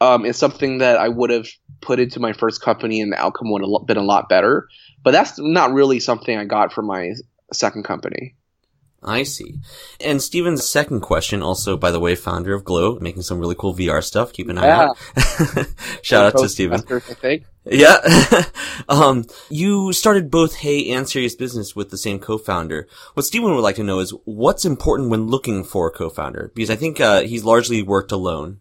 um, 0.00 0.24
is 0.24 0.36
something 0.36 0.78
that 0.78 0.98
I 0.98 1.08
would 1.08 1.30
have 1.30 1.48
put 1.80 2.00
into 2.00 2.20
my 2.20 2.32
first 2.32 2.60
company 2.60 3.00
and 3.00 3.12
the 3.12 3.20
outcome 3.20 3.50
would 3.50 3.62
have 3.62 3.86
been 3.86 3.96
a 3.96 4.02
lot 4.02 4.28
better. 4.28 4.68
But 5.02 5.12
that's 5.12 5.38
not 5.38 5.72
really 5.72 6.00
something 6.00 6.36
I 6.36 6.44
got 6.44 6.72
from 6.72 6.86
my 6.86 7.12
second 7.52 7.84
company. 7.84 8.34
I 9.04 9.22
see. 9.22 9.56
And 10.00 10.22
Steven's 10.22 10.66
second 10.68 11.00
question, 11.00 11.42
also, 11.42 11.76
by 11.76 11.90
the 11.90 12.00
way, 12.00 12.14
founder 12.14 12.54
of 12.54 12.64
Glow, 12.64 12.98
making 13.00 13.22
some 13.22 13.38
really 13.38 13.54
cool 13.54 13.74
VR 13.74 14.02
stuff. 14.02 14.32
Keep 14.32 14.48
an 14.48 14.58
eye 14.58 14.66
Yeah. 14.66 14.88
out. 14.88 15.66
Shout 16.02 16.24
out 16.34 16.40
to 16.40 16.48
Steven. 16.48 16.80
I 16.88 16.98
think. 17.00 17.44
Yeah. 17.66 17.96
um, 18.88 19.24
you 19.50 19.92
started 19.92 20.30
both 20.30 20.56
Hey 20.56 20.90
and 20.92 21.08
Serious 21.08 21.34
Business 21.34 21.76
with 21.76 21.90
the 21.90 21.98
same 21.98 22.18
co-founder. 22.18 22.88
What 23.14 23.26
Steven 23.26 23.54
would 23.54 23.60
like 23.60 23.76
to 23.76 23.84
know 23.84 23.98
is 24.00 24.14
what's 24.24 24.64
important 24.64 25.10
when 25.10 25.26
looking 25.26 25.64
for 25.64 25.88
a 25.88 25.92
co-founder? 25.92 26.52
Because 26.54 26.70
I 26.70 26.76
think, 26.76 27.00
uh, 27.00 27.22
he's 27.22 27.44
largely 27.44 27.82
worked 27.82 28.12
alone. 28.12 28.58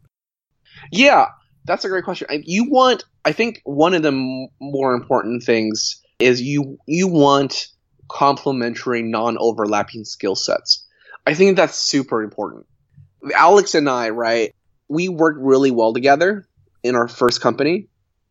Yeah, 0.92 1.28
that's 1.66 1.86
a 1.86 1.90
great 1.90 2.04
question. 2.04 2.28
I- 2.30 2.44
You 2.46 2.70
want, 2.70 3.06
I 3.26 3.32
think, 3.32 3.62
one 3.64 3.94
of 3.94 4.02
the 4.04 4.10
m- 4.12 4.48
more 4.60 4.94
important 4.94 5.44
things 5.44 6.02
is 6.20 6.42
you 6.42 6.78
you 6.86 7.08
want 7.08 7.68
complementary, 8.14 9.02
non-overlapping 9.02 10.06
skill 10.06 10.36
sets. 10.36 10.86
I 11.26 11.34
think 11.34 11.58
that's 11.58 11.76
super 11.76 12.22
important. 12.22 12.68
Alex 13.34 13.74
and 13.74 13.90
I, 13.90 14.10
right? 14.10 14.54
We 14.88 15.10
worked 15.10 15.40
really 15.42 15.72
well 15.72 15.94
together 15.94 16.48
in 16.84 16.96
our 16.96 17.08
first 17.08 17.42
company 17.42 17.88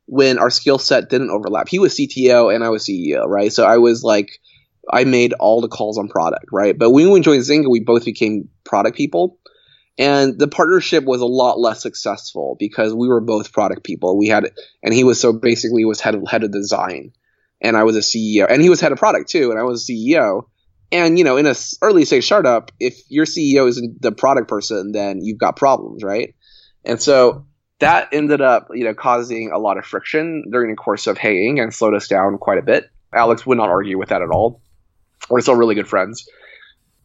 when 0.06 0.38
our 0.38 0.50
skill 0.50 0.78
set 0.78 1.10
didn't 1.10 1.30
overlap. 1.30 1.68
He 1.68 1.80
was 1.80 1.96
CTO 1.96 2.54
and 2.54 2.62
I 2.62 2.68
was 2.68 2.86
CEO, 2.86 3.26
right? 3.26 3.52
So 3.52 3.64
I 3.64 3.78
was 3.78 4.04
like, 4.04 4.30
I 4.90 5.04
made 5.04 5.32
all 5.32 5.60
the 5.60 5.68
calls 5.68 5.98
on 5.98 6.08
product, 6.08 6.46
right? 6.52 6.78
But 6.78 6.90
when 6.90 7.10
we 7.10 7.20
joined 7.20 7.42
Zynga, 7.42 7.68
we 7.68 7.80
both 7.80 8.04
became 8.04 8.48
product 8.64 8.96
people. 8.96 9.38
And 9.98 10.38
the 10.38 10.48
partnership 10.48 11.04
was 11.04 11.20
a 11.20 11.26
lot 11.26 11.58
less 11.58 11.82
successful 11.82 12.56
because 12.58 12.94
we 12.94 13.08
were 13.08 13.20
both 13.20 13.52
product 13.52 13.84
people. 13.84 14.16
We 14.16 14.28
had, 14.28 14.50
and 14.82 14.94
he 14.94 15.04
was 15.04 15.20
so 15.20 15.32
basically 15.32 15.84
was 15.84 16.00
head 16.00 16.14
of, 16.14 16.26
head 16.28 16.44
of 16.44 16.52
design. 16.52 17.12
And 17.62 17.76
I 17.76 17.84
was 17.84 17.96
a 17.96 18.00
CEO, 18.00 18.46
and 18.50 18.60
he 18.60 18.68
was 18.68 18.80
head 18.80 18.92
of 18.92 18.98
product 18.98 19.30
too, 19.30 19.50
and 19.50 19.58
I 19.58 19.62
was 19.62 19.88
a 19.88 19.92
CEO. 19.92 20.42
And 20.90 21.16
you 21.16 21.24
know, 21.24 21.38
in 21.38 21.46
a 21.46 21.54
early 21.80 22.04
stage 22.04 22.26
startup, 22.26 22.70
if 22.78 23.00
your 23.08 23.24
CEO 23.24 23.66
isn't 23.68 24.02
the 24.02 24.12
product 24.12 24.48
person, 24.48 24.92
then 24.92 25.22
you've 25.22 25.38
got 25.38 25.56
problems, 25.56 26.02
right? 26.02 26.34
And 26.84 27.00
so 27.00 27.46
that 27.78 28.08
ended 28.12 28.42
up, 28.42 28.68
you 28.74 28.84
know, 28.84 28.94
causing 28.94 29.52
a 29.52 29.58
lot 29.58 29.78
of 29.78 29.86
friction 29.86 30.44
during 30.50 30.70
the 30.70 30.76
course 30.76 31.06
of 31.06 31.16
hanging 31.16 31.60
and 31.60 31.72
slowed 31.72 31.94
us 31.94 32.08
down 32.08 32.36
quite 32.38 32.58
a 32.58 32.62
bit. 32.62 32.90
Alex 33.14 33.46
would 33.46 33.58
not 33.58 33.70
argue 33.70 33.98
with 33.98 34.10
that 34.10 34.22
at 34.22 34.30
all. 34.30 34.60
We're 35.30 35.40
still 35.40 35.54
really 35.54 35.74
good 35.74 35.88
friends. 35.88 36.28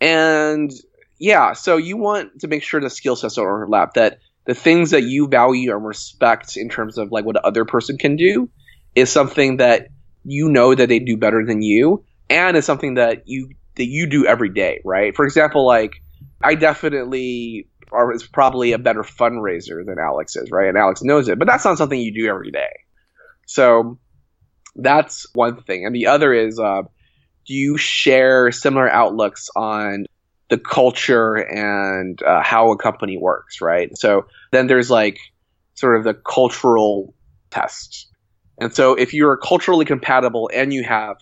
And 0.01 0.72
yeah, 1.20 1.53
so 1.53 1.78
you 1.78 1.97
want 1.97 2.41
to 2.41 2.47
make 2.47 2.64
sure 2.64 2.82
the 2.82 2.89
skill 2.89 3.16
sets 3.16 3.36
don't 3.36 3.45
overlap, 3.45 3.93
that 3.93 4.20
the 4.45 4.53
things 4.53 4.91
that 4.91 5.03
you 5.03 5.28
value 5.28 5.76
and 5.76 5.86
respect 5.86 6.58
in 6.58 6.70
terms 6.70 6.97
of 6.97 7.12
like 7.12 7.26
what 7.26 7.34
the 7.34 7.45
other 7.45 7.66
person 7.66 7.97
can 7.97 8.16
do 8.16 8.49
is 8.95 9.12
something 9.12 9.58
that 9.58 9.89
you 10.24 10.49
know 10.49 10.74
that 10.74 10.89
they 10.89 10.99
do 10.99 11.18
better 11.18 11.45
than 11.45 11.61
you 11.61 12.03
and 12.30 12.57
is 12.57 12.65
something 12.65 12.95
that 12.95 13.24
you 13.28 13.49
that 13.76 13.86
you 13.86 14.07
do 14.07 14.26
every 14.26 14.49
day, 14.49 14.82
right? 14.84 15.15
For 15.15 15.26
example, 15.26 15.65
like 15.65 16.01
I 16.41 16.55
definitely 16.55 17.68
are 17.91 18.11
is 18.11 18.24
probably 18.24 18.74
a 18.74 18.78
better 18.78 19.03
fundraiser 19.03 19.86
than 19.86 19.97
Alex 19.99 20.36
is, 20.36 20.51
right? 20.51 20.68
And 20.68 20.78
Alex 20.78 21.01
knows 21.03 21.30
it, 21.30 21.39
but 21.39 21.47
that's 21.47 21.63
not 21.63 21.78
something 21.78 21.99
you 21.99 22.13
do 22.13 22.30
every 22.30 22.51
day. 22.51 22.72
So 23.45 23.99
that's 24.76 25.28
one 25.34 25.63
thing, 25.63 25.86
and 25.86 25.95
the 25.95 26.07
other 26.07 26.34
is, 26.34 26.59
uh, 26.59 26.84
do 27.45 27.53
you 27.53 27.78
share 27.78 28.51
similar 28.51 28.89
outlooks 28.89 29.49
on 29.55 30.05
the 30.49 30.57
culture 30.57 31.36
and 31.36 32.22
uh, 32.24 32.41
how 32.41 32.72
a 32.72 32.78
company 32.78 33.18
works, 33.18 33.61
right? 33.61 33.97
So 33.97 34.28
then 34.51 34.68
there's 34.68 34.89
like 34.89 35.20
sort 35.76 35.97
of 35.97 36.03
the 36.03 36.13
cultural 36.13 37.13
test. 37.49 38.07
And 38.60 38.74
so 38.74 38.93
if 38.95 39.14
you're 39.14 39.38
culturally 39.38 39.86
compatible 39.86 40.49
and 40.53 40.74
you 40.74 40.84
have 40.84 41.18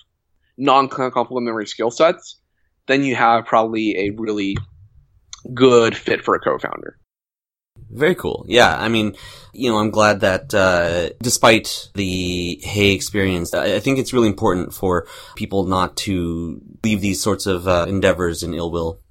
non-complementary 0.57 1.67
skill 1.67 1.91
sets, 1.91 2.39
then 2.87 3.03
you 3.03 3.15
have 3.15 3.45
probably 3.45 3.97
a 3.97 4.09
really 4.11 4.55
good 5.53 5.95
fit 5.95 6.23
for 6.23 6.35
a 6.35 6.39
co-founder. 6.39 6.97
Very 7.91 8.15
cool. 8.15 8.45
Yeah, 8.47 8.75
I 8.75 8.87
mean, 8.87 9.15
you 9.53 9.69
know, 9.69 9.77
I'm 9.77 9.91
glad 9.91 10.21
that 10.21 10.53
uh, 10.53 11.09
despite 11.21 11.89
the 11.93 12.59
Hey 12.63 12.91
experience, 12.91 13.53
I 13.53 13.79
think 13.79 13.99
it's 13.99 14.13
really 14.13 14.27
important 14.27 14.73
for 14.73 15.07
people 15.35 15.65
not 15.65 15.97
to 15.97 16.61
leave 16.83 17.01
these 17.01 17.21
sorts 17.21 17.45
of 17.45 17.67
uh, 17.67 17.85
endeavors 17.87 18.43
in 18.43 18.53
ill 18.53 18.71
will. 18.71 19.01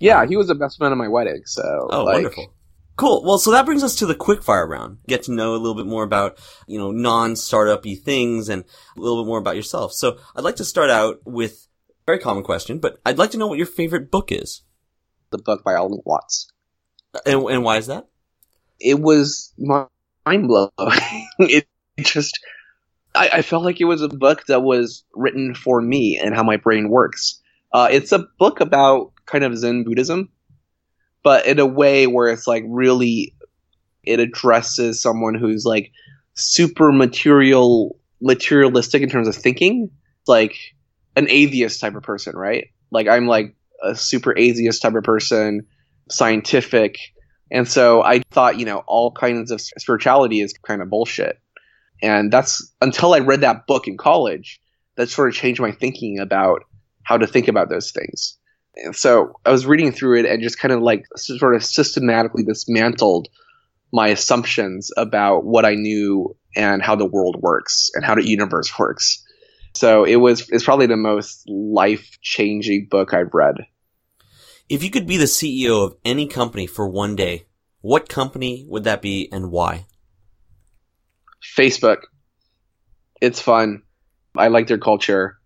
Yeah, 0.00 0.26
he 0.26 0.36
was 0.36 0.46
the 0.46 0.54
best 0.54 0.80
man 0.80 0.92
at 0.92 0.98
my 0.98 1.08
wedding. 1.08 1.42
So, 1.44 1.88
oh, 1.90 2.04
like, 2.04 2.14
wonderful. 2.14 2.54
Cool. 2.98 3.22
Well, 3.24 3.38
so 3.38 3.52
that 3.52 3.64
brings 3.64 3.84
us 3.84 3.94
to 3.96 4.06
the 4.06 4.14
quickfire 4.16 4.68
round. 4.68 4.98
Get 5.06 5.22
to 5.24 5.32
know 5.32 5.54
a 5.54 5.56
little 5.56 5.76
bit 5.76 5.86
more 5.86 6.02
about, 6.02 6.36
you 6.66 6.78
know, 6.80 6.90
non-startup-y 6.90 7.94
things 7.94 8.48
and 8.48 8.64
a 8.96 9.00
little 9.00 9.22
bit 9.22 9.28
more 9.28 9.38
about 9.38 9.54
yourself. 9.54 9.92
So 9.92 10.18
I'd 10.34 10.42
like 10.42 10.56
to 10.56 10.64
start 10.64 10.90
out 10.90 11.20
with 11.24 11.68
a 11.90 11.94
very 12.06 12.18
common 12.18 12.42
question, 12.42 12.80
but 12.80 12.98
I'd 13.06 13.16
like 13.16 13.30
to 13.30 13.38
know 13.38 13.46
what 13.46 13.56
your 13.56 13.68
favorite 13.68 14.10
book 14.10 14.32
is 14.32 14.62
the 15.30 15.38
book 15.38 15.62
by 15.62 15.74
Alan 15.74 16.00
Watts. 16.04 16.50
And, 17.24 17.40
and 17.44 17.62
why 17.62 17.76
is 17.76 17.86
that? 17.86 18.08
It 18.80 18.98
was 18.98 19.52
mind 19.56 20.48
blowing. 20.48 20.70
it 21.38 21.68
just, 22.00 22.40
I, 23.14 23.30
I, 23.34 23.42
felt 23.42 23.62
like 23.62 23.80
it 23.80 23.84
was 23.84 24.02
a 24.02 24.08
book 24.08 24.46
that 24.46 24.62
was 24.62 25.04
written 25.14 25.54
for 25.54 25.80
me 25.80 26.18
and 26.20 26.34
how 26.34 26.42
my 26.42 26.56
brain 26.56 26.88
works. 26.88 27.40
Uh, 27.72 27.88
it's 27.92 28.10
a 28.10 28.26
book 28.38 28.60
about 28.60 29.12
kind 29.24 29.44
of 29.44 29.56
Zen 29.56 29.84
Buddhism, 29.84 30.30
but 31.22 31.46
in 31.46 31.58
a 31.58 31.66
way 31.66 32.06
where 32.06 32.28
it's 32.28 32.46
like 32.46 32.64
really, 32.66 33.34
it 34.04 34.20
addresses 34.20 35.00
someone 35.02 35.34
who's 35.34 35.64
like 35.64 35.92
super 36.34 36.92
material, 36.92 37.98
materialistic 38.20 39.02
in 39.02 39.10
terms 39.10 39.28
of 39.28 39.34
thinking, 39.34 39.90
like 40.26 40.56
an 41.16 41.26
atheist 41.28 41.80
type 41.80 41.94
of 41.94 42.02
person, 42.02 42.36
right? 42.36 42.68
Like 42.90 43.08
I'm 43.08 43.26
like 43.26 43.54
a 43.82 43.94
super 43.94 44.36
atheist 44.36 44.80
type 44.82 44.94
of 44.94 45.04
person, 45.04 45.66
scientific. 46.10 46.98
And 47.50 47.68
so 47.68 48.02
I 48.02 48.22
thought, 48.30 48.58
you 48.58 48.64
know, 48.64 48.84
all 48.86 49.10
kinds 49.10 49.50
of 49.50 49.60
spirituality 49.60 50.40
is 50.40 50.54
kind 50.66 50.80
of 50.80 50.90
bullshit. 50.90 51.38
And 52.02 52.32
that's 52.32 52.72
until 52.80 53.14
I 53.14 53.18
read 53.18 53.40
that 53.40 53.66
book 53.66 53.88
in 53.88 53.96
college 53.96 54.60
that 54.96 55.08
sort 55.08 55.28
of 55.28 55.34
changed 55.34 55.60
my 55.60 55.72
thinking 55.72 56.18
about 56.18 56.62
how 57.02 57.16
to 57.18 57.26
think 57.26 57.48
about 57.48 57.68
those 57.68 57.90
things. 57.90 58.37
So 58.92 59.32
I 59.44 59.50
was 59.50 59.66
reading 59.66 59.92
through 59.92 60.20
it 60.20 60.26
and 60.26 60.42
just 60.42 60.58
kind 60.58 60.72
of 60.72 60.80
like 60.80 61.04
sort 61.16 61.54
of 61.54 61.64
systematically 61.64 62.44
dismantled 62.44 63.28
my 63.92 64.08
assumptions 64.08 64.90
about 64.96 65.44
what 65.44 65.64
I 65.64 65.74
knew 65.74 66.36
and 66.54 66.82
how 66.82 66.96
the 66.96 67.06
world 67.06 67.36
works 67.40 67.90
and 67.94 68.04
how 68.04 68.14
the 68.14 68.26
universe 68.26 68.78
works. 68.78 69.24
So 69.74 70.04
it 70.04 70.16
was 70.16 70.48
it's 70.50 70.64
probably 70.64 70.86
the 70.86 70.96
most 70.96 71.44
life 71.48 72.18
changing 72.20 72.88
book 72.90 73.14
I've 73.14 73.34
read. 73.34 73.54
If 74.68 74.82
you 74.82 74.90
could 74.90 75.06
be 75.06 75.16
the 75.16 75.24
CEO 75.24 75.86
of 75.86 75.96
any 76.04 76.26
company 76.26 76.66
for 76.66 76.88
one 76.88 77.16
day, 77.16 77.46
what 77.80 78.08
company 78.08 78.66
would 78.68 78.84
that 78.84 79.00
be 79.00 79.28
and 79.32 79.50
why? 79.50 79.86
Facebook. 81.56 81.98
It's 83.20 83.40
fun. 83.40 83.82
I 84.36 84.48
like 84.48 84.66
their 84.66 84.78
culture. 84.78 85.38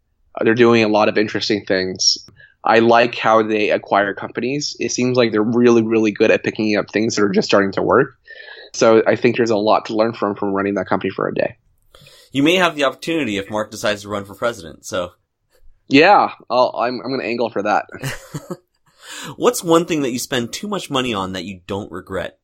They're 0.43 0.55
doing 0.55 0.83
a 0.83 0.89
lot 0.89 1.09
of 1.09 1.19
interesting 1.19 1.65
things. 1.67 2.19
I 2.65 2.79
like 2.79 3.17
how 3.17 3.43
they 3.43 3.71
acquire 3.71 4.15
companies. 4.15 4.77
It 4.79 4.93
seems 4.93 5.17
like 5.17 5.33
they're 5.33 5.43
really, 5.43 5.83
really 5.83 6.13
good 6.13 6.31
at 6.31 6.45
picking 6.45 6.77
up 6.77 6.91
things 6.91 7.17
that 7.17 7.25
are 7.25 7.29
just 7.29 7.49
starting 7.49 7.73
to 7.73 7.83
work. 7.83 8.17
So 8.73 9.03
I 9.07 9.17
think 9.17 9.37
there's 9.37 9.51
a 9.51 9.57
lot 9.57 9.87
to 9.87 9.97
learn 9.97 10.15
from 10.15 10.37
from 10.37 10.53
running 10.53 10.75
that 10.75 10.87
company 10.87 11.11
for 11.11 11.29
a 11.29 11.35
day 11.35 11.57
you 12.33 12.43
may 12.43 12.57
have 12.57 12.75
the 12.75 12.85
opportunity 12.85 13.37
if 13.37 13.51
Mark 13.51 13.71
decides 13.71 14.03
to 14.03 14.09
run 14.09 14.25
for 14.25 14.35
president. 14.35 14.85
So, 14.87 15.13
yeah, 15.87 16.33
i 16.51 16.55
am 16.55 16.71
I'm, 16.75 17.01
I'm 17.01 17.09
going 17.11 17.21
to 17.21 17.27
angle 17.27 17.51
for 17.51 17.63
that. 17.63 17.87
What's 19.37 19.63
one 19.63 19.85
thing 19.85 20.03
that 20.03 20.13
you 20.13 20.19
spend 20.19 20.53
too 20.53 20.67
much 20.67 20.91
money 20.91 21.13
on 21.13 21.35
that 21.35 21.45
you 21.45 21.61
don't 21.67 21.93
regret? 21.93 22.39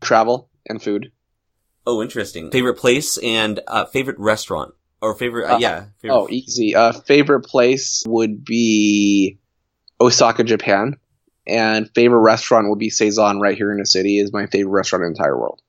Travel 0.00 0.48
and 0.66 0.80
food. 0.80 1.10
Oh, 1.84 2.00
interesting. 2.00 2.50
Favorite 2.50 2.78
place 2.78 3.18
and 3.18 3.60
uh, 3.66 3.86
favorite 3.86 4.18
restaurant 4.18 4.74
or 5.00 5.14
favorite? 5.14 5.50
Uh, 5.50 5.54
uh, 5.54 5.58
yeah. 5.58 5.84
Favorite 6.00 6.16
oh, 6.16 6.28
easy. 6.30 6.74
Uh, 6.74 6.92
favorite 6.92 7.42
place 7.42 8.04
would 8.06 8.44
be 8.44 9.38
Osaka, 10.00 10.44
Japan, 10.44 10.96
and 11.46 11.90
favorite 11.94 12.20
restaurant 12.20 12.68
would 12.68 12.78
be 12.78 12.90
Saison 12.90 13.40
right 13.40 13.56
here 13.56 13.72
in 13.72 13.78
the 13.78 13.86
city. 13.86 14.18
Is 14.18 14.32
my 14.32 14.46
favorite 14.46 14.72
restaurant 14.72 15.04
in 15.04 15.12
the 15.12 15.18
entire 15.18 15.38
world. 15.38 15.60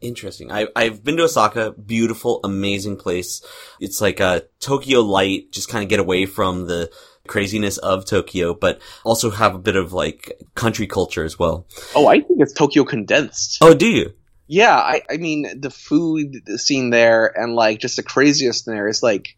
Interesting. 0.00 0.50
I, 0.50 0.66
I've 0.74 1.04
been 1.04 1.18
to 1.18 1.24
Osaka. 1.24 1.72
Beautiful, 1.72 2.40
amazing 2.42 2.96
place. 2.96 3.44
It's 3.80 4.00
like 4.00 4.18
a 4.18 4.44
Tokyo 4.58 5.00
light, 5.00 5.52
just 5.52 5.68
kind 5.68 5.82
of 5.82 5.90
get 5.90 6.00
away 6.00 6.24
from 6.24 6.66
the 6.66 6.90
craziness 7.26 7.76
of 7.78 8.06
Tokyo, 8.06 8.54
but 8.54 8.80
also 9.04 9.30
have 9.30 9.54
a 9.54 9.58
bit 9.58 9.76
of 9.76 9.92
like 9.92 10.40
country 10.54 10.86
culture 10.86 11.22
as 11.22 11.38
well. 11.38 11.66
Oh, 11.94 12.06
I 12.06 12.20
think 12.20 12.40
it's 12.40 12.54
Tokyo 12.54 12.84
condensed. 12.84 13.58
Oh, 13.60 13.74
do 13.74 13.86
you? 13.86 14.14
Yeah, 14.52 14.76
I, 14.76 15.02
I 15.08 15.16
mean, 15.16 15.60
the 15.60 15.70
food 15.70 16.42
scene 16.58 16.90
there 16.90 17.26
and 17.26 17.54
like 17.54 17.78
just 17.78 17.96
the 17.96 18.02
craziest 18.02 18.66
there 18.66 18.88
is 18.88 19.02
like, 19.02 19.28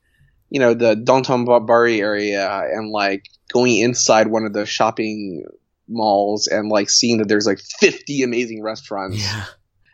you 0.48 0.58
know, 0.58 0.74
the 0.74 0.94
Dotonbori 0.94 1.98
area 1.98 2.48
and 2.72 2.90
like 2.90 3.26
going 3.52 3.76
inside 3.76 4.28
one 4.28 4.46
of 4.46 4.52
the 4.52 4.64
shopping 4.64 5.44
malls 5.88 6.46
and 6.46 6.68
like 6.68 6.88
seeing 6.88 7.18
that 7.18 7.28
there's 7.28 7.46
like 7.46 7.60
50 7.80 8.22
amazing 8.22 8.62
restaurants. 8.62 9.18
Yeah 9.18 9.44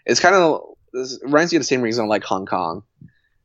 it's 0.08 0.20
kind 0.20 0.34
of 0.34 0.62
it 0.94 1.20
reminds 1.22 1.52
me 1.52 1.56
of 1.56 1.60
the 1.60 1.66
same 1.66 1.82
reason 1.82 2.06
I 2.06 2.08
like 2.08 2.24
Hong 2.24 2.46
Kong. 2.46 2.82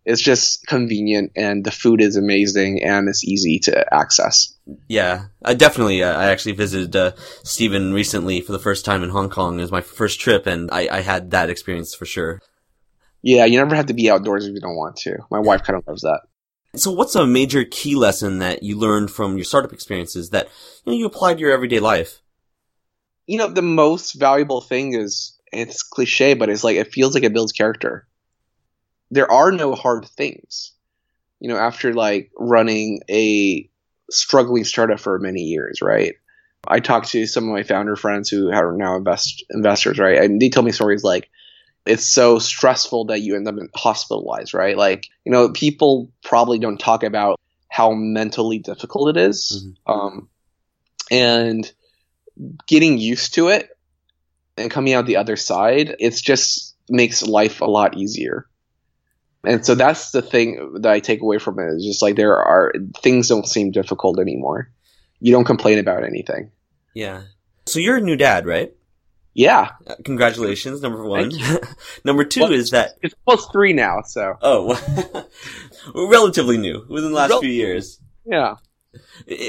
It's 0.05 0.21
just 0.21 0.67
convenient 0.67 1.31
and 1.35 1.63
the 1.63 1.71
food 1.71 2.01
is 2.01 2.17
amazing 2.17 2.83
and 2.83 3.07
it's 3.07 3.23
easy 3.23 3.59
to 3.59 3.93
access. 3.93 4.53
Yeah, 4.87 5.25
I 5.43 5.53
definitely. 5.53 6.03
Uh, 6.03 6.17
I 6.17 6.25
actually 6.25 6.53
visited 6.53 6.95
uh, 6.95 7.11
Stephen 7.43 7.93
recently 7.93 8.41
for 8.41 8.51
the 8.51 8.59
first 8.59 8.83
time 8.83 9.03
in 9.03 9.09
Hong 9.09 9.29
Kong. 9.29 9.59
It 9.59 9.63
was 9.63 9.71
my 9.71 9.81
first 9.81 10.19
trip, 10.19 10.45
and 10.45 10.69
I, 10.71 10.87
I 10.91 11.01
had 11.01 11.31
that 11.31 11.49
experience 11.49 11.95
for 11.95 12.05
sure. 12.05 12.41
Yeah, 13.21 13.45
you 13.45 13.57
never 13.57 13.75
have 13.75 13.85
to 13.87 13.93
be 13.93 14.09
outdoors 14.09 14.45
if 14.45 14.53
you 14.53 14.59
don't 14.59 14.75
want 14.75 14.97
to. 14.97 15.17
My 15.31 15.39
wife 15.39 15.63
kind 15.63 15.77
of 15.77 15.87
loves 15.87 16.01
that. 16.01 16.21
So, 16.75 16.91
what's 16.91 17.15
a 17.15 17.25
major 17.25 17.63
key 17.63 17.95
lesson 17.95 18.39
that 18.39 18.63
you 18.63 18.77
learned 18.77 19.11
from 19.11 19.37
your 19.37 19.45
startup 19.45 19.73
experiences 19.73 20.31
that 20.31 20.49
you, 20.85 20.91
know, 20.91 20.97
you 20.97 21.05
applied 21.05 21.35
to 21.35 21.39
your 21.41 21.51
everyday 21.51 21.79
life? 21.79 22.21
You 23.27 23.37
know, 23.37 23.47
the 23.47 23.61
most 23.61 24.13
valuable 24.13 24.59
thing 24.59 24.93
is 24.93 25.37
it's 25.51 25.83
cliche, 25.83 26.33
but 26.33 26.49
it's 26.49 26.63
like 26.63 26.77
it 26.77 26.91
feels 26.91 27.13
like 27.13 27.23
it 27.23 27.33
builds 27.33 27.51
character. 27.51 28.07
There 29.13 29.31
are 29.31 29.51
no 29.51 29.75
hard 29.75 30.05
things. 30.05 30.71
You 31.39 31.49
know, 31.49 31.57
after 31.57 31.93
like 31.93 32.31
running 32.37 33.01
a 33.09 33.69
struggling 34.09 34.63
startup 34.63 34.99
for 34.99 35.19
many 35.19 35.41
years, 35.41 35.81
right? 35.81 36.15
I 36.67 36.79
talked 36.79 37.09
to 37.09 37.25
some 37.25 37.43
of 37.45 37.53
my 37.53 37.63
founder 37.63 37.95
friends 37.95 38.29
who 38.29 38.49
are 38.49 38.75
now 38.77 38.95
invest 38.95 39.43
investors, 39.49 39.99
right? 39.99 40.17
And 40.17 40.41
they 40.41 40.49
tell 40.49 40.63
me 40.63 40.71
stories 40.71 41.03
like 41.03 41.29
it's 41.85 42.05
so 42.05 42.39
stressful 42.39 43.05
that 43.05 43.21
you 43.21 43.35
end 43.35 43.47
up 43.47 43.55
hospitalized, 43.75 44.53
right? 44.53 44.77
Like, 44.77 45.07
you 45.25 45.31
know, 45.31 45.49
people 45.49 46.11
probably 46.23 46.59
don't 46.59 46.77
talk 46.77 47.03
about 47.03 47.39
how 47.67 47.91
mentally 47.91 48.59
difficult 48.59 49.15
it 49.15 49.17
is. 49.17 49.65
Mm-hmm. 49.65 49.91
Um, 49.91 50.29
and 51.11 51.71
getting 52.67 52.97
used 52.97 53.33
to 53.35 53.49
it 53.49 53.69
and 54.57 54.71
coming 54.71 54.93
out 54.93 55.05
the 55.05 55.17
other 55.17 55.35
side, 55.35 55.97
it's 55.99 56.21
just 56.21 56.75
makes 56.89 57.21
life 57.23 57.59
a 57.61 57.65
lot 57.65 57.97
easier. 57.97 58.47
And 59.45 59.65
so 59.65 59.75
that's 59.75 60.11
the 60.11 60.21
thing 60.21 60.79
that 60.81 60.91
I 60.91 60.99
take 60.99 61.21
away 61.21 61.37
from 61.37 61.59
it 61.59 61.65
is 61.75 61.85
just 61.85 62.01
like 62.01 62.15
there 62.15 62.37
are 62.37 62.73
things 63.01 63.27
don't 63.27 63.47
seem 63.47 63.71
difficult 63.71 64.19
anymore. 64.19 64.69
You 65.19 65.31
don't 65.31 65.43
complain 65.45 65.79
about 65.79 66.03
anything. 66.03 66.51
Yeah. 66.93 67.23
So 67.65 67.79
you're 67.79 67.97
a 67.97 68.01
new 68.01 68.15
dad, 68.15 68.45
right? 68.45 68.73
Yeah. 69.33 69.71
Uh, 69.87 69.95
congratulations, 70.05 70.81
number 70.81 71.03
one. 71.05 71.31
number 72.05 72.23
two 72.23 72.41
well, 72.41 72.53
is 72.53 72.69
that 72.71 72.97
it's 73.01 73.15
plus 73.25 73.47
three 73.47 73.73
now. 73.73 74.01
So 74.05 74.35
oh, 74.41 75.27
relatively 75.95 76.57
new 76.57 76.85
within 76.87 77.11
the 77.11 77.15
last 77.15 77.31
Rel- 77.31 77.41
few 77.41 77.49
years. 77.49 77.99
Yeah. 78.25 78.55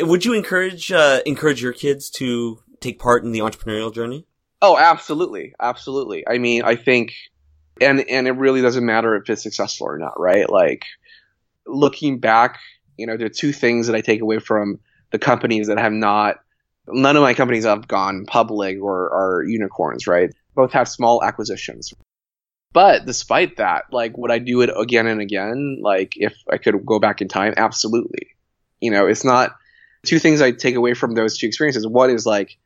Would 0.01 0.25
you 0.25 0.33
encourage 0.33 0.91
uh, 0.91 1.21
encourage 1.27 1.63
your 1.63 1.73
kids 1.73 2.11
to 2.13 2.61
take 2.81 2.99
part 2.99 3.25
in 3.25 3.33
the 3.33 3.41
entrepreneurial 3.41 3.95
journey? 3.95 4.27
Oh, 4.63 4.79
absolutely, 4.79 5.55
absolutely. 5.61 6.27
I 6.27 6.39
mean, 6.39 6.63
I 6.63 6.77
think, 6.77 7.13
and 7.81 8.01
and 8.09 8.27
it 8.27 8.33
really 8.33 8.63
doesn't 8.63 8.85
matter 8.85 9.17
if 9.17 9.29
it's 9.29 9.43
successful 9.43 9.89
or 9.89 9.99
not, 9.99 10.19
right? 10.19 10.49
Like 10.49 10.85
looking 11.67 12.19
back, 12.19 12.59
you 12.97 13.07
know, 13.07 13.17
there 13.17 13.27
are 13.27 13.31
two 13.31 13.53
things 13.53 13.87
that 13.87 13.97
I 13.97 14.01
take 14.01 14.21
away 14.21 14.39
from 14.39 14.81
the 15.11 15.19
companies 15.19 15.69
that 15.69 15.79
have 15.79 15.93
not. 15.93 16.37
None 16.87 17.17
of 17.17 17.23
my 17.23 17.33
companies 17.35 17.65
have 17.65 17.89
gone 17.89 18.27
public 18.27 18.79
or 18.81 19.13
are 19.13 19.43
unicorns, 19.43 20.07
right? 20.07 20.31
Both 20.55 20.73
have 20.73 20.89
small 20.89 21.25
acquisitions. 21.25 21.95
But 22.75 23.07
despite 23.07 23.57
that, 23.57 23.85
like, 23.93 24.19
would 24.19 24.33
I 24.33 24.39
do 24.39 24.61
it 24.61 24.71
again 24.77 25.07
and 25.07 25.21
again? 25.21 25.79
Like, 25.81 26.15
if 26.17 26.35
I 26.51 26.59
could 26.59 26.85
go 26.85 26.99
back 26.99 27.23
in 27.23 27.29
time, 27.29 27.55
absolutely. 27.57 28.35
You 28.81 28.91
know, 28.91 29.07
it's 29.07 29.25
not 29.25 29.57
two 30.05 30.19
things 30.19 30.43
I 30.43 30.51
take 30.51 30.75
away 30.75 30.93
from 30.93 31.15
those 31.15 31.39
two 31.39 31.47
experiences. 31.47 31.87
One 31.87 32.11
is 32.11 32.27
like 32.27 32.59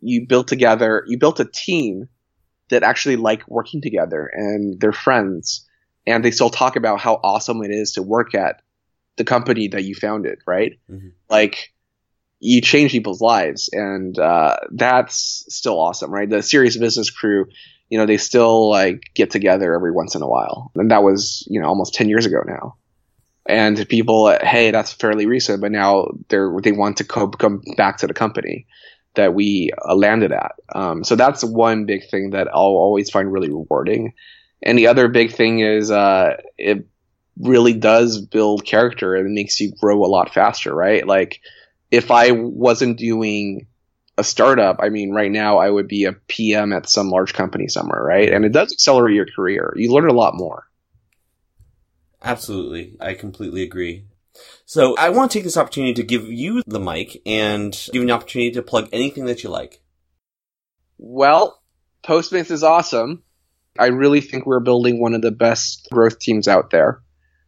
you 0.00 0.26
built 0.26 0.48
together, 0.48 1.04
you 1.06 1.18
built 1.18 1.40
a 1.40 1.44
team 1.44 2.08
that 2.68 2.82
actually 2.82 3.16
like 3.16 3.46
working 3.48 3.80
together 3.80 4.30
and 4.32 4.80
they're 4.80 4.92
friends 4.92 5.66
and 6.06 6.24
they 6.24 6.30
still 6.30 6.50
talk 6.50 6.76
about 6.76 7.00
how 7.00 7.14
awesome 7.22 7.62
it 7.62 7.70
is 7.70 7.92
to 7.92 8.02
work 8.02 8.34
at 8.34 8.62
the 9.16 9.24
company 9.24 9.68
that 9.68 9.84
you 9.84 9.94
founded, 9.94 10.38
right? 10.46 10.78
Mm-hmm. 10.90 11.08
Like 11.28 11.72
you 12.38 12.60
change 12.60 12.92
people's 12.92 13.20
lives 13.20 13.70
and 13.72 14.18
uh, 14.18 14.56
that's 14.72 15.46
still 15.48 15.80
awesome, 15.80 16.12
right? 16.12 16.28
The 16.28 16.42
serious 16.42 16.76
business 16.76 17.10
crew, 17.10 17.46
you 17.88 17.98
know, 17.98 18.06
they 18.06 18.18
still 18.18 18.68
like 18.70 19.10
get 19.14 19.30
together 19.30 19.74
every 19.74 19.92
once 19.92 20.14
in 20.14 20.22
a 20.22 20.28
while. 20.28 20.70
And 20.74 20.90
that 20.90 21.02
was, 21.02 21.46
you 21.48 21.60
know, 21.60 21.68
almost 21.68 21.94
10 21.94 22.08
years 22.08 22.26
ago 22.26 22.40
now 22.46 22.76
and 23.48 23.88
people, 23.88 24.36
hey, 24.42 24.70
that's 24.70 24.92
fairly 24.92 25.26
recent, 25.26 25.60
but 25.60 25.72
now 25.72 26.08
they're 26.28 26.52
they 26.62 26.72
want 26.72 26.98
to 26.98 27.04
co- 27.04 27.28
come 27.28 27.62
back 27.76 27.98
to 27.98 28.06
the 28.06 28.14
company 28.14 28.66
that 29.16 29.34
we 29.34 29.70
uh, 29.86 29.94
landed 29.94 30.32
at. 30.32 30.52
Um, 30.74 31.04
so 31.04 31.16
that's 31.16 31.44
one 31.44 31.84
big 31.84 32.08
thing 32.08 32.30
that 32.30 32.48
I'll 32.48 32.76
always 32.76 33.10
find 33.10 33.32
really 33.32 33.48
rewarding. 33.50 34.14
And 34.62 34.78
the 34.78 34.86
other 34.86 35.08
big 35.08 35.32
thing 35.32 35.60
is 35.60 35.90
uh, 35.90 36.36
it 36.56 36.86
really 37.38 37.74
does 37.74 38.20
build 38.20 38.64
character 38.64 39.14
and 39.14 39.26
it 39.26 39.32
makes 39.32 39.60
you 39.60 39.72
grow 39.80 40.04
a 40.04 40.06
lot 40.06 40.32
faster, 40.32 40.74
right? 40.74 41.06
Like 41.06 41.40
if 41.90 42.10
I 42.10 42.30
wasn't 42.30 42.98
doing 42.98 43.66
a 44.18 44.24
startup, 44.24 44.78
I 44.80 44.88
mean, 44.88 45.12
right 45.12 45.30
now 45.30 45.58
I 45.58 45.70
would 45.70 45.88
be 45.88 46.04
a 46.04 46.12
PM 46.12 46.72
at 46.72 46.88
some 46.88 47.10
large 47.10 47.34
company 47.34 47.68
somewhere, 47.68 48.02
right? 48.02 48.32
And 48.32 48.44
it 48.44 48.52
does 48.52 48.72
accelerate 48.72 49.14
your 49.14 49.26
career. 49.26 49.74
You 49.76 49.92
learn 49.92 50.08
a 50.08 50.14
lot 50.14 50.34
more. 50.34 50.64
Absolutely. 52.22 52.96
I 52.98 53.14
completely 53.14 53.62
agree. 53.62 54.04
So 54.64 54.96
I 54.96 55.10
want 55.10 55.30
to 55.30 55.38
take 55.38 55.44
this 55.44 55.56
opportunity 55.56 55.94
to 55.94 56.02
give 56.02 56.30
you 56.30 56.62
the 56.66 56.80
mic 56.80 57.22
and 57.24 57.72
give 57.72 57.94
you 57.94 58.02
an 58.02 58.10
opportunity 58.10 58.52
to 58.52 58.62
plug 58.62 58.88
anything 58.92 59.26
that 59.26 59.42
you 59.42 59.50
like. 59.50 59.80
Well, 60.98 61.62
Postmates 62.04 62.50
is 62.50 62.62
awesome. 62.62 63.22
I 63.78 63.86
really 63.86 64.20
think 64.20 64.46
we're 64.46 64.60
building 64.60 65.00
one 65.00 65.14
of 65.14 65.22
the 65.22 65.30
best 65.30 65.88
growth 65.90 66.18
teams 66.18 66.48
out 66.48 66.70
there. 66.70 67.02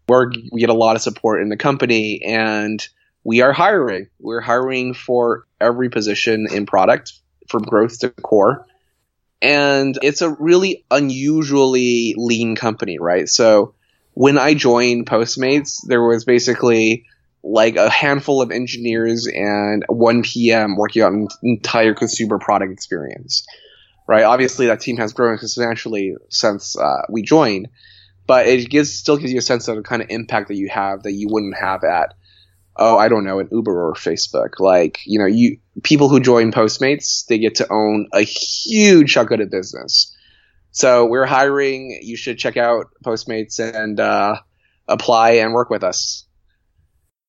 We're, 0.08 0.30
we 0.52 0.60
get 0.60 0.70
a 0.70 0.74
lot 0.74 0.96
of 0.96 1.02
support 1.02 1.42
in 1.42 1.48
the 1.48 1.56
company 1.56 2.22
and 2.24 2.86
we 3.24 3.42
are 3.42 3.52
hiring. 3.52 4.08
We're 4.18 4.40
hiring 4.40 4.94
for 4.94 5.46
every 5.60 5.90
position 5.90 6.46
in 6.52 6.66
product 6.66 7.12
from 7.48 7.62
growth 7.62 7.98
to 8.00 8.10
core. 8.10 8.66
And 9.40 9.98
it's 10.02 10.22
a 10.22 10.30
really 10.30 10.84
unusually 10.90 12.14
lean 12.16 12.56
company, 12.56 12.98
right? 12.98 13.28
So 13.28 13.74
when 14.18 14.36
I 14.36 14.54
joined 14.54 15.06
Postmates, 15.06 15.86
there 15.86 16.02
was 16.02 16.24
basically 16.24 17.06
like 17.44 17.76
a 17.76 17.88
handful 17.88 18.42
of 18.42 18.50
engineers 18.50 19.28
and 19.32 19.84
one 19.88 20.24
PM 20.24 20.76
working 20.76 21.04
on 21.04 21.14
an 21.14 21.28
entire 21.44 21.94
consumer 21.94 22.40
product 22.40 22.72
experience. 22.72 23.46
Right. 24.08 24.24
Obviously, 24.24 24.66
that 24.66 24.80
team 24.80 24.96
has 24.96 25.12
grown 25.12 25.38
substantially 25.38 26.16
since 26.30 26.76
uh, 26.76 27.02
we 27.08 27.22
joined, 27.22 27.68
but 28.26 28.48
it 28.48 28.68
gives 28.68 28.92
still 28.92 29.18
gives 29.18 29.32
you 29.32 29.38
a 29.38 29.42
sense 29.42 29.68
of 29.68 29.76
the 29.76 29.82
kind 29.82 30.02
of 30.02 30.10
impact 30.10 30.48
that 30.48 30.56
you 30.56 30.68
have 30.68 31.04
that 31.04 31.12
you 31.12 31.28
wouldn't 31.30 31.56
have 31.56 31.84
at 31.84 32.14
oh 32.74 32.98
I 32.98 33.08
don't 33.08 33.24
know 33.24 33.38
an 33.38 33.50
Uber 33.52 33.90
or 33.90 33.94
Facebook. 33.94 34.58
Like 34.58 34.98
you 35.06 35.20
know 35.20 35.26
you 35.26 35.58
people 35.84 36.08
who 36.08 36.18
join 36.18 36.50
Postmates 36.50 37.24
they 37.26 37.38
get 37.38 37.54
to 37.56 37.72
own 37.72 38.08
a 38.12 38.22
huge 38.22 39.12
chunk 39.12 39.30
of 39.30 39.38
the 39.38 39.46
business 39.46 40.12
so 40.70 41.06
we're 41.06 41.26
hiring. 41.26 41.98
You 42.02 42.16
should 42.16 42.38
check 42.38 42.56
out 42.56 42.86
Postmates 43.04 43.58
and 43.58 43.98
uh, 43.98 44.36
apply 44.86 45.32
and 45.32 45.52
work 45.52 45.70
with 45.70 45.84
us. 45.84 46.26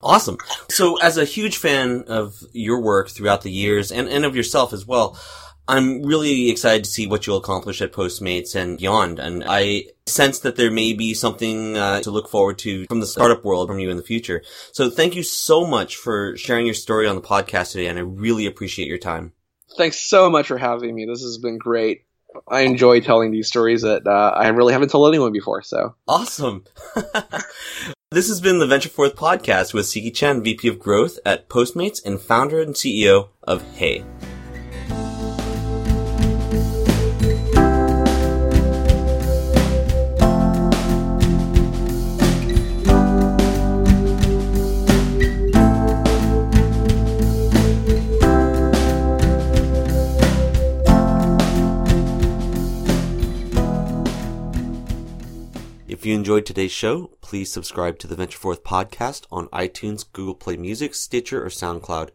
Awesome. 0.02 0.38
So 0.70 0.98
as 1.02 1.18
a 1.18 1.26
huge 1.26 1.58
fan 1.58 2.06
of 2.08 2.42
your 2.54 2.82
work 2.82 3.10
throughout 3.10 3.42
the 3.42 3.52
years 3.52 3.92
and, 3.92 4.08
and 4.08 4.24
of 4.24 4.36
yourself 4.36 4.72
as 4.72 4.86
well, 4.86 5.20
I'm 5.68 6.02
really 6.02 6.50
excited 6.50 6.84
to 6.86 6.90
see 6.90 7.06
what 7.06 7.28
you'll 7.28 7.38
accomplish 7.38 7.82
at 7.82 7.92
Postmates 7.92 8.56
and 8.56 8.80
beyond. 8.80 9.20
And 9.20 9.44
I 9.46 9.84
sense 10.08 10.40
that 10.40 10.56
there 10.56 10.72
may 10.72 10.94
be 10.94 11.14
something 11.14 11.78
uh, 11.78 12.02
to 12.02 12.12
look 12.12 12.28
forward 12.28 12.58
to 12.60 12.88
from 12.88 13.02
the 13.02 13.06
startup 13.06 13.46
world 13.46 13.68
from 13.68 13.78
you 13.78 13.92
in 13.92 13.98
the 13.98 14.04
future. 14.04 14.42
So 14.72 14.90
thank 14.90 15.16
you 15.16 15.22
so 15.22 15.68
much 15.68 15.98
for 15.98 16.36
sharing 16.38 16.66
your 16.66 16.74
story 16.74 17.08
on 17.08 17.16
the 17.16 17.22
podcast 17.22 17.74
today. 17.74 17.86
And 17.88 18.00
I 18.00 18.02
really 18.02 18.48
appreciate 18.48 18.88
your 18.88 18.98
time. 18.98 19.34
Thanks 19.78 20.00
so 20.00 20.30
much 20.32 20.48
for 20.48 20.58
having 20.58 20.96
me. 20.96 21.06
This 21.06 21.22
has 21.22 21.38
been 21.38 21.60
great. 21.60 22.06
I 22.48 22.62
enjoy 22.62 23.02
telling 23.02 23.32
these 23.32 23.48
stories 23.48 23.82
that 23.82 24.06
uh, 24.06 24.34
I 24.36 24.48
really 24.50 24.74
haven't 24.74 24.90
told 24.90 25.10
anyone 25.10 25.32
before. 25.32 25.62
So 25.62 25.96
awesome! 26.08 26.66
this 28.12 28.28
has 28.28 28.40
been 28.42 28.60
the 28.60 28.68
Venture 28.68 28.90
Forth 28.90 29.16
podcast 29.16 29.74
with 29.74 29.86
Siqi 29.86 30.14
Chen, 30.14 30.44
VP 30.44 30.68
of 30.68 30.80
Growth 30.80 31.20
at 31.26 31.50
Postmates 31.50 32.04
and 32.06 32.20
founder 32.20 32.62
and 32.62 32.76
CEO 32.76 33.30
of 33.44 33.64
Hey. 33.76 34.04
You 56.10 56.16
enjoyed 56.16 56.44
today's 56.44 56.72
show, 56.72 57.12
please 57.22 57.52
subscribe 57.52 58.00
to 58.00 58.08
the 58.08 58.16
Venture 58.16 58.40
Forth 58.40 58.64
podcast 58.64 59.28
on 59.32 59.48
iTunes, 59.50 60.04
Google 60.12 60.34
Play 60.34 60.58
Music, 60.58 60.96
Stitcher, 60.96 61.46
or 61.46 61.50
SoundCloud. 61.50 62.10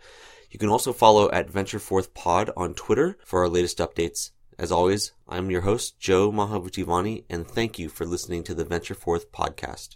You 0.50 0.58
can 0.58 0.68
also 0.68 0.92
follow 0.92 1.30
at 1.30 1.48
Venture 1.48 1.78
Forth 1.78 2.12
Pod 2.12 2.50
on 2.56 2.74
Twitter 2.74 3.16
for 3.24 3.42
our 3.42 3.48
latest 3.48 3.78
updates. 3.78 4.32
As 4.58 4.72
always, 4.72 5.12
I'm 5.28 5.48
your 5.48 5.60
host, 5.60 6.00
Joe 6.00 6.32
Mahavutivani, 6.32 7.22
and 7.30 7.46
thank 7.46 7.78
you 7.78 7.88
for 7.88 8.04
listening 8.04 8.42
to 8.44 8.54
the 8.54 8.64
Venture 8.64 8.96
Forth 8.96 9.30
podcast. 9.30 9.94